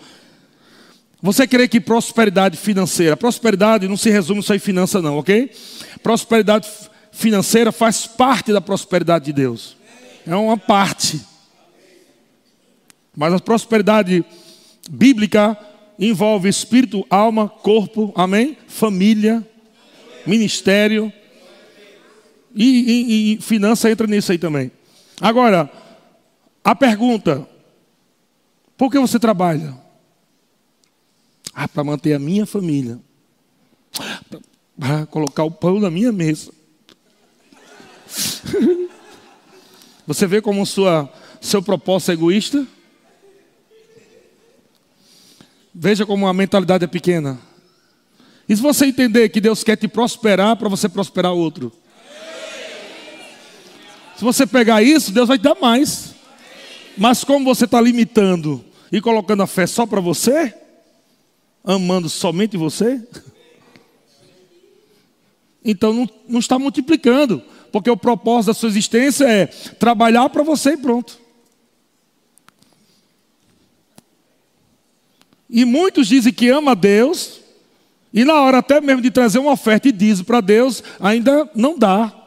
você 1.22 1.46
crê 1.46 1.66
que 1.66 1.80
prosperidade 1.80 2.58
financeira, 2.58 3.16
prosperidade 3.16 3.88
não 3.88 3.96
se 3.96 4.10
resume 4.10 4.42
só 4.42 4.54
em 4.54 4.58
finança 4.58 5.00
não, 5.00 5.16
ok? 5.16 5.50
Prosperidade 6.02 6.68
financeira 7.10 7.72
faz 7.72 8.06
parte 8.06 8.52
da 8.52 8.60
prosperidade 8.60 9.24
de 9.24 9.32
Deus. 9.32 9.78
É 10.26 10.36
uma 10.36 10.58
parte. 10.58 11.22
Mas 13.16 13.32
a 13.32 13.38
prosperidade 13.38 14.22
bíblica 14.90 15.56
envolve 15.98 16.50
espírito, 16.50 17.06
alma, 17.08 17.48
corpo, 17.48 18.12
amém? 18.14 18.58
Família, 18.66 19.42
ministério. 20.26 21.10
E, 22.54 22.66
e, 22.66 23.32
e 23.32 23.40
finança 23.40 23.90
entra 23.90 24.06
nisso 24.06 24.32
aí 24.32 24.36
também. 24.36 24.70
Agora, 25.18 25.72
a 26.62 26.74
pergunta: 26.74 27.50
por 28.76 28.90
que 28.90 28.98
você 28.98 29.18
trabalha? 29.18 29.76
Ah, 31.54 31.68
para 31.68 31.84
manter 31.84 32.14
a 32.14 32.18
minha 32.18 32.46
família. 32.46 32.98
Para 34.78 35.06
colocar 35.06 35.44
o 35.44 35.50
pão 35.50 35.78
na 35.78 35.90
minha 35.90 36.10
mesa. 36.10 36.50
Você 40.06 40.26
vê 40.26 40.42
como 40.42 40.66
sua, 40.66 41.08
seu 41.40 41.62
propósito 41.62 42.10
é 42.10 42.14
egoísta? 42.14 42.66
Veja 45.74 46.04
como 46.04 46.26
a 46.26 46.34
mentalidade 46.34 46.84
é 46.84 46.88
pequena. 46.88 47.38
E 48.48 48.56
se 48.56 48.60
você 48.60 48.86
entender 48.86 49.28
que 49.28 49.40
Deus 49.40 49.62
quer 49.62 49.76
te 49.76 49.86
prosperar 49.86 50.56
para 50.56 50.68
você 50.68 50.88
prosperar 50.88 51.32
outro? 51.32 51.72
Se 54.16 54.24
você 54.24 54.46
pegar 54.46 54.82
isso, 54.82 55.12
Deus 55.12 55.28
vai 55.28 55.38
te 55.38 55.42
dar 55.42 55.54
mais. 55.54 56.11
Mas 56.96 57.24
como 57.24 57.44
você 57.44 57.64
está 57.64 57.80
limitando 57.80 58.64
e 58.90 59.00
colocando 59.00 59.42
a 59.42 59.46
fé 59.46 59.66
só 59.66 59.86
para 59.86 60.00
você, 60.00 60.54
amando 61.64 62.08
somente 62.08 62.56
você, 62.56 63.00
então 65.64 65.92
não, 65.92 66.10
não 66.28 66.40
está 66.40 66.58
multiplicando. 66.58 67.42
porque 67.72 67.90
o 67.90 67.96
propósito 67.96 68.48
da 68.48 68.54
sua 68.54 68.68
existência 68.68 69.24
é 69.24 69.46
trabalhar 69.46 70.28
para 70.28 70.42
você 70.42 70.72
e 70.72 70.76
pronto. 70.76 71.18
E 75.48 75.64
muitos 75.64 76.06
dizem 76.06 76.32
que 76.32 76.48
ama 76.48 76.72
a 76.72 76.74
Deus, 76.74 77.40
e 78.12 78.24
na 78.24 78.40
hora 78.40 78.58
até 78.58 78.80
mesmo 78.80 79.00
de 79.00 79.10
trazer 79.10 79.38
uma 79.38 79.52
oferta 79.52 79.88
e 79.88 79.92
diz 79.92 80.20
para 80.22 80.40
Deus, 80.40 80.82
ainda 81.00 81.50
não 81.54 81.78
dá. 81.78 82.26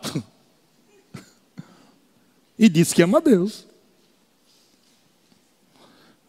e 2.57 2.67
diz 2.67 2.91
que 2.91 3.03
ama 3.03 3.19
a 3.19 3.21
Deus. 3.21 3.65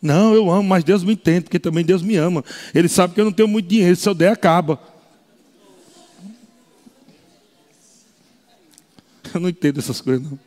Não, 0.01 0.35
eu 0.35 0.51
amo, 0.51 0.69
mas 0.69 0.85
Deus 0.85 1.03
me 1.03 1.15
entende, 1.15 1.43
porque 1.43 1.59
também 1.59 1.85
Deus 1.85 2.03
me 2.03 2.17
ama. 2.17 2.45
Ele 2.75 2.89
sabe 2.89 3.15
que 3.15 3.21
eu 3.21 3.25
não 3.25 3.33
tenho 3.33 3.49
muito 3.49 3.67
dinheiro, 3.67 3.97
se 3.97 4.09
eu 4.09 4.15
der, 4.15 4.33
acaba. 4.33 4.79
Eu 9.35 9.41
não 9.41 9.49
entendo 9.49 9.81
essas 9.81 10.01
coisas, 10.01 10.23
não. 10.23 10.39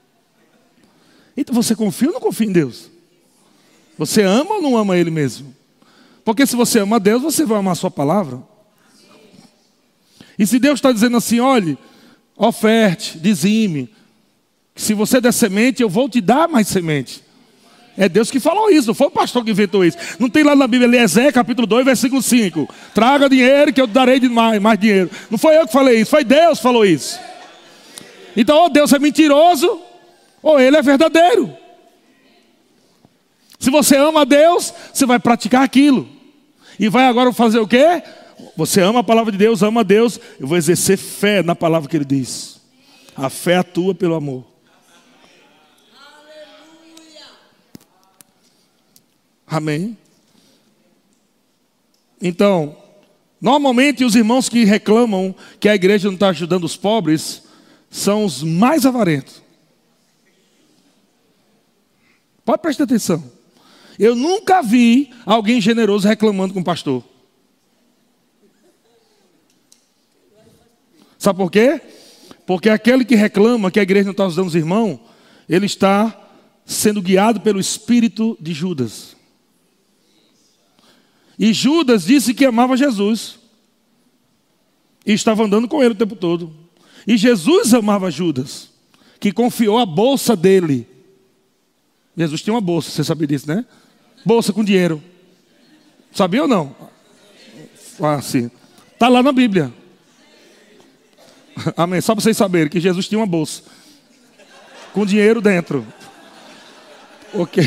Então 1.35 1.53
você 1.53 1.75
confia 1.75 2.07
ou 2.07 2.13
não 2.13 2.21
confia 2.21 2.47
em 2.47 2.51
Deus? 2.51 2.89
Você 3.97 4.23
ama 4.23 4.55
ou 4.55 4.61
não 4.61 4.77
ama 4.77 4.97
Ele 4.97 5.11
mesmo? 5.11 5.53
Porque 6.23 6.45
se 6.45 6.55
você 6.55 6.79
ama 6.79 6.99
Deus, 6.99 7.21
você 7.21 7.45
vai 7.45 7.59
amar 7.59 7.73
a 7.73 7.75
Sua 7.75 7.91
palavra. 7.91 8.41
E 10.37 10.47
se 10.47 10.57
Deus 10.57 10.75
está 10.75 10.91
dizendo 10.91 11.17
assim, 11.17 11.39
olhe, 11.39 11.77
oferte, 12.37 13.19
dizime, 13.19 13.93
se 14.73 14.93
você 14.93 15.19
der 15.19 15.33
semente, 15.33 15.81
eu 15.81 15.89
vou 15.89 16.07
te 16.07 16.21
dar 16.21 16.47
mais 16.47 16.69
semente. 16.69 17.21
É 17.99 18.07
Deus 18.07 18.31
que 18.31 18.39
falou 18.39 18.69
isso, 18.69 18.87
não 18.87 18.93
foi 18.93 19.07
o 19.07 19.11
pastor 19.11 19.43
que 19.43 19.51
inventou 19.51 19.83
isso. 19.83 19.97
Não 20.17 20.29
tem 20.29 20.41
lá 20.41 20.55
na 20.55 20.65
Bíblia, 20.65 20.87
Eliezer, 20.87 21.33
capítulo 21.33 21.67
2, 21.67 21.83
versículo 21.83 22.21
5. 22.21 22.73
Traga 22.95 23.27
dinheiro 23.27 23.73
que 23.73 23.81
eu 23.81 23.85
darei 23.85 24.21
mais, 24.21 24.61
mais 24.61 24.79
dinheiro. 24.79 25.11
Não 25.29 25.37
foi 25.37 25.57
eu 25.57 25.67
que 25.67 25.73
falei 25.73 25.99
isso, 25.99 26.09
foi 26.09 26.23
Deus 26.23 26.59
que 26.59 26.63
falou 26.63 26.85
isso. 26.85 27.19
Então, 28.37 28.57
ou 28.57 28.69
Deus 28.69 28.93
é 28.93 28.99
mentiroso, 28.99 29.81
ou 30.41 30.57
ele 30.57 30.77
é 30.77 30.81
verdadeiro. 30.81 31.53
Se 33.59 33.69
você 33.69 33.97
ama 33.97 34.25
Deus, 34.25 34.73
você 34.93 35.05
vai 35.05 35.19
praticar 35.19 35.63
aquilo. 35.63 36.07
E 36.79 36.87
vai 36.87 37.03
agora 37.03 37.33
fazer 37.33 37.59
o 37.59 37.67
quê? 37.67 38.01
Você 38.55 38.79
ama 38.79 39.01
a 39.01 39.03
palavra 39.03 39.33
de 39.33 39.37
Deus, 39.37 39.61
ama 39.61 39.81
a 39.81 39.83
Deus. 39.83 40.17
Eu 40.39 40.47
vou 40.47 40.57
exercer 40.57 40.97
fé 40.97 41.43
na 41.43 41.53
palavra 41.53 41.89
que 41.89 41.97
ele 41.97 42.05
diz. 42.05 42.61
A 43.13 43.29
fé 43.29 43.57
atua 43.57 43.93
pelo 43.93 44.15
amor. 44.15 44.45
Amém? 49.49 49.97
Então, 52.21 52.77
normalmente 53.41 54.05
os 54.05 54.13
irmãos 54.13 54.47
que 54.47 54.63
reclamam 54.63 55.33
que 55.59 55.67
a 55.67 55.73
igreja 55.73 56.07
não 56.07 56.13
está 56.13 56.29
ajudando 56.29 56.65
os 56.65 56.75
pobres 56.75 57.43
são 57.89 58.25
os 58.25 58.43
mais 58.43 58.85
avarentos. 58.85 59.41
Pode 62.45 62.61
prestar 62.61 62.83
atenção. 62.83 63.23
Eu 63.97 64.15
nunca 64.15 64.61
vi 64.61 65.11
alguém 65.25 65.59
generoso 65.59 66.07
reclamando 66.07 66.53
com 66.53 66.59
o 66.59 66.63
pastor. 66.63 67.03
Sabe 71.17 71.37
por 71.37 71.51
quê? 71.51 71.81
Porque 72.45 72.69
aquele 72.69 73.03
que 73.03 73.15
reclama 73.15 73.69
que 73.69 73.79
a 73.79 73.83
igreja 73.83 74.05
não 74.05 74.11
está 74.11 74.25
ajudando 74.25 74.47
os 74.47 74.55
irmãos, 74.55 74.99
ele 75.49 75.65
está 75.65 76.17
sendo 76.65 77.01
guiado 77.01 77.41
pelo 77.41 77.59
espírito 77.59 78.37
de 78.39 78.53
Judas. 78.53 79.18
E 81.39 81.53
Judas 81.53 82.03
disse 82.03 82.33
que 82.33 82.45
amava 82.45 82.75
Jesus. 82.75 83.39
E 85.05 85.13
estava 85.13 85.45
andando 85.45 85.67
com 85.69 85.81
ele 85.81 85.93
o 85.93 85.97
tempo 85.97 86.15
todo. 86.15 86.53
E 87.07 87.15
Jesus 87.15 87.73
amava 87.73 88.11
Judas, 88.11 88.69
que 89.19 89.31
confiou 89.31 89.79
a 89.79 89.85
bolsa 89.85 90.35
dele. 90.35 90.85
Jesus 92.15 92.41
tinha 92.41 92.53
uma 92.53 92.61
bolsa, 92.61 92.91
você 92.91 93.03
sabia 93.05 93.25
disso, 93.25 93.47
né? 93.47 93.65
Bolsa 94.25 94.51
com 94.51 94.63
dinheiro. 94.63 95.01
Sabia 96.11 96.41
ou 96.41 96.47
não? 96.47 96.75
Ah, 98.01 98.21
sim. 98.21 98.51
Está 98.93 99.07
lá 99.07 99.23
na 99.23 99.31
Bíblia. 99.31 99.73
Amém. 101.77 102.01
Só 102.01 102.13
para 102.13 102.21
vocês 102.21 102.35
saberem 102.35 102.69
que 102.69 102.81
Jesus 102.81 103.07
tinha 103.07 103.19
uma 103.19 103.25
bolsa. 103.25 103.63
Com 104.91 105.05
dinheiro 105.05 105.39
dentro. 105.39 105.87
Ok. 107.33 107.63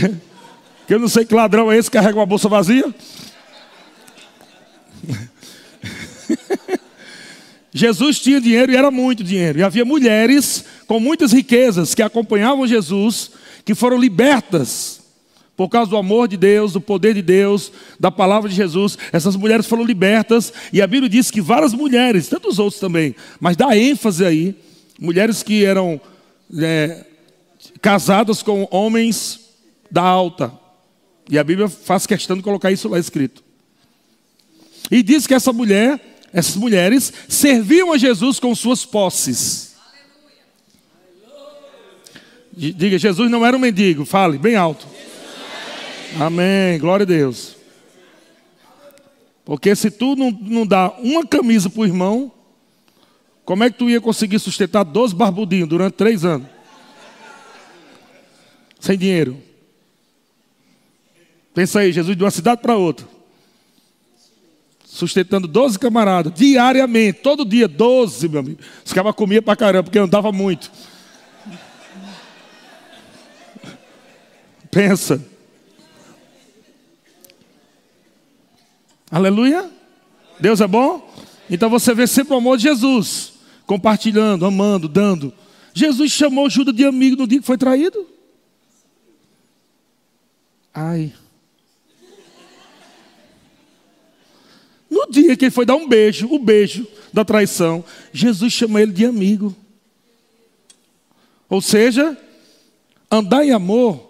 Que 0.87 0.95
eu 0.95 0.99
não 0.99 1.09
sei 1.09 1.25
que 1.25 1.35
ladrão 1.35 1.73
é 1.73 1.79
esse 1.79 1.91
que 1.91 1.97
carrega 1.97 2.19
uma 2.19 2.27
bolsa 2.27 2.49
vazia. 2.49 2.95
Jesus 7.75 8.21
tinha 8.21 8.41
dinheiro 8.41 8.73
e 8.73 8.77
era 8.77 8.91
muito 8.91 9.25
dinheiro. 9.25 9.59
E 9.59 9.63
havia 9.63 9.85
mulheres 9.85 10.65
com 10.87 11.01
muitas 11.01 11.33
riquezas 11.33 11.95
que 11.95 12.03
acompanhavam 12.03 12.67
Jesus, 12.67 13.31
que 13.65 13.75
foram 13.75 13.97
libertas 13.97 15.01
por 15.57 15.69
causa 15.69 15.91
do 15.91 15.97
amor 15.97 16.29
de 16.29 16.37
Deus, 16.37 16.73
do 16.73 16.81
poder 16.81 17.15
de 17.15 17.23
Deus, 17.23 17.73
da 17.99 18.11
palavra 18.11 18.49
de 18.49 18.55
Jesus. 18.55 18.99
Essas 19.13 19.37
mulheres 19.37 19.67
foram 19.67 19.85
libertas 19.85 20.53
e 20.73 20.83
a 20.83 20.87
Bíblia 20.87 21.09
diz 21.09 21.31
que 21.31 21.41
várias 21.41 21.73
mulheres, 21.73 22.29
tantos 22.29 22.59
outros 22.59 22.81
também, 22.81 23.15
mas 23.41 23.57
dá 23.57 23.77
ênfase 23.77 24.25
aí, 24.25 24.55
mulheres 24.99 25.43
que 25.43 25.65
eram 25.65 26.01
é, 26.59 27.05
casadas 27.81 28.43
com 28.43 28.67
homens 28.71 29.41
da 29.91 30.03
alta. 30.03 30.53
E 31.31 31.39
a 31.39 31.45
Bíblia 31.45 31.69
faz 31.69 32.07
questão 32.07 32.37
de 32.37 32.43
colocar 32.43 32.71
isso 32.71 32.89
lá 32.89 32.99
escrito. 32.99 33.43
E 34.93 35.03
diz 35.03 35.27
que 35.27 35.33
essa 35.33 35.55
mulher, 35.55 35.99
essas 36.35 36.55
mulheres, 36.55 37.11
serviam 37.27 37.95
a 37.95 37.97
Jesus 37.97 38.39
com 38.39 38.55
suas 38.55 38.85
posses. 38.85 39.75
Diga, 42.53 42.99
Jesus 42.99 43.31
não 43.31 43.45
era 43.47 43.57
um 43.57 43.61
mendigo, 43.61 44.05
fale 44.05 44.37
bem 44.37 44.55
alto. 44.55 44.87
Amém, 46.21 46.79
glória 46.79 47.05
a 47.05 47.07
Deus. 47.07 47.57
Porque 49.47 49.75
se 49.75 49.91
tu 49.91 50.15
não, 50.15 50.31
não 50.31 50.67
dá 50.67 50.91
uma 50.99 51.27
camisa 51.27 51.71
para 51.71 51.81
o 51.81 51.87
irmão, 51.87 52.31
como 53.47 53.65
é 53.65 53.71
que 53.71 53.79
tu 53.79 53.89
ia 53.89 53.99
conseguir 53.99 54.39
sustentar 54.41 54.85
12 54.85 55.15
barbudinhos 55.15 55.71
durante 55.71 55.95
três 55.95 56.23
anos? 56.23 56.49
Sem 58.79 58.99
dinheiro. 58.99 59.43
Pensa 61.55 61.81
aí, 61.81 61.93
Jesus 61.93 62.15
de 62.15 62.23
uma 62.23 62.31
cidade 62.31 62.61
para 62.61 62.77
outra 62.77 63.22
sustentando 64.93 65.49
12 65.49 65.79
camaradas, 65.79 66.35
diariamente, 66.35 67.21
todo 67.21 67.47
dia, 67.47 67.67
12, 67.67 68.29
meu 68.29 68.41
amigo. 68.41 68.61
Os 68.85 68.93
caras 68.93 69.15
comiam 69.15 69.43
pra 69.43 69.57
caramba, 69.57 69.85
porque 69.85 69.99
andava 69.99 70.31
muito. 70.31 70.71
Pensa. 74.71 75.25
Aleluia. 79.11 79.71
Deus 80.39 80.61
é 80.61 80.67
bom? 80.67 81.11
Então 81.49 81.71
você 81.71 81.95
vê 81.95 82.07
sempre 82.07 82.35
o 82.35 82.37
amor 82.37 82.59
de 82.59 82.65
Jesus, 82.65 83.33
compartilhando, 83.67 84.45
amando, 84.45 84.89
dando. 84.89 85.33
Jesus 85.73 86.13
chamou 86.13 86.51
Judas 86.51 86.75
de 86.75 86.85
amigo 86.85 87.17
no 87.17 87.27
dia 87.27 87.41
que 87.41 87.47
foi 87.47 87.57
traído. 87.57 88.07
Ai. 90.75 91.15
No 94.93 95.11
dia 95.11 95.35
que 95.39 95.47
ele 95.47 95.51
foi 95.51 95.65
dar 95.65 95.75
um 95.75 95.89
beijo, 95.89 96.29
o 96.31 96.39
beijo 96.39 96.87
da 97.11 97.25
traição, 97.25 97.83
Jesus 98.13 98.53
chama 98.53 98.83
ele 98.83 98.93
de 98.93 99.07
amigo. 99.07 99.57
Ou 101.49 101.63
seja, 101.63 102.15
andar 103.11 103.43
em 103.43 103.53
amor 103.53 104.07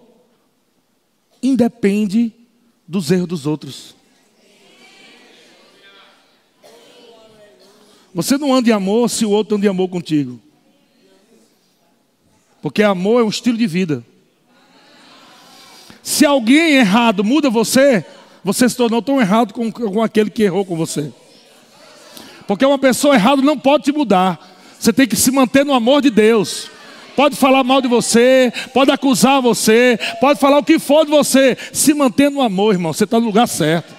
independe 1.41 2.33
dos 2.87 3.12
erros 3.12 3.28
dos 3.28 3.47
outros. 3.47 3.95
Você 8.12 8.37
não 8.37 8.53
anda 8.53 8.68
em 8.68 8.72
amor 8.72 9.09
se 9.09 9.24
o 9.24 9.30
outro 9.30 9.57
anda 9.57 9.66
em 9.66 9.70
amor 9.70 9.89
contigo. 9.89 10.41
Porque 12.61 12.83
amor 12.83 13.20
é 13.20 13.24
um 13.24 13.28
estilo 13.28 13.57
de 13.57 13.68
vida. 13.68 14.05
Se 16.03 16.26
alguém 16.26 16.74
errado 16.74 17.22
muda 17.22 17.49
você, 17.49 18.05
você 18.45 18.68
se 18.68 18.76
tornou 18.76 19.01
tão 19.01 19.20
errado 19.20 19.55
com, 19.55 19.70
com 19.70 20.03
aquele 20.03 20.30
que 20.30 20.43
errou 20.43 20.64
com 20.64 20.76
você. 20.76 21.12
Porque 22.47 22.66
uma 22.66 22.78
pessoa 22.78 23.14
errada 23.14 23.40
não 23.40 23.59
pode 23.59 23.84
te 23.84 23.93
mudar. 23.93 24.38
Você 24.78 24.93
tem 24.93 25.07
que 25.07 25.14
se 25.14 25.30
manter 25.30 25.64
no 25.64 25.72
amor 25.72 26.03
de 26.03 26.11
Deus. 26.11 26.68
Pode 27.14 27.36
falar 27.36 27.62
mal 27.62 27.80
de 27.80 27.88
você, 27.88 28.53
pode 28.72 28.90
acusar 28.90 29.40
você, 29.40 29.99
pode 30.20 30.40
falar 30.40 30.59
o 30.59 30.64
que 30.64 30.78
for 30.78 31.05
de 31.05 31.11
você. 31.11 31.57
Se 31.72 31.95
manter 31.95 32.30
no 32.30 32.40
amor, 32.40 32.74
irmão, 32.74 32.93
você 32.93 33.05
está 33.05 33.20
no 33.20 33.26
lugar 33.26 33.47
certo. 33.47 33.95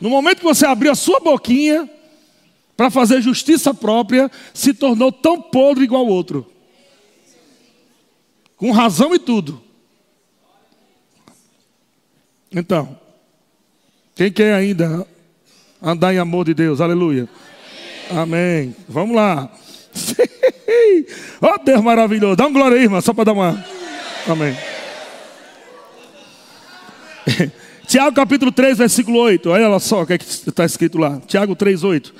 No 0.00 0.08
momento 0.08 0.38
que 0.38 0.44
você 0.44 0.64
abriu 0.64 0.90
a 0.90 0.94
sua 0.94 1.20
boquinha 1.20 1.88
para 2.76 2.90
fazer 2.90 3.20
justiça 3.20 3.74
própria, 3.74 4.30
se 4.54 4.72
tornou 4.72 5.12
tão 5.12 5.40
podre 5.40 5.84
igual 5.84 6.06
o 6.06 6.10
outro. 6.10 6.50
Com 8.56 8.72
razão 8.72 9.14
e 9.14 9.18
tudo. 9.18 9.62
Então, 12.52 12.98
quem 14.16 14.30
quer 14.32 14.54
ainda 14.54 15.06
andar 15.80 16.12
em 16.12 16.18
amor 16.18 16.44
de 16.44 16.54
Deus? 16.54 16.80
Aleluia. 16.80 17.28
Amém. 18.10 18.20
Amém. 18.22 18.76
Vamos 18.88 19.16
lá. 19.16 19.50
Oh, 21.42 21.58
Deus 21.58 21.82
maravilhoso. 21.82 22.36
Dá 22.36 22.46
um 22.46 22.52
glória 22.52 22.76
aí, 22.76 22.84
irmã, 22.84 23.00
só 23.00 23.12
para 23.14 23.24
dar 23.24 23.32
uma. 23.32 23.64
Amém. 24.28 24.56
Tiago 27.88 28.14
capítulo 28.14 28.52
3, 28.52 28.78
versículo 28.78 29.18
8. 29.18 29.48
Olha 29.50 29.78
só 29.78 30.02
o 30.02 30.06
que 30.06 30.12
é 30.12 30.16
está 30.16 30.64
escrito 30.64 30.98
lá. 30.98 31.20
Tiago 31.26 31.56
3, 31.56 31.82
8. 31.82 32.14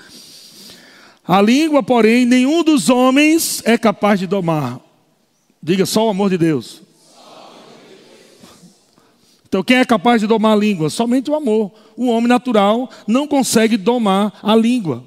A 1.27 1.41
língua, 1.41 1.83
porém, 1.83 2.25
nenhum 2.25 2.65
dos 2.65 2.89
homens 2.89 3.63
é 3.65 3.79
capaz 3.79 4.19
de 4.19 4.27
domar. 4.27 4.81
Diga 5.63 5.87
só 5.87 6.07
o 6.07 6.11
amor 6.11 6.31
de 6.31 6.39
Deus. 6.39 6.83
Então, 9.51 9.65
quem 9.65 9.79
é 9.79 9.85
capaz 9.85 10.21
de 10.21 10.29
domar 10.29 10.53
a 10.53 10.57
língua? 10.57 10.89
Somente 10.89 11.29
o 11.29 11.35
amor. 11.35 11.73
O 11.97 12.07
homem 12.07 12.29
natural 12.29 12.89
não 13.05 13.27
consegue 13.27 13.77
domar 13.77 14.33
a 14.45 14.55
língua. 14.55 15.03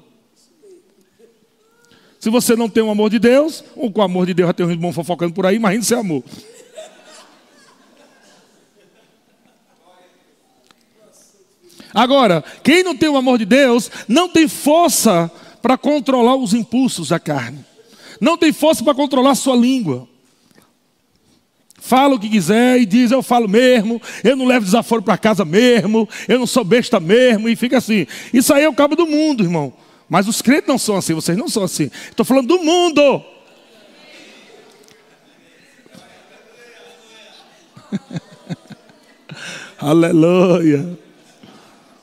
Se 2.20 2.28
você 2.28 2.54
não 2.54 2.68
tem 2.68 2.82
o 2.82 2.90
amor 2.90 3.08
de 3.08 3.18
Deus, 3.18 3.64
ou 3.74 3.90
com 3.90 4.02
o 4.02 4.04
amor 4.04 4.26
de 4.26 4.34
Deus 4.34 4.48
já 4.48 4.52
tem 4.52 4.66
um 4.66 4.70
irmão 4.70 4.92
fofocando 4.92 5.32
por 5.32 5.46
aí, 5.46 5.56
imagina 5.56 5.82
sem 5.82 5.96
amor. 5.96 6.22
Agora, 11.94 12.44
quem 12.62 12.82
não 12.82 12.94
tem 12.94 13.08
o 13.08 13.16
amor 13.16 13.38
de 13.38 13.46
Deus, 13.46 13.90
não 14.06 14.28
tem 14.28 14.46
força 14.46 15.32
para 15.62 15.78
controlar 15.78 16.36
os 16.36 16.52
impulsos 16.52 17.08
da 17.08 17.18
carne. 17.18 17.64
Não 18.20 18.36
tem 18.36 18.52
força 18.52 18.84
para 18.84 18.94
controlar 18.94 19.36
sua 19.36 19.56
língua. 19.56 20.06
Fala 21.84 22.14
o 22.14 22.18
que 22.18 22.30
quiser 22.30 22.80
e 22.80 22.86
diz, 22.86 23.10
eu 23.10 23.22
falo 23.22 23.46
mesmo, 23.46 24.00
eu 24.24 24.34
não 24.34 24.46
levo 24.46 24.64
desaforo 24.64 25.02
para 25.02 25.18
casa 25.18 25.44
mesmo, 25.44 26.08
eu 26.26 26.38
não 26.38 26.46
sou 26.46 26.64
besta 26.64 26.98
mesmo, 26.98 27.46
e 27.46 27.54
fica 27.54 27.76
assim. 27.76 28.06
Isso 28.32 28.54
aí 28.54 28.64
é 28.64 28.68
o 28.70 28.72
cabo 28.72 28.96
do 28.96 29.06
mundo, 29.06 29.44
irmão. 29.44 29.70
Mas 30.08 30.26
os 30.26 30.40
crentes 30.40 30.66
não 30.66 30.78
são 30.78 30.96
assim, 30.96 31.12
vocês 31.12 31.36
não 31.36 31.46
são 31.46 31.62
assim. 31.62 31.90
Estou 32.08 32.24
falando 32.24 32.46
do 32.46 32.64
mundo. 32.64 33.22
Aleluia. 39.78 40.98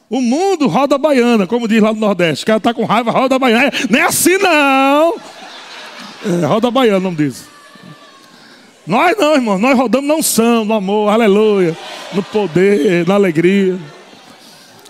O 0.08 0.22
mundo 0.22 0.68
roda 0.68 0.96
baiana, 1.00 1.48
como 1.48 1.68
diz 1.68 1.82
lá 1.82 1.92
no 1.92 2.00
Nordeste. 2.00 2.44
O 2.44 2.46
cara 2.46 2.58
está 2.58 2.72
com 2.72 2.86
raiva, 2.86 3.10
roda 3.10 3.40
baiana. 3.40 3.72
Não 3.90 3.98
é 3.98 4.04
assim 4.04 4.38
não. 4.38 5.16
É, 6.24 6.46
roda 6.46 6.70
baiana, 6.70 7.00
não 7.00 7.16
diz. 7.16 7.50
Nós 8.92 9.16
não, 9.18 9.36
irmão. 9.36 9.58
Nós 9.58 9.78
rodamos 9.78 10.06
na 10.06 10.16
unção, 10.16 10.66
no 10.66 10.74
amor, 10.74 11.08
aleluia. 11.08 11.78
No 12.14 12.22
poder, 12.22 13.08
na 13.08 13.14
alegria. 13.14 13.80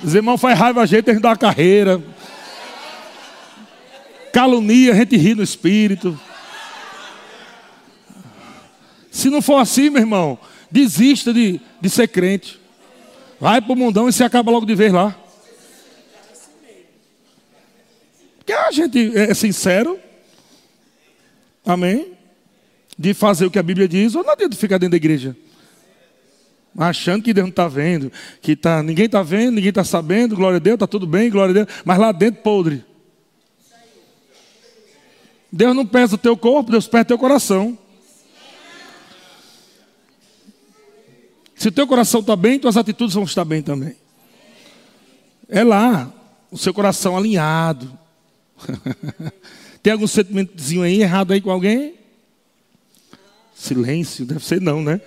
Os 0.03 0.15
irmãos 0.15 0.41
faz 0.41 0.57
raiva 0.57 0.81
a 0.81 0.87
gente, 0.87 1.07
a 1.07 1.13
gente 1.13 1.21
dá 1.21 1.29
uma 1.29 1.37
carreira. 1.37 2.01
Calunia, 4.33 4.93
a 4.93 4.95
gente 4.95 5.15
ri 5.15 5.35
no 5.35 5.43
espírito. 5.43 6.19
Se 9.11 9.29
não 9.29 9.39
for 9.39 9.57
assim, 9.57 9.91
meu 9.91 10.01
irmão, 10.01 10.39
desista 10.71 11.31
de, 11.31 11.61
de 11.79 11.87
ser 11.87 12.07
crente. 12.07 12.59
Vai 13.39 13.61
para 13.61 13.71
o 13.71 13.75
mundão 13.75 14.09
e 14.09 14.13
se 14.13 14.23
acaba 14.23 14.49
logo 14.49 14.65
de 14.65 14.73
vez 14.73 14.91
lá. 14.91 15.15
Porque 18.39 18.51
a 18.51 18.71
gente 18.71 19.15
é 19.15 19.31
sincero. 19.35 19.99
Amém? 21.63 22.19
De 22.97 23.13
fazer 23.13 23.45
o 23.45 23.51
que 23.51 23.59
a 23.59 23.63
Bíblia 23.63 23.87
diz, 23.87 24.15
ou 24.15 24.23
não 24.23 24.31
adianta 24.31 24.55
ficar 24.55 24.77
dentro 24.77 24.91
da 24.91 24.97
igreja. 24.97 25.35
Achando 26.77 27.23
que 27.23 27.33
Deus 27.33 27.45
não 27.45 27.49
está 27.49 27.67
vendo, 27.67 28.11
que 28.41 28.55
tá, 28.55 28.81
ninguém 28.81 29.05
está 29.05 29.21
vendo, 29.21 29.55
ninguém 29.55 29.69
está 29.69 29.83
sabendo, 29.83 30.35
glória 30.35 30.57
a 30.57 30.59
Deus, 30.59 30.75
está 30.75 30.87
tudo 30.87 31.05
bem, 31.05 31.29
glória 31.29 31.51
a 31.51 31.65
Deus, 31.65 31.81
mas 31.83 31.97
lá 31.97 32.11
dentro 32.11 32.41
podre. 32.41 32.85
Deus 35.51 35.75
não 35.75 35.85
pesa 35.85 36.15
o 36.15 36.17
teu 36.17 36.37
corpo, 36.37 36.71
Deus 36.71 36.87
pesa 36.87 37.03
o 37.03 37.07
teu 37.07 37.17
coração. 37.17 37.77
Se 41.55 41.67
o 41.67 41.71
teu 41.71 41.85
coração 41.85 42.21
está 42.21 42.35
bem, 42.35 42.57
tuas 42.57 42.77
atitudes 42.77 43.13
vão 43.13 43.25
estar 43.25 43.43
bem 43.43 43.61
também. 43.61 43.95
É 45.49 45.63
lá, 45.63 46.11
o 46.49 46.57
seu 46.57 46.73
coração 46.73 47.17
alinhado. 47.17 47.99
Tem 49.83 49.91
algum 49.91 50.07
sentimentozinho 50.07 50.83
aí 50.83 51.01
errado 51.01 51.33
aí 51.33 51.41
com 51.41 51.51
alguém? 51.51 51.95
Silêncio, 53.61 54.25
deve 54.25 54.43
ser 54.43 54.59
não, 54.59 54.81
né? 54.81 54.99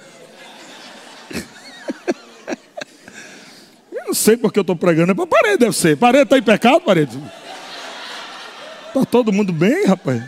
eu 3.92 4.06
não 4.06 4.14
sei 4.14 4.36
porque 4.36 4.56
eu 4.56 4.62
estou 4.62 4.76
pregando, 4.76 5.10
é 5.10 5.14
para 5.14 5.26
parede, 5.26 5.58
deve 5.58 5.74
ser. 5.74 5.96
Parede 5.96 6.22
está 6.22 6.38
em 6.38 6.42
pecado, 6.42 6.82
parede? 6.82 7.20
Está 8.86 9.04
todo 9.04 9.32
mundo 9.32 9.52
bem, 9.52 9.86
rapaz? 9.86 10.22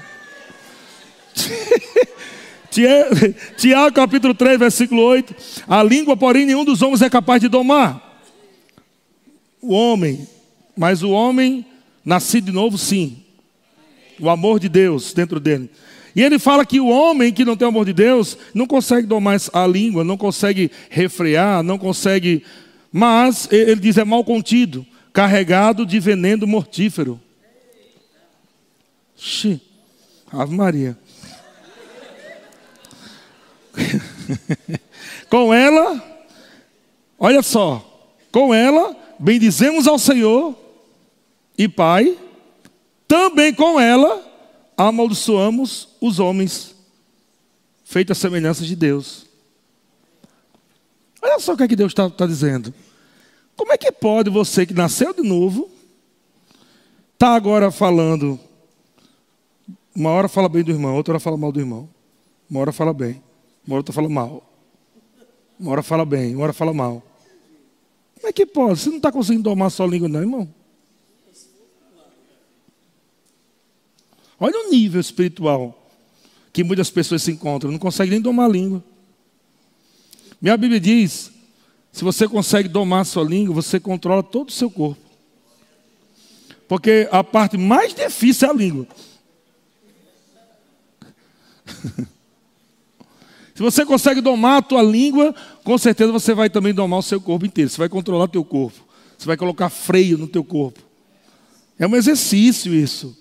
Tiago 3.57 3.95
capítulo 3.95 4.35
3, 4.35 4.59
versículo 4.59 5.03
8. 5.03 5.63
A 5.69 5.85
língua, 5.85 6.17
porém, 6.17 6.47
nenhum 6.47 6.65
dos 6.65 6.83
homens 6.83 7.03
é 7.03 7.09
capaz 7.09 7.41
de 7.41 7.47
domar. 7.47 8.21
O 9.63 9.73
homem, 9.73 10.27
mas 10.77 11.05
o 11.05 11.11
homem 11.11 11.65
nascido 12.05 12.47
de 12.47 12.53
novo, 12.53 12.77
sim. 12.77 13.23
O 14.19 14.29
amor 14.29 14.59
de 14.59 14.69
Deus 14.69 15.13
dentro 15.13 15.39
dele. 15.39 15.71
E 16.17 16.23
ele 16.23 16.39
fala 16.39 16.65
que 16.65 16.81
o 16.81 16.89
homem 16.89 17.31
que 17.31 17.45
não 17.45 17.55
tem 17.55 17.67
o 17.67 17.69
amor 17.69 17.85
de 17.85 17.93
Deus 17.93 18.39
não 18.55 18.67
consegue 18.67 19.07
domar 19.07 19.39
a 19.53 19.67
língua, 19.67 20.03
não 20.03 20.17
consegue 20.17 20.71
refrear, 20.89 21.63
não 21.63 21.77
consegue. 21.77 22.43
Mas 22.91 23.47
ele 23.53 23.77
diz 23.77 23.99
é 23.99 24.05
mal 24.05 24.25
contido, 24.25 24.87
carregado 25.13 25.85
de 25.85 26.01
veneno 26.01 26.47
mortífero. 26.47 27.21
Xi, 29.15 29.61
Ave 30.33 30.55
Maria. 30.55 30.97
com 35.29 35.53
ela, 35.53 36.03
olha 37.19 37.43
só, 37.43 38.09
com 38.33 38.55
ela 38.55 38.97
bendizemos 39.19 39.87
ao 39.87 39.99
Senhor 39.99 40.57
e 41.59 41.69
Pai, 41.69 42.17
também 43.07 43.53
com 43.53 43.79
ela 43.79 44.26
amaldiçoamos 44.77 45.89
os 46.01 46.19
homens, 46.19 46.75
feitos 47.85 48.17
a 48.17 48.21
semelhança 48.21 48.65
de 48.65 48.77
Deus. 48.77 49.27
Olha 51.23 51.39
só 51.39 51.55
o 51.55 51.57
que, 51.57 51.63
é 51.63 51.69
que 51.69 51.77
Deus 51.77 51.93
está 51.93 52.09
tá 52.11 52.27
dizendo. 52.27 52.73
Como 53.57 53.73
é 53.73 53.79
que 53.79 53.91
pode 53.91 54.31
você 54.31 54.67
que 54.67 54.75
nasceu 54.75 55.15
de 55.15 55.23
novo, 55.23 55.71
tá 57.19 57.35
agora 57.35 57.71
falando, 57.71 58.39
uma 59.95 60.11
hora 60.11 60.29
fala 60.29 60.49
bem 60.49 60.63
do 60.63 60.71
irmão, 60.71 60.95
outra 60.95 61.15
hora 61.15 61.21
fala 61.21 61.37
mal 61.37 61.51
do 61.51 61.61
irmão, 61.61 61.89
uma 62.51 62.61
hora 62.61 62.73
fala 62.73 62.93
bem. 62.93 63.23
Uma 63.67 63.77
hora 63.79 63.93
fala 63.93 64.09
mal. 64.09 64.43
Uma 65.59 65.73
hora 65.73 65.83
fala 65.83 66.05
bem, 66.05 66.35
uma 66.35 66.45
hora 66.45 66.53
fala 66.53 66.73
mal. 66.73 67.03
Como 68.15 68.29
é 68.29 68.33
que 68.33 68.47
pode? 68.47 68.79
Você 68.79 68.89
não 68.89 68.99
está 68.99 69.11
conseguindo 69.11 69.43
domar 69.43 69.71
sua 69.71 69.87
língua, 69.87 70.09
não, 70.09 70.21
irmão? 70.21 70.49
Olha 74.39 74.67
o 74.67 74.71
nível 74.71 75.01
espiritual 75.01 75.83
que 76.53 76.65
muitas 76.65 76.91
pessoas 76.91 77.23
se 77.23 77.31
encontram, 77.31 77.71
não 77.71 77.79
conseguem 77.79 78.13
nem 78.13 78.21
domar 78.21 78.47
a 78.47 78.53
língua. 78.53 78.83
Minha 80.41 80.57
Bíblia 80.57 80.81
diz: 80.81 81.31
se 81.93 82.05
você 82.05 82.29
consegue 82.29 82.69
domar 82.69 83.03
a 83.03 83.05
sua 83.05 83.25
língua, 83.25 83.55
você 83.55 83.81
controla 83.81 84.23
todo 84.23 84.49
o 84.49 84.53
seu 84.53 84.71
corpo. 84.71 85.01
Porque 86.69 87.09
a 87.13 87.23
parte 87.23 87.57
mais 87.57 87.95
difícil 87.95 88.49
é 88.49 88.51
a 88.51 88.55
língua. 88.55 88.87
Se 93.55 93.63
você 93.63 93.87
consegue 93.87 94.21
domar 94.21 94.59
a 94.59 94.63
tua 94.63 94.83
língua, 94.83 95.35
com 95.65 95.79
certeza 95.79 96.13
você 96.13 96.35
vai 96.35 96.51
também 96.51 96.75
domar 96.75 96.99
o 96.99 97.03
seu 97.03 97.19
corpo 97.19 97.47
inteiro. 97.47 97.71
Você 97.71 97.79
vai 97.79 97.89
controlar 97.89 98.25
o 98.25 98.29
teu 98.29 98.45
corpo. 98.45 98.79
Você 99.17 99.25
vai 99.25 99.35
colocar 99.39 99.71
freio 99.71 100.19
no 100.19 100.29
teu 100.29 100.45
corpo. 100.45 100.79
É 101.79 101.87
um 101.87 101.97
exercício 101.97 102.75
isso. 102.75 103.17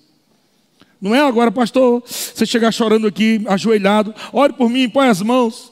Não 1.02 1.14
é 1.14 1.22
agora, 1.22 1.52
pastor, 1.52 2.02
você 2.06 2.46
chegar 2.46 2.72
chorando 2.72 3.06
aqui, 3.06 3.44
ajoelhado, 3.48 4.14
ore 4.32 4.54
por 4.54 4.70
mim, 4.70 4.90
põe 4.90 5.08
as 5.08 5.22
mãos, 5.22 5.72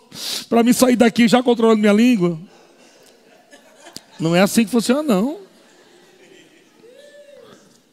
para 0.50 0.64
mim 0.64 0.74
sair 0.74 0.96
daqui 0.96 1.28
já 1.28 1.42
controlando 1.42 1.80
minha 1.80 1.94
língua. 1.94 2.38
Não 4.20 4.36
é 4.36 4.42
assim 4.42 4.66
que 4.66 4.72
funciona, 4.72 5.02
não. 5.02 5.40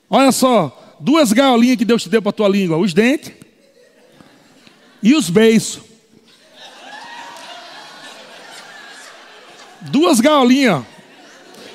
Olha 0.09 0.33
só, 0.33 0.97
duas 1.01 1.33
gaiolinhas 1.33 1.77
que 1.77 1.85
Deus 1.85 2.03
te 2.03 2.09
deu 2.09 2.21
para 2.21 2.33
tua 2.33 2.49
língua: 2.49 2.77
os 2.77 2.93
dentes 2.93 3.33
e 5.03 5.15
os 5.15 5.31
beiços. 5.31 5.83
Duas 9.83 10.21
galinhas. 10.21 10.85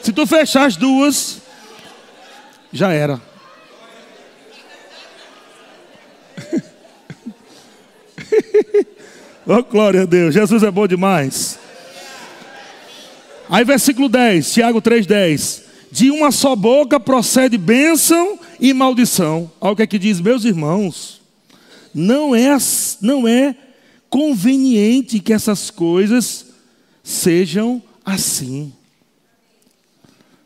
Se 0.01 0.14
tu 0.14 0.28
fechar 0.28 0.66
as 0.66 0.76
duas, 0.76 1.41
já 2.72 2.91
era. 2.91 3.20
Oh, 9.46 9.64
glória 9.64 10.02
a 10.02 10.06
Deus. 10.06 10.34
Jesus 10.34 10.64
é 10.64 10.72
bom 10.72 10.88
demais. 10.88 11.60
Aí, 13.50 13.64
versículo 13.64 14.10
10, 14.10 14.54
Tiago 14.54 14.82
3,10. 14.82 15.64
De 15.91 16.12
uma 16.12 16.32
só 16.32 16.56
boca 16.56 17.00
procede 17.00 17.58
bênção 17.58 18.39
e 18.60 18.74
maldição. 18.74 19.50
Olha 19.62 19.74
o 19.74 19.76
que 19.76 19.84
é 19.84 19.88
que 19.88 20.00
diz, 20.00 20.20
meus 20.20 20.43
irmãos. 20.43 21.22
não 21.93 22.36
é, 22.36 22.58
não 23.02 23.28
é 23.28 23.56
conveniente 24.10 25.20
que 25.20 25.32
essas 25.32 25.70
coisas 25.70 26.48
sejam 27.04 27.82
assim. 28.04 28.74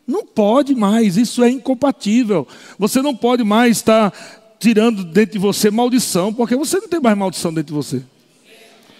Não 0.05 0.25
pode 0.25 0.75
mais, 0.75 1.17
isso 1.17 1.43
é 1.43 1.49
incompatível. 1.49 2.47
Você 2.77 3.01
não 3.01 3.15
pode 3.15 3.43
mais 3.43 3.77
estar 3.77 4.11
tirando 4.59 5.03
dentro 5.03 5.33
de 5.33 5.39
você 5.39 5.71
maldição, 5.71 6.33
porque 6.33 6.55
você 6.55 6.77
não 6.79 6.87
tem 6.87 6.99
mais 6.99 7.17
maldição 7.17 7.53
dentro 7.53 7.67
de 7.67 7.73
você. 7.73 8.03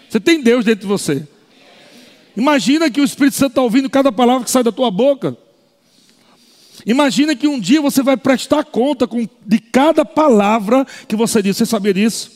Você 0.10 0.20
tem 0.20 0.42
Deus 0.42 0.66
dentro 0.66 0.82
de 0.82 0.88
você. 0.88 1.28
Imagina 2.36 2.90
que 2.90 3.00
o 3.00 3.04
Espírito 3.04 3.36
Santo 3.36 3.52
está 3.52 3.62
ouvindo 3.62 3.90
cada 3.90 4.12
palavra 4.12 4.44
que 4.44 4.52
sai 4.52 4.64
da 4.64 4.72
tua 4.72 4.90
boca. 4.90 5.38
Imagina 6.86 7.36
que 7.36 7.48
um 7.48 7.60
dia 7.60 7.82
você 7.82 8.02
vai 8.02 8.18
prestar 8.18 8.64
conta 8.64 9.08
de 9.46 9.60
cada 9.60 10.04
palavra 10.04 10.86
que 11.08 11.16
você 11.16 11.42
diz. 11.42 11.58
Você 11.58 11.66
sabia 11.66 11.94
disso? 11.94 12.32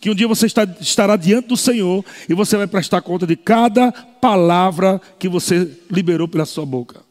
Que 0.00 0.08
um 0.08 0.14
dia 0.14 0.28
você 0.28 0.46
está, 0.46 0.64
estará 0.80 1.16
diante 1.16 1.48
do 1.48 1.56
Senhor 1.56 2.04
e 2.28 2.34
você 2.34 2.56
vai 2.56 2.66
prestar 2.66 3.02
conta 3.02 3.26
de 3.26 3.36
cada 3.36 3.90
palavra 3.92 5.00
que 5.18 5.28
você 5.28 5.70
liberou 5.90 6.28
pela 6.28 6.46
sua 6.46 6.64
boca. 6.64 7.02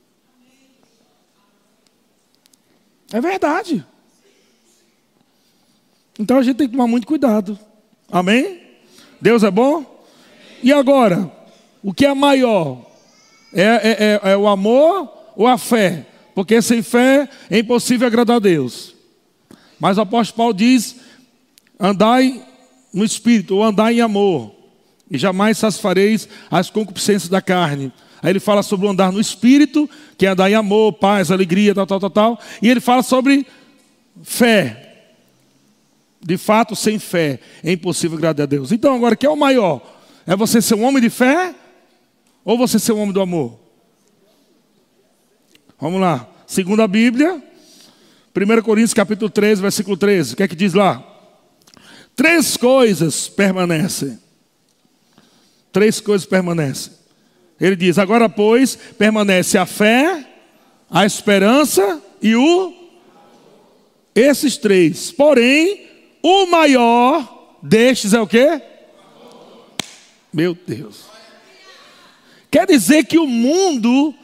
É 3.11 3.19
verdade. 3.19 3.85
Então 6.17 6.37
a 6.37 6.43
gente 6.43 6.57
tem 6.57 6.67
que 6.67 6.73
tomar 6.73 6.87
muito 6.87 7.05
cuidado. 7.05 7.59
Amém? 8.09 8.62
Deus 9.23 9.41
é 9.41 9.49
bom? 9.49 9.85
E 10.61 10.73
agora? 10.73 11.31
O 11.81 11.93
que 11.93 12.05
é 12.05 12.13
maior? 12.13 12.85
É, 13.53 13.61
é, 13.61 14.19
é, 14.27 14.31
é 14.33 14.37
o 14.37 14.49
amor 14.49 15.09
ou 15.33 15.47
a 15.47 15.57
fé? 15.57 16.05
Porque 16.35 16.61
sem 16.61 16.83
fé 16.83 17.29
é 17.49 17.59
impossível 17.59 18.05
agradar 18.05 18.35
a 18.35 18.39
Deus. 18.39 18.93
Mas 19.79 19.97
o 19.97 20.01
apóstolo 20.01 20.35
Paulo 20.35 20.53
diz: 20.53 20.97
andai 21.79 22.43
no 22.93 23.05
espírito, 23.05 23.55
ou 23.55 23.63
andai 23.63 23.99
em 23.99 24.01
amor, 24.01 24.53
e 25.09 25.17
jamais 25.17 25.57
satisfareis 25.57 26.27
as 26.51 26.69
concupiscências 26.69 27.29
da 27.29 27.41
carne. 27.41 27.93
Aí 28.21 28.29
ele 28.29 28.41
fala 28.41 28.61
sobre 28.61 28.87
o 28.87 28.89
andar 28.89 29.09
no 29.09 29.21
espírito, 29.21 29.89
que 30.17 30.25
é 30.25 30.29
andar 30.31 30.51
em 30.51 30.55
amor, 30.55 30.91
paz, 30.91 31.31
alegria, 31.31 31.73
tal, 31.73 31.87
tal, 31.87 31.99
tal, 32.01 32.09
tal. 32.09 32.39
E 32.61 32.69
ele 32.69 32.81
fala 32.81 33.01
sobre 33.01 33.47
fé. 34.21 34.82
De 36.23 36.37
fato, 36.37 36.75
sem 36.75 36.97
fé 36.97 37.39
é 37.63 37.71
impossível 37.73 38.17
agradar 38.17 38.45
a 38.45 38.47
Deus. 38.47 38.71
Então, 38.71 38.95
agora, 38.95 39.15
que 39.15 39.25
é 39.25 39.29
o 39.29 39.35
maior? 39.35 39.81
É 40.25 40.35
você 40.35 40.61
ser 40.61 40.75
um 40.75 40.83
homem 40.83 41.01
de 41.01 41.09
fé 41.09 41.53
ou 42.45 42.57
você 42.57 42.79
ser 42.79 42.93
um 42.93 42.99
homem 42.99 43.13
do 43.13 43.21
amor? 43.21 43.59
Vamos 45.79 45.99
lá. 45.99 46.29
Segundo 46.47 46.81
a 46.81 46.87
Bíblia, 46.87 47.43
1 48.35 48.61
Coríntios 48.61 48.93
capítulo 48.93 49.29
13, 49.29 49.61
versículo 49.61 49.97
13. 49.97 50.33
O 50.33 50.37
que 50.37 50.43
é 50.43 50.47
que 50.47 50.55
diz 50.55 50.73
lá? 50.73 51.03
Três 52.15 52.55
coisas 52.55 53.27
permanecem. 53.27 54.17
Três 55.73 55.99
coisas 55.99 56.25
permanecem. 56.25 56.93
Ele 57.59 57.75
diz: 57.75 57.97
agora, 57.97 58.29
pois, 58.29 58.75
permanece 58.75 59.57
a 59.57 59.65
fé, 59.65 60.25
a 60.89 61.05
esperança 61.05 62.01
e 62.21 62.35
o. 62.35 62.73
Esses 64.15 64.57
três. 64.57 65.11
Porém, 65.11 65.92
o 66.23 66.45
maior 66.47 67.57
destes 67.61 68.13
é 68.13 68.21
o 68.21 68.25
quê? 68.25 68.61
Meu 70.33 70.55
Deus. 70.55 71.03
Quer 72.49 72.65
dizer 72.65 73.05
que 73.05 73.19
o 73.19 73.27
mundo 73.27 74.15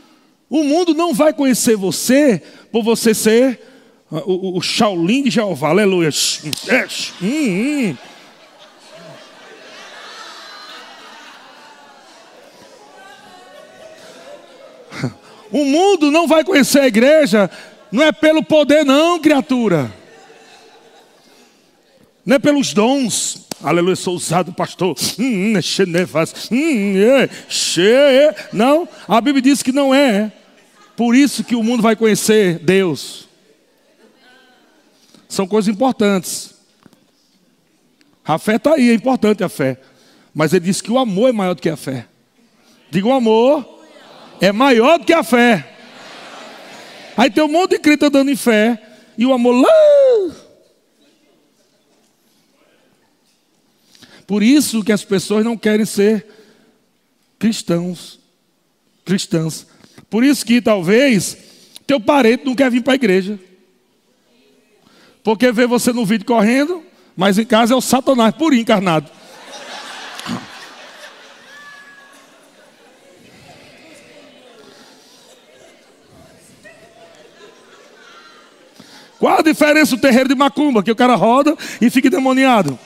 o 0.50 0.64
mundo 0.64 0.96
não 0.96 1.14
vai 1.14 1.32
conhecer 1.32 1.76
você 1.76 2.42
por 2.72 2.84
você 2.84 3.14
ser 3.14 3.60
uh, 4.12 4.18
o, 4.26 4.58
o 4.58 4.62
Shaolin 4.62 5.24
de 5.24 5.30
Jeová. 5.30 5.70
Aleluia. 5.70 6.10
Hum, 6.44 6.50
hum. 7.22 7.98
O 15.52 15.66
mundo 15.66 16.12
não 16.12 16.28
vai 16.28 16.44
conhecer 16.44 16.80
a 16.80 16.88
igreja, 16.88 17.50
não 17.92 18.04
é 18.04 18.12
pelo 18.12 18.44
poder, 18.44 18.86
não, 18.86 19.20
criatura. 19.20 19.92
Não 22.30 22.36
é 22.36 22.40
pelos 22.40 22.76
dons. 22.76 23.48
Aleluia, 23.64 23.96
sou 23.96 24.14
usado, 24.14 24.54
pastor. 24.54 24.96
Não, 28.54 28.88
a 29.08 29.20
Bíblia 29.20 29.42
diz 29.42 29.64
que 29.64 29.72
não 29.72 29.92
é. 29.96 30.32
Por 30.96 31.16
isso 31.16 31.44
que 31.44 31.56
o 31.56 31.64
mundo 31.64 31.82
vai 31.82 31.96
conhecer 31.96 32.60
Deus. 32.60 33.28
São 35.28 35.48
coisas 35.48 35.74
importantes. 35.74 36.54
A 38.24 38.38
fé 38.38 38.58
está 38.58 38.76
aí, 38.76 38.92
é 38.92 38.94
importante 38.94 39.44
a 39.44 39.50
fé. 39.50 39.82
Mas 40.32 40.54
ele 40.54 40.66
disse 40.66 40.84
que 40.84 40.92
o 40.92 41.00
amor 41.00 41.30
é 41.30 41.32
maior 41.32 41.56
do 41.56 41.64
que 41.64 41.70
a 41.70 41.76
fé. 41.76 42.06
Diga 42.92 43.08
o 43.08 43.12
amor 43.12 43.82
é 44.40 44.52
maior 44.52 45.00
do 45.00 45.06
que 45.06 45.14
a 45.14 45.24
fé. 45.24 45.68
Aí 47.18 47.32
tem 47.32 47.44
um 47.44 47.48
monte 47.48 47.72
de 47.72 47.80
crente 47.80 48.06
andando 48.06 48.30
em 48.30 48.36
fé. 48.36 48.80
E 49.18 49.26
o 49.26 49.34
amor 49.34 49.64
lá. 49.64 50.49
Por 54.30 54.44
isso 54.44 54.84
que 54.84 54.92
as 54.92 55.04
pessoas 55.04 55.44
não 55.44 55.58
querem 55.58 55.88
ser 55.88 56.24
cristãos. 57.40 58.20
Cristãs. 59.04 59.66
Por 60.08 60.24
isso 60.24 60.46
que 60.46 60.62
talvez 60.62 61.36
teu 61.88 62.00
parente 62.00 62.46
não 62.46 62.54
quer 62.54 62.70
vir 62.70 62.84
para 62.84 62.94
a 62.94 62.96
igreja. 62.96 63.40
Porque 65.24 65.52
vê 65.52 65.66
você 65.66 65.92
no 65.92 66.06
vídeo 66.06 66.28
correndo, 66.28 66.84
mas 67.18 67.40
em 67.40 67.44
casa 67.44 67.74
é 67.74 67.76
o 67.76 67.82
Satanás 67.82 68.36
por 68.36 68.54
encarnado. 68.54 69.10
Qual 79.18 79.40
a 79.40 79.42
diferença 79.42 79.96
do 79.96 80.00
terreiro 80.00 80.30
de 80.30 80.36
macumba? 80.36 80.84
Que 80.84 80.92
o 80.92 80.96
cara 80.96 81.16
roda 81.16 81.58
e 81.82 81.90
fica 81.90 82.12
demoniado. 82.12 82.78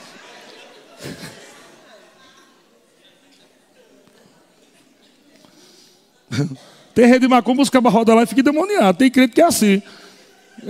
Tem 6.94 7.08
rede 7.08 7.22
de 7.22 7.28
macumba, 7.28 7.64
os 7.64 7.70
cabas 7.70 7.92
rodam 7.92 8.16
lá 8.16 8.24
e 8.24 8.28
fica 8.28 8.44
demoniado. 8.44 8.98
Tem 8.98 9.10
crente 9.10 9.34
que 9.34 9.42
é 9.42 9.46
assim. 9.46 9.82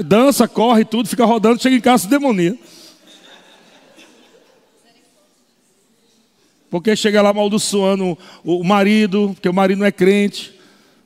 Dança, 0.05 0.47
corre, 0.47 0.86
tudo, 0.86 1.09
fica 1.09 1.26
rodando, 1.26 1.61
chega 1.61 1.76
em 1.76 1.82
casa 1.82 2.07
e 2.07 2.09
demonia. 2.09 2.57
Porque 6.70 6.95
chega 6.95 7.22
lá 7.22 7.30
amaldiçoando 7.30 8.18
o 8.43 8.64
marido, 8.64 9.32
porque 9.34 9.49
o 9.49 9.53
marido 9.53 9.80
não 9.80 9.86
é 9.86 9.91
crente. 9.91 10.57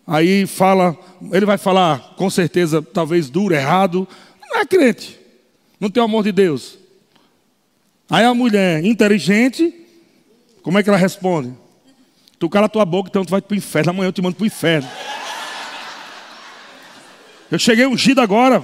Aí 0.06 0.46
fala, 0.46 0.98
ele 1.34 1.46
vai 1.46 1.58
falar, 1.58 2.14
com 2.16 2.30
certeza, 2.30 2.82
talvez 2.82 3.30
duro, 3.30 3.54
errado. 3.54 4.08
Não 4.50 4.62
é 4.62 4.66
crente. 4.66 5.20
Não 5.80 5.90
tem 5.90 6.02
o 6.02 6.06
amor 6.06 6.24
de 6.24 6.32
Deus. 6.32 6.78
Aí 8.10 8.24
a 8.24 8.34
mulher 8.34 8.86
inteligente, 8.86 9.74
como 10.62 10.78
é 10.78 10.84
que 10.84 10.90
ela 10.90 10.98
responde? 10.98 11.54
Tu 12.40 12.50
cala 12.50 12.70
tua 12.70 12.86
boca, 12.86 13.10
então 13.10 13.26
tu 13.26 13.32
vai 13.32 13.42
para 13.42 13.54
o 13.54 13.58
inferno. 13.58 13.90
Amanhã 13.90 14.08
eu 14.10 14.14
te 14.14 14.22
mando 14.22 14.36
para 14.36 14.44
o 14.44 14.48
inferno. 14.48 14.88
Eu 17.50 17.58
cheguei 17.58 17.86
ungido 17.86 18.22
agora. 18.22 18.64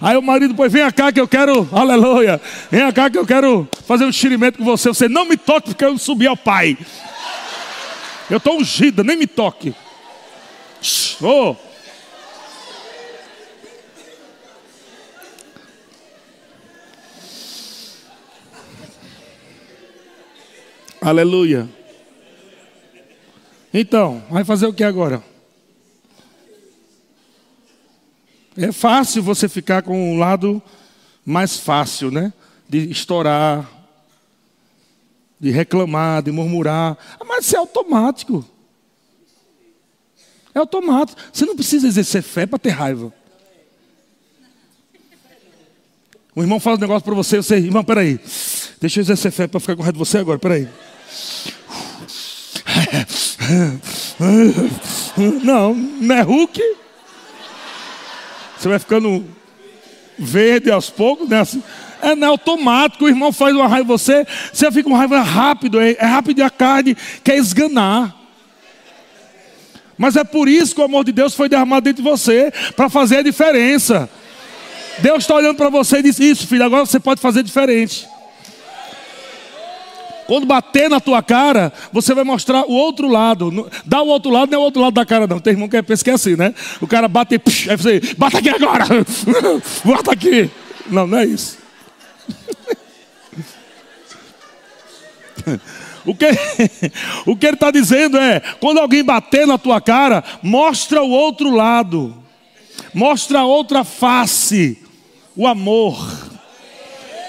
Aí 0.00 0.16
o 0.16 0.22
marido 0.22 0.50
depois 0.50 0.70
vem 0.70 0.90
cá 0.92 1.10
que 1.10 1.20
eu 1.20 1.26
quero, 1.26 1.66
aleluia, 1.72 2.38
vem 2.70 2.92
cá 2.92 3.08
que 3.08 3.16
eu 3.16 3.26
quero 3.26 3.66
fazer 3.86 4.04
um 4.04 4.10
enxerimento 4.10 4.58
com 4.58 4.64
você. 4.64 4.88
Você 4.88 5.08
não 5.08 5.24
me 5.24 5.36
toque 5.36 5.68
porque 5.68 5.84
eu 5.84 5.96
subi 5.96 6.26
ao 6.26 6.36
Pai. 6.36 6.76
Eu 8.28 8.36
estou 8.38 8.58
ungida, 8.58 9.02
nem 9.02 9.16
me 9.16 9.26
toque. 9.26 9.74
Oh. 11.22 11.56
Aleluia. 21.06 21.68
Então, 23.72 24.24
vai 24.28 24.42
fazer 24.42 24.66
o 24.66 24.72
que 24.72 24.82
agora? 24.82 25.22
É 28.56 28.72
fácil 28.72 29.22
você 29.22 29.48
ficar 29.48 29.82
com 29.82 30.14
um 30.14 30.18
lado 30.18 30.60
mais 31.24 31.60
fácil, 31.60 32.10
né? 32.10 32.32
De 32.68 32.90
estourar, 32.90 33.70
de 35.38 35.52
reclamar, 35.52 36.24
de 36.24 36.32
murmurar. 36.32 36.98
Ah, 37.20 37.24
mas 37.24 37.46
isso 37.46 37.54
é 37.54 37.58
automático. 37.60 38.44
É 40.52 40.58
automático. 40.58 41.22
Você 41.32 41.46
não 41.46 41.54
precisa 41.54 41.86
exercer 41.86 42.22
fé 42.24 42.46
para 42.46 42.58
ter 42.58 42.70
raiva. 42.70 43.14
O 46.34 46.42
irmão 46.42 46.58
fala 46.58 46.76
um 46.76 46.80
negócio 46.80 47.04
para 47.04 47.14
você, 47.14 47.36
você, 47.36 47.58
irmão, 47.58 47.84
peraí. 47.84 48.18
Deixa 48.80 48.98
eu 48.98 49.02
exercer 49.02 49.30
fé 49.30 49.46
para 49.46 49.60
ficar 49.60 49.76
com 49.76 49.82
raiva 49.82 49.92
de 49.92 49.98
você 50.00 50.18
agora, 50.18 50.40
peraí. 50.40 50.68
Não, 55.42 55.74
não 55.74 56.14
é 56.14 56.22
Hulk. 56.22 56.60
Você 58.58 58.68
vai 58.68 58.78
ficando. 58.78 59.24
verde 60.18 60.70
aos 60.70 60.90
poucos, 60.90 61.28
né? 61.28 61.40
Assim, 61.40 61.62
é, 62.02 62.14
não 62.14 62.28
é 62.28 62.30
automático, 62.30 63.04
o 63.04 63.08
irmão 63.08 63.32
faz 63.32 63.54
uma 63.54 63.66
raiva 63.66 63.84
em 63.84 63.86
você, 63.86 64.26
você 64.52 64.70
fica 64.70 64.88
com 64.88 64.94
raiva 64.94 65.20
rápido, 65.20 65.80
é, 65.80 65.96
é 65.98 66.04
rápido 66.04 66.38
e 66.38 66.42
a 66.42 66.50
carne 66.50 66.96
quer 67.24 67.36
esganar. 67.36 68.14
Mas 69.98 70.14
é 70.16 70.24
por 70.24 70.48
isso 70.48 70.74
que 70.74 70.80
o 70.80 70.84
amor 70.84 71.04
de 71.04 71.12
Deus 71.12 71.34
foi 71.34 71.48
derramado 71.48 71.84
dentro 71.84 72.02
de 72.02 72.08
você, 72.08 72.52
para 72.74 72.88
fazer 72.88 73.18
a 73.18 73.22
diferença. 73.22 74.08
Deus 74.98 75.24
está 75.24 75.34
olhando 75.34 75.56
para 75.56 75.70
você 75.70 75.98
e 75.98 76.02
diz: 76.02 76.18
Isso, 76.18 76.46
filho, 76.46 76.64
agora 76.64 76.84
você 76.84 77.00
pode 77.00 77.20
fazer 77.20 77.42
diferente. 77.42 78.06
Quando 80.26 80.46
bater 80.46 80.90
na 80.90 81.00
tua 81.00 81.22
cara, 81.22 81.72
você 81.92 82.14
vai 82.14 82.24
mostrar 82.24 82.64
o 82.64 82.72
outro 82.72 83.08
lado. 83.08 83.70
Dá 83.84 84.02
o 84.02 84.08
outro 84.08 84.30
lado, 84.30 84.50
não 84.50 84.58
é 84.58 84.60
o 84.60 84.64
outro 84.64 84.82
lado 84.82 84.94
da 84.94 85.06
cara, 85.06 85.26
não. 85.26 85.38
Tem 85.38 85.52
irmão 85.52 85.68
que 85.68 85.82
pensa 85.82 86.02
que 86.02 86.10
é 86.10 86.14
assim, 86.14 86.36
né? 86.36 86.54
O 86.80 86.86
cara 86.86 87.06
bate, 87.08 87.38
psh, 87.38 87.70
aí 87.70 87.76
você, 87.76 88.00
bata 88.18 88.38
aqui 88.38 88.48
agora, 88.48 88.84
bota 89.84 90.12
aqui. 90.12 90.50
Não, 90.88 91.06
não 91.06 91.18
é 91.18 91.24
isso. 91.24 91.58
O 96.06 96.14
que, 96.14 96.26
o 97.26 97.36
que 97.36 97.46
ele 97.46 97.54
está 97.54 97.70
dizendo 97.70 98.16
é: 98.16 98.40
quando 98.60 98.78
alguém 98.78 99.02
bater 99.02 99.46
na 99.46 99.58
tua 99.58 99.80
cara, 99.80 100.22
mostra 100.40 101.02
o 101.02 101.10
outro 101.10 101.50
lado, 101.50 102.16
mostra 102.94 103.40
a 103.40 103.44
outra 103.44 103.82
face, 103.82 104.78
o 105.36 105.46
amor. 105.46 106.25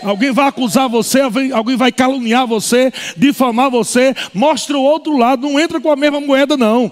Alguém 0.03 0.31
vai 0.31 0.47
acusar 0.47 0.87
você, 0.87 1.19
alguém 1.53 1.75
vai 1.75 1.91
caluniar 1.91 2.45
você, 2.45 2.91
difamar 3.15 3.69
você, 3.69 4.15
mostra 4.33 4.77
o 4.77 4.81
outro 4.81 5.17
lado, 5.17 5.47
não 5.47 5.59
entra 5.59 5.79
com 5.81 5.91
a 5.91 5.95
mesma 5.95 6.19
moeda, 6.19 6.55
não. 6.55 6.91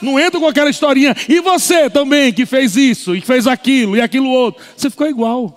Não 0.00 0.18
entra 0.18 0.40
com 0.40 0.46
aquela 0.46 0.70
historinha. 0.70 1.14
E 1.28 1.40
você 1.40 1.90
também 1.90 2.32
que 2.32 2.46
fez 2.46 2.76
isso, 2.76 3.14
e 3.14 3.20
fez 3.20 3.46
aquilo, 3.46 3.96
e 3.96 4.00
aquilo 4.00 4.28
outro. 4.28 4.62
Você 4.76 4.90
ficou 4.90 5.06
igual. 5.06 5.54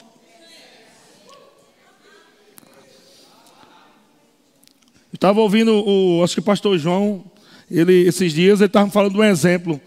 Estava 5.14 5.40
ouvindo 5.40 5.72
o, 5.72 6.24
acho 6.24 6.34
que 6.34 6.40
o 6.42 6.44
pastor 6.44 6.78
João, 6.78 7.24
ele, 7.72 8.08
esses 8.08 8.34
dias, 8.34 8.60
ele 8.60 8.68
estava 8.68 8.90
falando 8.90 9.14
de 9.14 9.20
um 9.20 9.24
exemplo 9.24 9.80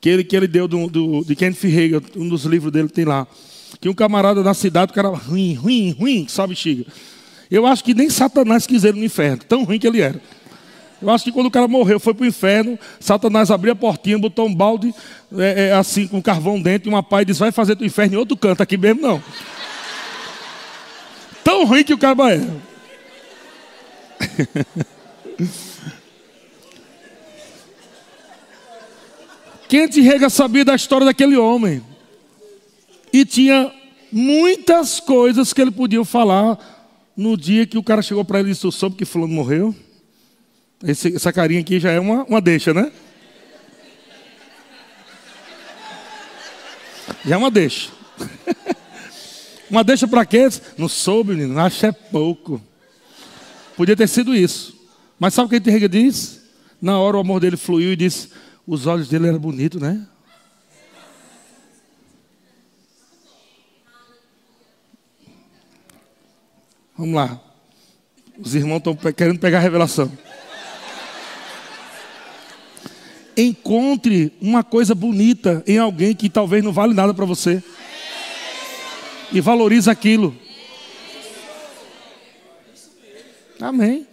que 0.00 0.08
ele, 0.08 0.24
que 0.24 0.34
ele 0.34 0.48
deu 0.48 0.66
do, 0.66 0.88
do, 0.88 1.24
de 1.24 1.36
Kenneth 1.36 1.64
Hagin, 1.64 2.00
um 2.16 2.28
dos 2.28 2.44
livros 2.44 2.72
dele 2.72 2.88
tem 2.88 3.04
lá. 3.04 3.26
Que 3.80 3.88
um 3.88 3.94
camarada 3.94 4.42
na 4.42 4.52
cidade, 4.52 4.92
o 4.92 4.94
cara 4.94 5.08
ruim, 5.08 5.54
ruim, 5.54 5.92
ruim, 5.92 6.24
que 6.24 6.32
só 6.32 6.46
bexiga. 6.46 6.84
Eu 7.50 7.66
acho 7.66 7.82
que 7.82 7.94
nem 7.94 8.10
Satanás 8.10 8.66
quis 8.66 8.84
ele 8.84 8.98
no 8.98 9.04
inferno, 9.04 9.42
tão 9.48 9.64
ruim 9.64 9.78
que 9.78 9.86
ele 9.86 10.00
era. 10.00 10.20
Eu 11.00 11.08
acho 11.08 11.24
que 11.24 11.32
quando 11.32 11.46
o 11.46 11.50
cara 11.50 11.66
morreu, 11.66 11.98
foi 11.98 12.12
para 12.12 12.24
o 12.24 12.26
inferno, 12.26 12.78
Satanás 13.00 13.50
abriu 13.50 13.72
a 13.72 13.76
portinha, 13.76 14.18
botou 14.18 14.46
um 14.46 14.54
balde 14.54 14.94
é, 15.38 15.68
é, 15.68 15.72
assim, 15.72 16.06
com 16.06 16.20
carvão 16.20 16.60
dentro, 16.60 16.90
e 16.90 16.92
uma 16.92 17.02
pai 17.02 17.24
disse: 17.24 17.40
Vai 17.40 17.50
fazer 17.50 17.74
teu 17.74 17.86
inferno 17.86 18.14
em 18.14 18.18
outro 18.18 18.36
canto, 18.36 18.62
aqui 18.62 18.76
mesmo 18.76 19.00
não. 19.00 19.22
Tão 21.42 21.64
ruim 21.64 21.82
que 21.82 21.94
o 21.94 21.98
cara 21.98 22.34
é. 22.34 22.46
Quente 29.68 30.00
Rega 30.00 30.28
sabia 30.28 30.64
da 30.64 30.74
história 30.74 31.06
daquele 31.06 31.36
homem. 31.36 31.89
E 33.12 33.24
tinha 33.24 33.72
muitas 34.12 35.00
coisas 35.00 35.52
que 35.52 35.60
ele 35.60 35.70
podia 35.70 36.04
falar 36.04 36.58
no 37.16 37.36
dia 37.36 37.66
que 37.66 37.78
o 37.78 37.82
cara 37.82 38.02
chegou 38.02 38.24
para 38.24 38.40
ele 38.40 38.50
e 38.50 38.52
disse: 38.52 38.70
soube 38.72 38.96
que 38.96 39.04
fulano 39.04 39.32
morreu? 39.32 39.74
Esse, 40.82 41.14
essa 41.14 41.32
carinha 41.32 41.60
aqui 41.60 41.78
já 41.78 41.90
é 41.90 42.00
uma, 42.00 42.24
uma 42.24 42.40
deixa, 42.40 42.72
né? 42.72 42.90
Já 47.24 47.34
é 47.34 47.38
uma 47.38 47.50
deixa. 47.50 47.90
uma 49.70 49.84
deixa 49.84 50.08
para 50.08 50.24
quê? 50.24 50.48
Não 50.78 50.88
soube, 50.88 51.34
menino. 51.34 51.58
Acho 51.58 51.86
é 51.86 51.92
pouco. 51.92 52.62
Podia 53.76 53.96
ter 53.96 54.08
sido 54.08 54.34
isso. 54.34 54.78
Mas 55.18 55.34
sabe 55.34 55.54
o 55.54 55.60
que 55.60 55.68
a 55.68 55.72
Rega 55.72 55.88
diz? 55.88 56.40
Na 56.80 56.98
hora 56.98 57.18
o 57.18 57.20
amor 57.20 57.40
dele 57.40 57.58
fluiu 57.58 57.92
e 57.92 57.96
disse: 57.96 58.30
os 58.66 58.86
olhos 58.86 59.08
dele 59.08 59.28
eram 59.28 59.38
bonitos, 59.38 59.80
né? 59.80 60.06
Vamos 67.00 67.14
lá. 67.14 67.40
Os 68.38 68.54
irmãos 68.54 68.76
estão 68.76 68.94
querendo 68.94 69.38
pegar 69.38 69.56
a 69.56 69.62
revelação. 69.62 70.12
Encontre 73.34 74.34
uma 74.38 74.62
coisa 74.62 74.94
bonita 74.94 75.64
em 75.66 75.78
alguém 75.78 76.14
que 76.14 76.28
talvez 76.28 76.62
não 76.62 76.72
vale 76.72 76.92
nada 76.92 77.14
para 77.14 77.24
você. 77.24 77.64
E 79.32 79.40
valorize 79.40 79.88
aquilo. 79.88 80.36
Amém. 83.58 84.06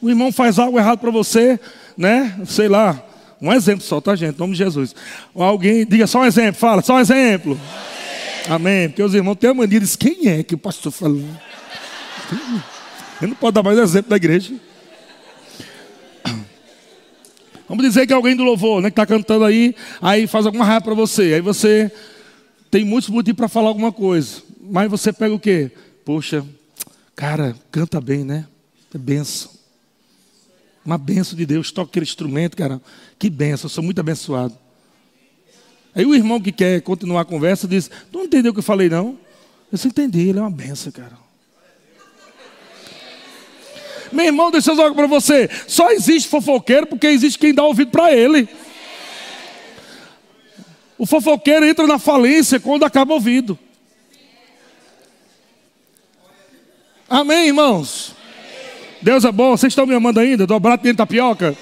O 0.00 0.10
irmão 0.10 0.32
faz 0.32 0.58
algo 0.58 0.80
errado 0.80 0.98
para 0.98 1.12
você, 1.12 1.60
né? 1.96 2.36
Sei 2.46 2.66
lá. 2.66 3.00
Um 3.40 3.52
exemplo 3.52 3.84
só, 3.84 4.00
tá, 4.00 4.16
gente? 4.16 4.34
Em 4.34 4.38
nome 4.40 4.54
de 4.54 4.58
Jesus. 4.58 4.92
Alguém, 5.32 5.86
diga 5.86 6.08
só 6.08 6.22
um 6.22 6.26
exemplo, 6.26 6.58
fala, 6.58 6.82
só 6.82 6.96
um 6.96 7.00
exemplo. 7.00 7.56
Amém. 8.46 8.56
Amém. 8.56 8.88
Porque 8.88 9.04
os 9.04 9.14
irmãos 9.14 9.36
têm 9.36 9.50
a 9.50 9.54
mania 9.54 9.78
de 9.78 9.96
quem 9.96 10.26
é 10.26 10.42
que 10.42 10.56
o 10.56 10.58
pastor 10.58 10.90
falou? 10.90 11.22
Ele 13.20 13.30
não 13.30 13.36
pode 13.36 13.54
dar 13.54 13.62
mais 13.62 13.78
exemplo 13.78 14.10
da 14.10 14.16
igreja. 14.16 14.54
Vamos 17.68 17.86
dizer 17.86 18.06
que 18.06 18.12
alguém 18.12 18.36
do 18.36 18.42
louvor, 18.42 18.82
né, 18.82 18.90
que 18.90 18.92
está 18.92 19.06
cantando 19.06 19.44
aí, 19.44 19.74
aí 20.00 20.26
faz 20.26 20.44
alguma 20.44 20.64
raiva 20.64 20.82
para 20.82 20.94
você. 20.94 21.34
Aí 21.34 21.40
você 21.40 21.90
tem 22.70 22.84
muitos 22.84 23.08
motivos 23.08 23.36
para 23.36 23.48
falar 23.48 23.68
alguma 23.68 23.92
coisa. 23.92 24.42
Mas 24.60 24.90
você 24.90 25.12
pega 25.12 25.34
o 25.34 25.40
quê? 25.40 25.70
Poxa, 26.04 26.44
cara, 27.16 27.56
canta 27.70 28.00
bem, 28.00 28.24
né? 28.24 28.46
É 28.94 28.98
benção. 28.98 29.50
Uma 30.84 30.98
benção 30.98 31.36
de 31.36 31.46
Deus. 31.46 31.72
Toca 31.72 31.90
aquele 31.90 32.04
instrumento, 32.04 32.56
cara. 32.56 32.80
Que 33.18 33.30
benção, 33.30 33.66
eu 33.66 33.70
sou 33.70 33.82
muito 33.82 34.00
abençoado. 34.00 34.56
Aí 35.94 36.04
o 36.04 36.14
irmão 36.14 36.40
que 36.40 36.52
quer 36.52 36.80
continuar 36.82 37.22
a 37.22 37.24
conversa 37.24 37.68
diz: 37.68 37.88
Tu 38.10 38.18
não 38.18 38.24
entendeu 38.24 38.50
o 38.50 38.54
que 38.54 38.60
eu 38.60 38.64
falei, 38.64 38.88
não? 38.88 39.18
Eu 39.70 39.78
só 39.78 39.88
entendi, 39.88 40.28
ele 40.28 40.38
é 40.38 40.42
uma 40.42 40.50
benção, 40.50 40.92
cara. 40.92 41.21
Meu 44.12 44.26
irmão, 44.26 44.50
deixa 44.50 44.70
eu 44.70 44.74
dizer 44.74 44.84
algo 44.84 44.96
para 44.96 45.06
você. 45.06 45.48
Só 45.66 45.90
existe 45.90 46.28
fofoqueiro 46.28 46.86
porque 46.86 47.06
existe 47.06 47.38
quem 47.38 47.54
dá 47.54 47.64
ouvido 47.64 47.90
para 47.90 48.12
ele. 48.12 48.48
O 50.98 51.06
fofoqueiro 51.06 51.66
entra 51.66 51.86
na 51.86 51.98
falência 51.98 52.60
quando 52.60 52.84
acaba 52.84 53.14
ouvido. 53.14 53.58
Amém, 57.08 57.48
irmãos? 57.48 58.14
Deus 59.02 59.24
é 59.24 59.32
bom. 59.32 59.56
Vocês 59.56 59.72
estão 59.72 59.86
me 59.86 59.94
amando 59.94 60.20
ainda? 60.20 60.46
Dobrado 60.46 60.82
dentro 60.82 60.98
da 60.98 61.06
tapioca? 61.06 61.56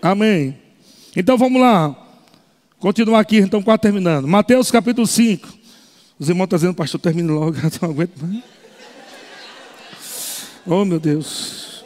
Amém. 0.00 0.56
Então 1.16 1.36
vamos 1.36 1.60
lá. 1.60 1.94
Continuar 2.78 3.20
aqui, 3.20 3.38
então 3.38 3.62
quase 3.62 3.80
terminando. 3.80 4.28
Mateus 4.28 4.70
capítulo 4.70 5.06
5. 5.06 5.48
Os 6.18 6.28
irmãos 6.28 6.44
estão 6.44 6.58
dizendo, 6.58 6.74
pastor, 6.74 7.00
termine 7.00 7.28
logo, 7.28 7.56
não 7.82 7.90
aguento 7.90 8.16
mais. 8.20 8.42
Oh 10.66 10.82
meu 10.84 10.98
Deus. 10.98 11.84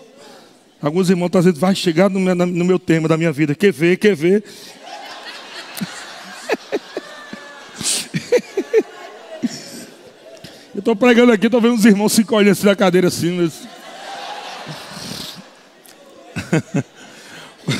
Alguns 0.80 1.10
irmãos 1.10 1.26
estão 1.26 1.40
dizendo, 1.40 1.58
vai 1.58 1.74
chegar 1.74 2.08
no 2.08 2.20
meu, 2.20 2.32
no 2.36 2.64
meu 2.64 2.78
tema 2.78 3.08
da 3.08 3.16
minha 3.16 3.32
vida. 3.32 3.52
Quer 3.52 3.72
ver, 3.72 3.96
quer 3.96 4.14
ver. 4.14 4.44
Eu 10.72 10.78
estou 10.78 10.94
pregando 10.94 11.32
aqui, 11.32 11.46
estou 11.46 11.60
vendo 11.60 11.74
os 11.74 11.84
irmãos 11.84 12.12
se 12.12 12.22
colhendo 12.22 12.52
assim 12.52 12.66
na 12.66 12.76
cadeira 12.76 13.08
assim. 13.08 13.32
Mas... 13.32 13.66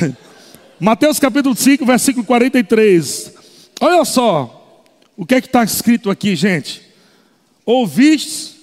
Mateus 0.81 1.21
capítulo 1.21 1.55
5, 1.55 1.87
versículo 1.87 2.27
43. 2.27 3.35
Olha 3.81 4.05
só, 4.05 4.83
o 5.17 5.25
que 5.25 5.37
é 5.37 5.41
que 5.41 5.47
está 5.47 5.63
escrito 5.63 6.11
aqui, 6.11 6.35
gente? 6.35 6.83
Ouvistes, 7.65 8.57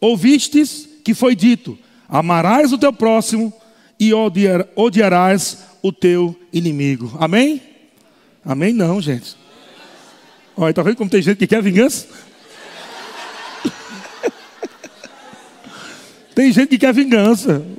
ouvistes 0.00 0.93
que 1.04 1.14
foi 1.14 1.36
dito: 1.36 1.78
amarás 2.08 2.72
o 2.72 2.78
teu 2.78 2.92
próximo 2.92 3.52
e 4.00 4.12
odiar, 4.14 4.66
odiarás 4.74 5.58
o 5.82 5.92
teu 5.92 6.34
inimigo. 6.52 7.16
Amém? 7.20 7.62
Amém, 8.44 8.72
não, 8.72 9.00
gente. 9.00 9.36
Olha, 10.56 10.70
está 10.70 10.82
vendo 10.82 10.96
como 10.96 11.10
tem 11.10 11.22
gente 11.22 11.38
que 11.38 11.46
quer 11.46 11.62
vingança? 11.62 12.08
tem 16.34 16.50
gente 16.52 16.70
que 16.70 16.78
quer 16.78 16.94
vingança. 16.94 17.64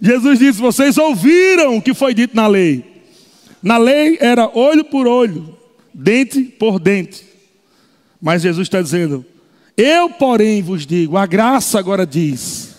Jesus 0.00 0.38
disse: 0.38 0.60
Vocês 0.60 0.96
ouviram 0.96 1.76
o 1.76 1.82
que 1.82 1.92
foi 1.92 2.14
dito 2.14 2.36
na 2.36 2.46
lei. 2.46 3.02
Na 3.62 3.78
lei 3.78 4.18
era 4.20 4.46
olho 4.56 4.84
por 4.84 5.08
olho, 5.08 5.56
dente 5.92 6.42
por 6.42 6.78
dente. 6.78 7.24
Mas 8.20 8.42
Jesus 8.42 8.66
está 8.66 8.82
dizendo: 8.82 9.24
Eu, 9.76 10.08
porém, 10.10 10.62
vos 10.62 10.86
digo, 10.86 11.16
a 11.16 11.26
graça 11.26 11.78
agora 11.78 12.06
diz. 12.06 12.76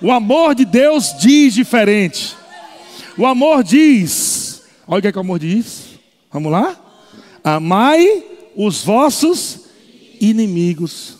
O 0.00 0.10
amor 0.10 0.54
de 0.54 0.64
Deus 0.64 1.14
diz 1.18 1.52
diferente. 1.52 2.36
O 3.18 3.26
amor 3.26 3.62
diz. 3.62 4.62
Olha 4.86 4.98
o 4.98 5.02
que, 5.02 5.08
é 5.08 5.12
que 5.12 5.18
o 5.18 5.20
amor 5.20 5.38
diz. 5.38 5.90
Vamos 6.32 6.50
lá? 6.50 6.80
amai 7.44 8.22
os 8.54 8.82
vossos 8.82 9.66
inimigos. 10.20 11.16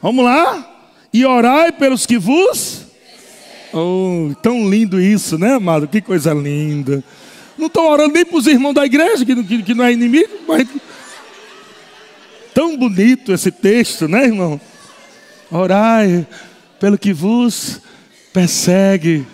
Vamos 0.00 0.24
lá? 0.24 0.76
E 1.12 1.24
orai 1.24 1.72
pelos 1.72 2.06
que 2.06 2.18
vos. 2.18 2.82
Oh, 3.72 4.32
tão 4.42 4.68
lindo 4.68 5.00
isso, 5.00 5.36
né, 5.36 5.54
amado? 5.54 5.88
Que 5.88 6.00
coisa 6.00 6.32
linda. 6.32 7.02
Não 7.56 7.66
estou 7.66 7.90
orando 7.90 8.14
nem 8.14 8.24
para 8.24 8.38
os 8.38 8.46
irmãos 8.46 8.72
da 8.72 8.86
igreja, 8.86 9.24
que, 9.24 9.44
que, 9.44 9.62
que 9.62 9.74
não 9.74 9.84
é 9.84 9.92
inimigo, 9.92 10.32
mas. 10.46 10.66
Bonito 12.78 13.32
esse 13.32 13.50
texto, 13.50 14.06
né, 14.06 14.24
irmão? 14.24 14.60
Orai 15.50 16.24
pelo 16.78 16.96
que 16.96 17.12
vos 17.12 17.80
persegue. 18.32 19.26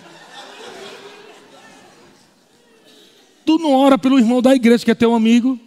Tu 3.45 3.59
não 3.59 3.71
ora 3.71 3.99
pelo 3.99 4.17
irmão 4.17 4.41
da 4.41 4.55
igreja 4.55 4.83
que 4.83 4.89
é 4.89 4.95
teu 4.95 5.13
amigo. 5.13 5.59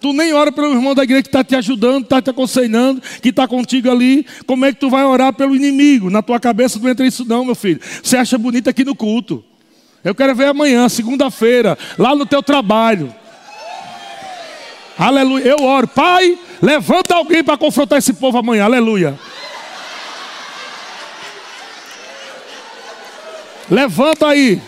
Tu 0.00 0.12
nem 0.12 0.32
ora 0.32 0.52
pelo 0.52 0.72
irmão 0.72 0.94
da 0.94 1.02
igreja 1.02 1.22
que 1.24 1.28
está 1.28 1.42
te 1.42 1.56
ajudando, 1.56 2.04
está 2.04 2.22
te 2.22 2.30
aconselhando, 2.30 3.02
que 3.20 3.30
está 3.30 3.48
contigo 3.48 3.90
ali. 3.90 4.24
Como 4.46 4.64
é 4.64 4.72
que 4.72 4.78
tu 4.78 4.88
vai 4.88 5.04
orar 5.04 5.32
pelo 5.32 5.56
inimigo? 5.56 6.10
Na 6.10 6.22
tua 6.22 6.38
cabeça 6.38 6.78
não 6.78 6.88
entra 6.88 7.04
isso 7.04 7.24
não, 7.24 7.44
meu 7.44 7.56
filho. 7.56 7.80
Você 8.00 8.16
acha 8.16 8.38
bonito 8.38 8.70
aqui 8.70 8.84
no 8.84 8.94
culto. 8.94 9.44
Eu 10.04 10.14
quero 10.14 10.32
ver 10.36 10.46
amanhã, 10.46 10.88
segunda-feira, 10.88 11.76
lá 11.98 12.14
no 12.14 12.24
teu 12.24 12.40
trabalho. 12.40 13.12
Aleluia. 14.98 15.44
Eu 15.44 15.64
oro, 15.64 15.86
Pai, 15.86 16.38
levanta 16.62 17.14
alguém 17.14 17.44
para 17.44 17.58
confrontar 17.58 17.98
esse 17.98 18.14
povo 18.14 18.38
amanhã. 18.38 18.64
Aleluia. 18.64 19.18
Levanta 23.70 24.28
aí. 24.28 24.60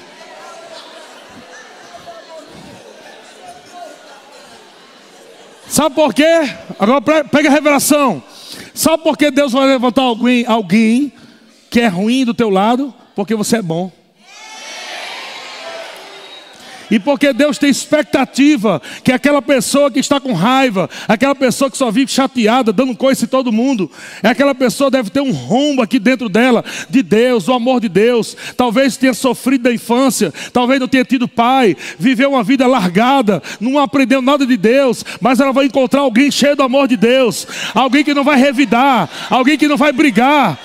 Sabe 5.68 5.94
por 5.94 6.12
quê? 6.12 6.24
Agora 6.78 7.24
pega 7.24 7.48
a 7.48 7.52
revelação. 7.52 8.22
Sabe 8.74 9.02
por 9.02 9.16
que 9.16 9.30
Deus 9.30 9.52
vai 9.52 9.66
levantar 9.66 10.02
alguém, 10.02 10.44
alguém 10.46 11.12
que 11.70 11.80
é 11.80 11.88
ruim 11.88 12.24
do 12.24 12.34
teu 12.34 12.50
lado? 12.50 12.92
Porque 13.14 13.34
você 13.34 13.58
é 13.58 13.62
bom. 13.62 13.97
E 16.90 16.98
porque 16.98 17.32
Deus 17.32 17.58
tem 17.58 17.68
expectativa 17.70 18.80
que 19.04 19.12
aquela 19.12 19.42
pessoa 19.42 19.90
que 19.90 20.00
está 20.00 20.18
com 20.18 20.32
raiva, 20.32 20.88
aquela 21.06 21.34
pessoa 21.34 21.70
que 21.70 21.76
só 21.76 21.90
vive 21.90 22.10
chateada, 22.10 22.72
dando 22.72 22.96
coisa 22.96 23.24
em 23.24 23.28
todo 23.28 23.52
mundo, 23.52 23.90
aquela 24.22 24.54
pessoa 24.54 24.90
deve 24.90 25.10
ter 25.10 25.20
um 25.20 25.32
rombo 25.32 25.82
aqui 25.82 25.98
dentro 25.98 26.28
dela 26.28 26.64
de 26.88 27.02
Deus, 27.02 27.48
o 27.48 27.52
amor 27.52 27.80
de 27.80 27.88
Deus. 27.88 28.36
Talvez 28.56 28.96
tenha 28.96 29.14
sofrido 29.14 29.62
da 29.64 29.72
infância, 29.72 30.32
talvez 30.52 30.80
não 30.80 30.88
tenha 30.88 31.04
tido 31.04 31.28
pai, 31.28 31.76
viveu 31.98 32.30
uma 32.30 32.42
vida 32.42 32.66
largada, 32.66 33.42
não 33.60 33.78
aprendeu 33.78 34.22
nada 34.22 34.46
de 34.46 34.56
Deus, 34.56 35.04
mas 35.20 35.40
ela 35.40 35.52
vai 35.52 35.66
encontrar 35.66 36.00
alguém 36.00 36.30
cheio 36.30 36.56
do 36.56 36.62
amor 36.62 36.88
de 36.88 36.96
Deus, 36.96 37.46
alguém 37.74 38.02
que 38.02 38.14
não 38.14 38.24
vai 38.24 38.38
revidar, 38.38 39.08
alguém 39.30 39.58
que 39.58 39.68
não 39.68 39.76
vai 39.76 39.92
brigar. 39.92 40.58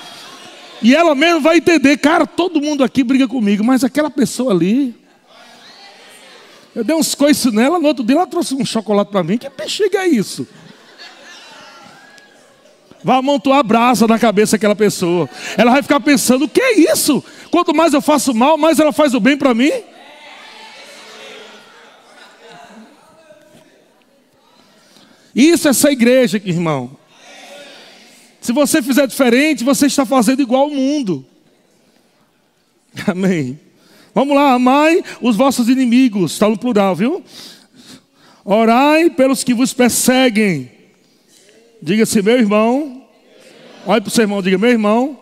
E 0.82 0.94
ela 0.94 1.14
mesmo 1.14 1.40
vai 1.40 1.58
entender, 1.58 1.96
cara, 1.96 2.26
todo 2.26 2.60
mundo 2.60 2.84
aqui 2.84 3.02
briga 3.02 3.26
comigo, 3.26 3.64
mas 3.64 3.82
aquela 3.82 4.10
pessoa 4.10 4.52
ali, 4.52 4.94
eu 6.74 6.82
dei 6.82 6.96
uns 6.96 7.14
coices 7.14 7.52
nela, 7.52 7.78
no 7.78 7.86
outro 7.86 8.04
dia 8.04 8.16
ela 8.16 8.26
trouxe 8.26 8.54
um 8.54 8.64
chocolate 8.64 9.10
para 9.10 9.22
mim. 9.22 9.38
Que 9.38 9.48
bexiga 9.48 9.98
é 10.00 10.08
isso? 10.08 10.46
Vai 13.02 13.18
amontoar 13.18 13.62
brasa 13.62 14.06
na 14.06 14.18
cabeça 14.18 14.56
daquela 14.56 14.74
pessoa. 14.74 15.28
Ela 15.56 15.70
vai 15.70 15.82
ficar 15.82 16.00
pensando: 16.00 16.46
o 16.46 16.48
que 16.48 16.60
é 16.60 16.92
isso? 16.92 17.22
Quanto 17.50 17.74
mais 17.74 17.92
eu 17.92 18.00
faço 18.00 18.34
mal, 18.34 18.56
mais 18.56 18.78
ela 18.78 18.92
faz 18.92 19.14
o 19.14 19.20
bem 19.20 19.36
para 19.36 19.54
mim. 19.54 19.70
Isso 25.34 25.68
é 25.68 25.70
essa 25.70 25.90
igreja, 25.90 26.40
irmão. 26.44 26.96
Se 28.40 28.52
você 28.52 28.82
fizer 28.82 29.06
diferente, 29.06 29.64
você 29.64 29.86
está 29.86 30.06
fazendo 30.06 30.42
igual 30.42 30.62
ao 30.62 30.70
mundo. 30.70 31.26
Amém. 33.06 33.60
Vamos 34.14 34.36
lá, 34.36 34.52
amai 34.52 35.02
os 35.20 35.34
vossos 35.34 35.68
inimigos, 35.68 36.32
está 36.32 36.48
no 36.48 36.56
plural, 36.56 36.94
viu? 36.94 37.22
Orai 38.44 39.10
pelos 39.10 39.42
que 39.42 39.52
vos 39.52 39.72
perseguem. 39.72 40.70
Diga-se, 41.82 42.22
meu 42.22 42.38
irmão. 42.38 43.02
Olhe 43.84 44.00
para 44.00 44.08
o 44.08 44.10
seu 44.10 44.22
irmão, 44.22 44.40
diga, 44.40 44.56
meu 44.56 44.70
irmão. 44.70 45.18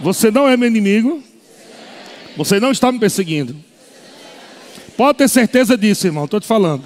Você 0.00 0.30
não 0.30 0.48
é 0.48 0.56
meu 0.56 0.68
inimigo. 0.68 1.22
Você 2.36 2.58
não 2.58 2.72
está 2.72 2.90
me 2.90 2.98
perseguindo. 2.98 3.56
Pode 4.96 5.18
ter 5.18 5.28
certeza 5.28 5.76
disso, 5.76 6.06
irmão, 6.06 6.24
estou 6.24 6.40
te 6.40 6.46
falando. 6.46 6.84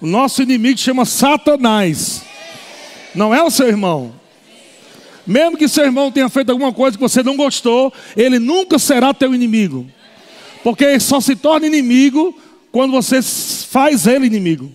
O 0.00 0.06
nosso 0.06 0.42
inimigo 0.42 0.78
chama 0.78 1.04
Satanás. 1.04 2.22
Não 3.14 3.34
é 3.34 3.42
o 3.42 3.50
seu 3.50 3.66
irmão. 3.66 4.19
Mesmo 5.30 5.56
que 5.56 5.68
seu 5.68 5.84
irmão 5.84 6.10
tenha 6.10 6.28
feito 6.28 6.50
alguma 6.50 6.72
coisa 6.72 6.96
que 6.96 7.02
você 7.02 7.22
não 7.22 7.36
gostou, 7.36 7.92
ele 8.16 8.40
nunca 8.40 8.80
será 8.80 9.14
teu 9.14 9.32
inimigo. 9.32 9.88
Porque 10.64 10.82
ele 10.84 10.98
só 10.98 11.20
se 11.20 11.36
torna 11.36 11.68
inimigo 11.68 12.36
quando 12.72 12.90
você 12.90 13.22
faz 13.22 14.08
ele 14.08 14.26
inimigo. 14.26 14.72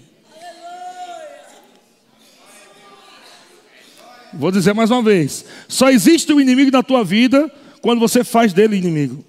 Vou 4.32 4.49
dizer 4.49 4.74
mais 4.74 4.89
uma 4.91 5.03
vez: 5.03 5.43
só 5.68 5.89
existe 5.89 6.32
um 6.32 6.39
inimigo 6.39 6.72
na 6.72 6.82
tua 6.82 7.03
vida 7.03 7.51
quando 7.82 7.99
você 7.99 8.24
faz 8.24 8.53
dele 8.53 8.78
inimigo. 8.78 9.26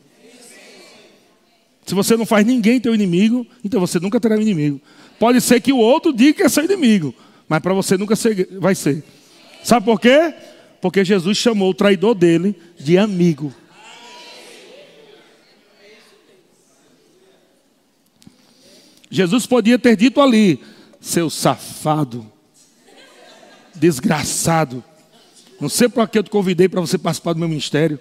Se 1.84 1.92
você 1.92 2.16
não 2.16 2.24
faz 2.24 2.46
ninguém 2.46 2.78
teu 2.78 2.94
inimigo, 2.94 3.44
então 3.64 3.80
você 3.80 3.98
nunca 3.98 4.20
terá 4.20 4.36
um 4.36 4.40
inimigo. 4.40 4.80
Pode 5.18 5.40
ser 5.40 5.60
que 5.60 5.72
o 5.72 5.78
outro 5.78 6.12
diga 6.12 6.34
que 6.34 6.42
é 6.44 6.48
seu 6.48 6.64
inimigo, 6.64 7.12
mas 7.48 7.58
para 7.58 7.74
você 7.74 7.96
nunca 7.96 8.14
ser, 8.14 8.48
vai 8.60 8.76
ser. 8.76 9.02
Sabe 9.64 9.84
por 9.84 10.00
quê? 10.00 10.32
Porque 10.80 11.04
Jesus 11.04 11.36
chamou 11.36 11.70
o 11.70 11.74
traidor 11.74 12.14
dele 12.14 12.54
de 12.78 12.98
amigo. 12.98 13.54
Jesus 19.10 19.46
podia 19.46 19.78
ter 19.78 19.96
dito 19.96 20.20
ali, 20.20 20.60
seu 21.00 21.30
safado, 21.30 22.30
desgraçado. 23.74 24.82
Não 25.60 25.68
sei 25.68 25.88
para 25.88 26.06
que 26.06 26.18
eu 26.18 26.22
te 26.22 26.30
convidei 26.30 26.68
para 26.68 26.80
você 26.80 26.98
participar 26.98 27.32
do 27.32 27.38
meu 27.38 27.48
ministério. 27.48 27.98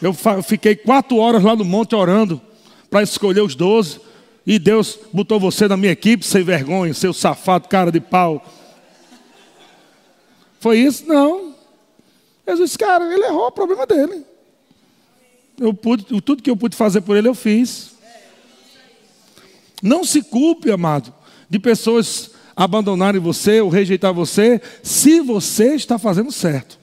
Eu 0.00 0.14
fiquei 0.42 0.76
quatro 0.76 1.16
horas 1.16 1.42
lá 1.42 1.56
no 1.56 1.64
monte 1.64 1.94
orando 1.94 2.40
para 2.88 3.02
escolher 3.02 3.42
os 3.42 3.54
doze. 3.54 4.00
E 4.46 4.58
Deus 4.58 4.98
botou 5.12 5.40
você 5.40 5.66
na 5.66 5.76
minha 5.76 5.92
equipe 5.92 6.24
sem 6.24 6.42
vergonha, 6.44 6.94
seu 6.94 7.12
safado, 7.12 7.68
cara 7.68 7.90
de 7.90 8.00
pau. 8.00 8.44
Foi 10.66 10.80
isso? 10.80 11.06
Não. 11.06 11.54
Jesus 12.44 12.70
disse, 12.70 12.78
cara, 12.78 13.04
ele 13.04 13.24
errou, 13.24 13.46
o 13.46 13.52
problema 13.52 13.86
dele. 13.86 14.26
Eu 15.60 15.72
pude, 15.72 16.02
tudo 16.20 16.42
que 16.42 16.50
eu 16.50 16.56
pude 16.56 16.74
fazer 16.74 17.02
por 17.02 17.16
ele, 17.16 17.28
eu 17.28 17.36
fiz. 17.36 17.92
Não 19.80 20.02
se 20.02 20.24
culpe, 20.24 20.68
amado, 20.72 21.14
de 21.48 21.60
pessoas 21.60 22.32
abandonarem 22.56 23.20
você 23.20 23.60
ou 23.60 23.68
rejeitar 23.68 24.12
você, 24.12 24.60
se 24.82 25.20
você 25.20 25.76
está 25.76 26.00
fazendo 26.00 26.32
certo. 26.32 26.76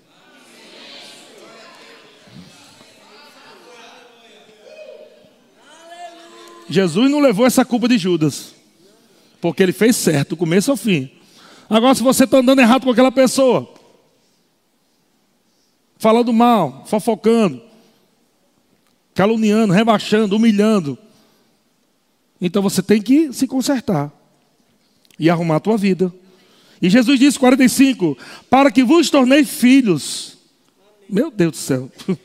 Jesus 6.69 7.11
não 7.11 7.19
levou 7.19 7.45
essa 7.45 7.65
culpa 7.65 7.89
de 7.89 7.97
Judas, 7.97 8.55
porque 9.41 9.61
ele 9.61 9.73
fez 9.73 9.97
certo, 9.97 10.29
do 10.29 10.37
começo 10.37 10.71
ao 10.71 10.77
fim. 10.77 11.11
Agora, 11.69 11.95
se 11.95 12.03
você 12.03 12.25
está 12.25 12.37
andando 12.37 12.59
errado 12.59 12.83
com 12.83 12.91
aquela 12.91 13.11
pessoa, 13.11 13.73
falando 15.97 16.33
mal, 16.33 16.83
fofocando, 16.85 17.61
caluniando, 19.13 19.73
rebaixando, 19.73 20.35
humilhando, 20.35 20.97
então 22.41 22.61
você 22.61 22.83
tem 22.83 23.01
que 23.01 23.31
se 23.31 23.47
consertar 23.47 24.11
e 25.17 25.29
arrumar 25.29 25.55
a 25.55 25.59
tua 25.61 25.77
vida. 25.77 26.13
E 26.81 26.89
Jesus 26.89 27.17
disse 27.17 27.39
45: 27.39 28.17
Para 28.49 28.69
que 28.69 28.83
vos 28.83 29.09
torneis 29.09 29.49
filhos, 29.49 30.37
meu 31.09 31.31
Deus 31.31 31.51
do 31.53 31.57
céu, 31.57 31.91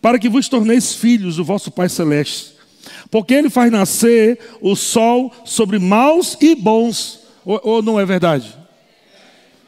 para 0.00 0.18
que 0.18 0.28
vos 0.28 0.48
torneis 0.48 0.94
filhos 0.94 1.36
do 1.36 1.44
vosso 1.44 1.72
Pai 1.72 1.88
Celeste, 1.88 2.54
porque 3.10 3.34
Ele 3.34 3.50
faz 3.50 3.72
nascer 3.72 4.38
o 4.60 4.76
sol 4.76 5.32
sobre 5.44 5.80
maus 5.80 6.36
e 6.40 6.54
bons, 6.54 7.20
ou, 7.44 7.60
ou 7.64 7.82
não 7.82 7.98
é 7.98 8.06
verdade? 8.06 8.56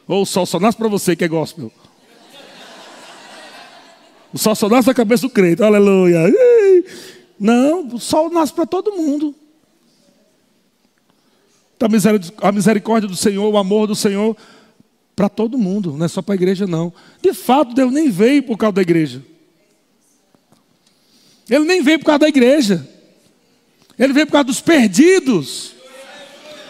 Ou 0.07 0.23
o 0.23 0.25
sol 0.25 0.45
só 0.45 0.59
nasce 0.59 0.77
para 0.77 0.87
você 0.87 1.15
que 1.15 1.23
é 1.23 1.27
gospel. 1.27 1.71
O 4.33 4.37
sol 4.37 4.55
só 4.55 4.69
nasce 4.69 4.87
na 4.87 4.93
cabeça 4.93 5.23
do 5.23 5.29
crente, 5.29 5.61
aleluia. 5.61 6.19
Não, 7.39 7.87
o 7.87 7.99
sol 7.99 8.29
nasce 8.29 8.53
para 8.53 8.65
todo 8.65 8.93
mundo. 8.93 9.35
A 12.39 12.51
misericórdia 12.51 13.09
do 13.09 13.15
Senhor, 13.15 13.51
o 13.51 13.57
amor 13.57 13.87
do 13.87 13.95
Senhor, 13.95 14.37
para 15.15 15.27
todo 15.27 15.57
mundo, 15.57 15.95
não 15.97 16.05
é 16.05 16.07
só 16.07 16.21
para 16.21 16.33
a 16.33 16.35
igreja, 16.35 16.67
não. 16.67 16.93
De 17.21 17.33
fato, 17.33 17.73
Deus 17.73 17.91
nem 17.91 18.09
veio 18.09 18.43
por 18.43 18.57
causa 18.57 18.73
da 18.73 18.81
igreja. 18.81 19.23
Ele 21.49 21.65
nem 21.65 21.81
veio 21.81 21.99
por 21.99 22.05
causa 22.05 22.19
da 22.19 22.29
igreja. 22.29 22.87
Ele 23.99 24.13
veio 24.13 24.25
por 24.25 24.33
causa 24.33 24.45
dos 24.45 24.61
perdidos 24.61 25.73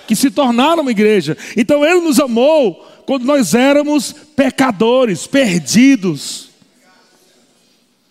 que 0.08 0.16
se 0.16 0.32
tornaram 0.32 0.82
uma 0.82 0.92
igreja. 0.92 1.38
Então 1.56 1.86
ele 1.86 2.02
nos 2.02 2.20
amou 2.20 2.88
quando 3.06 3.26
nós 3.26 3.54
éramos 3.54 4.12
pecadores, 4.12 5.28
perdidos. 5.28 6.49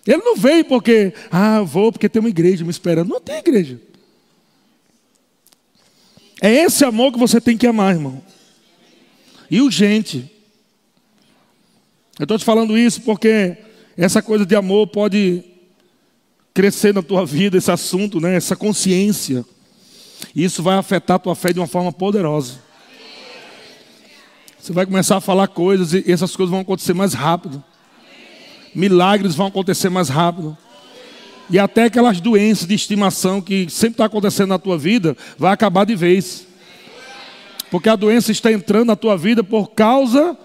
Ele 0.07 0.23
não 0.23 0.37
veio 0.37 0.65
porque, 0.65 1.13
ah, 1.31 1.61
vou 1.63 1.93
porque 1.93 2.09
tem 2.09 2.21
uma 2.21 2.29
igreja 2.29 2.65
me 2.65 2.71
esperando. 2.71 3.09
Não 3.09 3.21
tem 3.21 3.39
igreja. 3.39 3.81
É 6.41 6.53
esse 6.53 6.85
amor 6.85 7.13
que 7.13 7.19
você 7.19 7.41
tem 7.41 7.57
que 7.57 7.67
amar, 7.67 7.95
irmão. 7.95 8.23
E 9.51 9.61
urgente. 9.61 10.31
Eu 12.19 12.25
estou 12.25 12.39
te 12.39 12.45
falando 12.45 12.79
isso 12.79 13.03
porque 13.03 13.57
essa 13.97 14.23
coisa 14.23 14.47
de 14.47 14.57
amor 14.57 14.87
pode 14.87 15.45
crescer 16.55 16.95
na 16.95 17.03
tua 17.03 17.25
vida, 17.25 17.57
esse 17.57 17.71
assunto, 17.71 18.21
né? 18.21 18.35
essa 18.35 18.57
consciência. 18.57 19.45
E 20.35 20.45
isso 20.45 20.63
vai 20.63 20.77
afetar 20.77 21.17
a 21.17 21.19
tua 21.19 21.35
fé 21.35 21.53
de 21.53 21.61
uma 21.61 21.67
forma 21.67 21.93
poderosa. 21.93 22.70
Você 24.61 24.75
vai 24.75 24.85
começar 24.85 25.17
a 25.17 25.21
falar 25.23 25.49
coisas 25.49 25.95
e 25.95 26.13
essas 26.13 26.37
coisas 26.37 26.51
vão 26.51 26.61
acontecer 26.61 26.93
mais 26.93 27.15
rápido. 27.15 27.65
Milagres 28.75 29.35
vão 29.35 29.47
acontecer 29.47 29.89
mais 29.89 30.11
rápido. 30.11 30.57
E 31.49 31.59
até 31.59 31.85
aquelas 31.85 32.21
doenças 32.21 32.69
de 32.69 32.75
estimação 32.75 33.41
que 33.41 33.71
sempre 33.71 33.95
está 33.95 34.05
acontecendo 34.05 34.51
na 34.51 34.59
tua 34.59 34.77
vida, 34.77 35.17
vai 35.39 35.51
acabar 35.51 35.87
de 35.87 35.97
vez. 35.97 36.47
Porque 37.71 37.89
a 37.89 37.97
doença 37.97 38.31
está 38.33 38.53
entrando 38.53 38.89
na 38.89 38.97
tua 38.97 39.17
vida 39.17 39.43
por 39.43 39.71
causa 39.71 40.37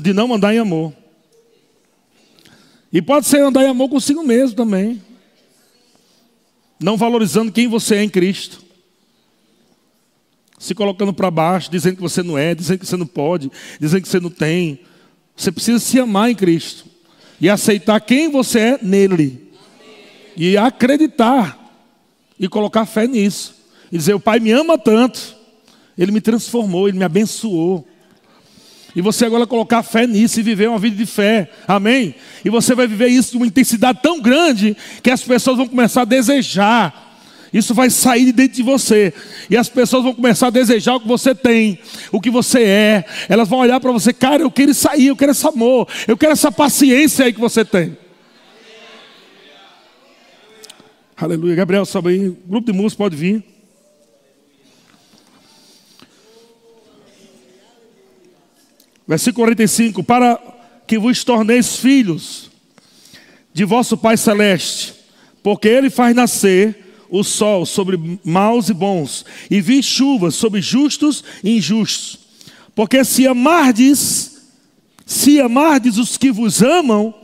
de 0.00 0.12
não 0.12 0.32
andar 0.32 0.54
em 0.54 0.58
amor. 0.58 0.92
E 2.92 3.02
pode 3.02 3.26
ser 3.26 3.40
andar 3.40 3.64
em 3.64 3.68
amor 3.68 3.88
consigo 3.88 4.22
mesmo 4.22 4.54
também. 4.54 5.02
Não 6.78 6.96
valorizando 6.96 7.50
quem 7.50 7.66
você 7.66 7.96
é 7.96 8.04
em 8.04 8.08
Cristo. 8.08 8.62
Se 10.62 10.76
colocando 10.76 11.12
para 11.12 11.28
baixo, 11.28 11.68
dizendo 11.68 11.96
que 11.96 12.02
você 12.02 12.22
não 12.22 12.38
é, 12.38 12.54
dizendo 12.54 12.78
que 12.78 12.86
você 12.86 12.96
não 12.96 13.04
pode, 13.04 13.50
dizendo 13.80 14.02
que 14.02 14.08
você 14.08 14.20
não 14.20 14.30
tem. 14.30 14.78
Você 15.36 15.50
precisa 15.50 15.80
se 15.80 15.98
amar 15.98 16.30
em 16.30 16.36
Cristo. 16.36 16.84
E 17.40 17.50
aceitar 17.50 17.98
quem 18.00 18.30
você 18.30 18.60
é 18.60 18.78
nele. 18.80 19.50
E 20.36 20.56
acreditar. 20.56 21.58
E 22.38 22.46
colocar 22.48 22.86
fé 22.86 23.08
nisso. 23.08 23.56
E 23.90 23.98
dizer: 23.98 24.14
O 24.14 24.20
Pai 24.20 24.38
me 24.38 24.52
ama 24.52 24.78
tanto. 24.78 25.34
Ele 25.98 26.12
me 26.12 26.20
transformou, 26.20 26.86
ele 26.88 26.96
me 26.96 27.04
abençoou. 27.04 27.84
E 28.94 29.02
você 29.02 29.24
agora 29.24 29.48
colocar 29.48 29.82
fé 29.82 30.06
nisso 30.06 30.38
e 30.38 30.44
viver 30.44 30.68
uma 30.68 30.78
vida 30.78 30.94
de 30.94 31.06
fé. 31.06 31.50
Amém? 31.66 32.14
E 32.44 32.48
você 32.48 32.72
vai 32.72 32.86
viver 32.86 33.08
isso 33.08 33.32
com 33.32 33.38
uma 33.38 33.48
intensidade 33.48 33.98
tão 34.00 34.20
grande 34.20 34.76
que 35.02 35.10
as 35.10 35.22
pessoas 35.22 35.56
vão 35.56 35.66
começar 35.66 36.02
a 36.02 36.04
desejar. 36.04 37.11
Isso 37.52 37.74
vai 37.74 37.90
sair 37.90 38.24
de 38.26 38.32
dentro 38.32 38.56
de 38.56 38.62
você. 38.62 39.12
E 39.50 39.56
as 39.56 39.68
pessoas 39.68 40.02
vão 40.02 40.14
começar 40.14 40.46
a 40.46 40.50
desejar 40.50 40.96
o 40.96 41.00
que 41.00 41.06
você 41.06 41.34
tem, 41.34 41.78
o 42.10 42.20
que 42.20 42.30
você 42.30 42.62
é. 42.62 43.04
Elas 43.28 43.48
vão 43.48 43.58
olhar 43.58 43.78
para 43.78 43.92
você, 43.92 44.12
cara, 44.12 44.42
eu 44.42 44.50
quero 44.50 44.72
sair, 44.72 45.08
eu 45.08 45.16
quero 45.16 45.32
esse 45.32 45.46
amor, 45.46 45.86
eu 46.08 46.16
quero 46.16 46.32
essa 46.32 46.50
paciência 46.50 47.26
aí 47.26 47.32
que 47.32 47.40
você 47.40 47.64
tem. 47.64 47.96
Aleluia. 51.16 51.54
Gabriel, 51.54 51.84
sobe 51.84 52.08
aí. 52.08 52.36
Grupo 52.46 52.72
de 52.72 52.76
música 52.76 52.98
pode 52.98 53.14
vir. 53.14 53.44
Versículo 59.06 59.46
45: 59.46 60.02
Para 60.02 60.40
que 60.86 60.98
vos 60.98 61.22
torneis 61.22 61.76
filhos 61.76 62.50
de 63.52 63.64
vosso 63.64 63.96
Pai 63.96 64.16
Celeste, 64.16 64.94
porque 65.42 65.68
Ele 65.68 65.90
faz 65.90 66.14
nascer 66.16 66.81
o 67.12 67.22
sol 67.22 67.66
sobre 67.66 68.18
maus 68.24 68.70
e 68.70 68.72
bons, 68.72 69.26
e 69.50 69.60
vi 69.60 69.82
chuvas 69.82 70.34
sobre 70.34 70.62
justos 70.62 71.22
e 71.44 71.58
injustos. 71.58 72.18
Porque 72.74 73.04
se 73.04 73.26
amardes, 73.26 74.38
se 75.04 75.38
amardes 75.38 75.98
os 75.98 76.16
que 76.16 76.32
vos 76.32 76.62
amam, 76.62 77.14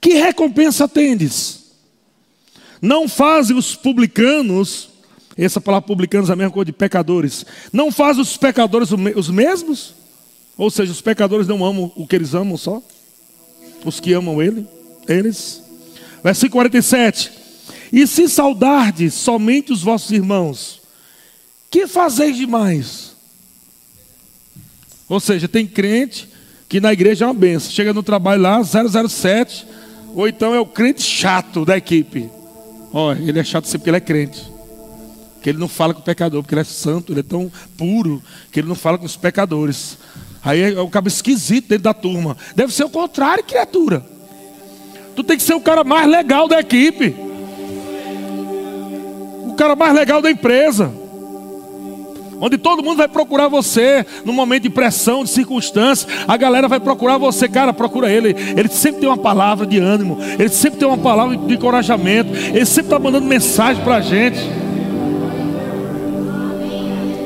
que 0.00 0.14
recompensa 0.14 0.88
tendes? 0.88 1.62
Não 2.82 3.08
fazem 3.08 3.56
os 3.56 3.76
publicanos, 3.76 4.88
essa 5.38 5.60
palavra 5.60 5.86
publicanos 5.86 6.28
é 6.28 6.32
a 6.32 6.36
mesma 6.36 6.52
coisa 6.52 6.66
de 6.66 6.72
pecadores, 6.72 7.46
não 7.72 7.92
fazem 7.92 8.22
os 8.22 8.36
pecadores 8.36 8.90
os 8.90 9.30
mesmos? 9.30 9.94
Ou 10.58 10.68
seja, 10.68 10.90
os 10.90 11.00
pecadores 11.00 11.46
não 11.46 11.64
amam 11.64 11.92
o 11.94 12.08
que 12.08 12.16
eles 12.16 12.34
amam 12.34 12.56
só? 12.56 12.82
Os 13.84 14.00
que 14.00 14.12
amam 14.12 14.42
ele, 14.42 14.66
eles. 15.06 15.62
Versículo 16.24 16.58
47. 16.58 17.41
E 17.92 18.06
se 18.06 18.26
saudardes 18.28 19.12
somente 19.12 19.72
os 19.72 19.82
vossos 19.82 20.10
irmãos, 20.10 20.80
que 21.70 21.86
fazeis 21.86 22.36
demais? 22.36 23.12
Ou 25.08 25.20
seja, 25.20 25.46
tem 25.46 25.66
crente 25.66 26.28
que 26.68 26.80
na 26.80 26.90
igreja 26.90 27.26
é 27.26 27.28
uma 27.28 27.34
benção. 27.34 27.70
Chega 27.70 27.92
no 27.92 28.02
trabalho 28.02 28.40
lá, 28.40 28.62
007, 28.62 29.66
ou 30.14 30.26
então 30.26 30.54
é 30.54 30.60
o 30.60 30.64
crente 30.64 31.02
chato 31.02 31.66
da 31.66 31.76
equipe. 31.76 32.30
Olha, 32.92 33.18
ele 33.20 33.38
é 33.38 33.44
chato 33.44 33.66
sempre 33.66 33.80
porque 33.80 33.90
ele 33.90 33.96
é 33.98 34.00
crente. 34.00 34.50
Que 35.42 35.50
ele 35.50 35.58
não 35.58 35.68
fala 35.68 35.92
com 35.92 36.00
o 36.00 36.04
pecador, 36.04 36.42
porque 36.42 36.54
ele 36.54 36.62
é 36.62 36.64
santo, 36.64 37.12
ele 37.12 37.20
é 37.20 37.22
tão 37.22 37.52
puro, 37.76 38.22
que 38.50 38.60
ele 38.60 38.68
não 38.68 38.74
fala 38.74 38.96
com 38.96 39.04
os 39.04 39.16
pecadores. 39.16 39.98
Aí 40.42 40.74
é 40.74 40.80
o 40.80 40.88
cabo 40.88 41.08
esquisito 41.08 41.68
dentro 41.68 41.84
da 41.84 41.92
turma. 41.94 42.36
Deve 42.56 42.72
ser 42.72 42.84
o 42.84 42.90
contrário, 42.90 43.44
criatura. 43.44 44.04
Tu 45.14 45.22
tem 45.22 45.36
que 45.36 45.42
ser 45.42 45.54
o 45.54 45.60
cara 45.60 45.84
mais 45.84 46.08
legal 46.08 46.48
da 46.48 46.60
equipe. 46.60 47.31
Cara 49.62 49.76
mais 49.76 49.94
legal 49.94 50.20
da 50.20 50.28
empresa. 50.28 50.92
Onde 52.40 52.58
todo 52.58 52.82
mundo 52.82 52.96
vai 52.96 53.06
procurar 53.06 53.46
você 53.46 54.04
no 54.24 54.32
momento 54.32 54.64
de 54.64 54.70
pressão, 54.70 55.22
de 55.22 55.30
circunstância. 55.30 56.08
A 56.26 56.36
galera 56.36 56.66
vai 56.66 56.80
procurar 56.80 57.16
você, 57.16 57.48
cara, 57.48 57.72
procura 57.72 58.10
ele. 58.10 58.34
Ele 58.56 58.66
sempre 58.66 59.02
tem 59.02 59.08
uma 59.08 59.16
palavra 59.16 59.64
de 59.64 59.78
ânimo. 59.78 60.18
Ele 60.36 60.48
sempre 60.48 60.80
tem 60.80 60.88
uma 60.88 60.98
palavra 60.98 61.36
de 61.36 61.54
encorajamento. 61.54 62.34
Ele 62.34 62.66
sempre 62.66 62.86
está 62.86 62.98
mandando 62.98 63.24
mensagem 63.24 63.84
para 63.84 63.98
a 63.98 64.00
gente. 64.00 64.40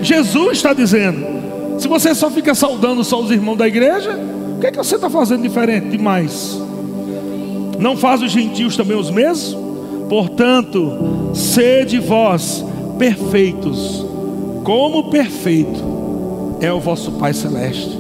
Jesus 0.03 0.59
está 0.59 0.75
dizendo: 0.75 1.81
se 1.81 1.89
você 1.89 2.15
só 2.15 2.31
fica 2.31 2.55
saudando 2.55 3.03
só 3.03 3.19
os 3.19 3.31
irmãos 3.31 3.57
da 3.57 3.67
igreja, 3.67 4.11
o 4.57 4.61
que, 4.61 4.67
é 4.67 4.71
que 4.71 4.77
você 4.77 4.97
está 4.97 5.09
fazendo 5.09 5.41
diferente 5.41 5.89
demais? 5.89 6.61
Não 7.79 7.97
faz 7.97 8.21
os 8.21 8.31
gentios 8.31 8.77
também 8.77 8.95
os 8.95 9.11
mesmos? 9.11 9.66
Portanto, 10.09 11.33
sede 11.35 11.99
vós 11.99 12.65
perfeitos, 12.99 14.05
como 14.63 15.11
perfeito 15.11 16.57
é 16.61 16.73
o 16.73 16.81
vosso 16.81 17.13
Pai 17.13 17.33
Celeste. 17.33 17.99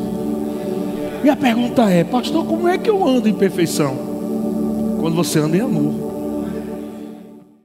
E 1.25 1.29
a 1.29 1.37
pergunta 1.37 1.91
é, 1.91 2.05
pastor, 2.05 2.45
como 2.45 2.69
é 2.69 2.79
que 2.79 2.89
eu 2.89 3.07
ando 3.07 3.29
em 3.29 3.35
perfeição? 3.35 3.97
Quando 5.01 5.17
você 5.17 5.39
anda 5.39 5.57
em 5.57 5.61
amor. 5.61 6.06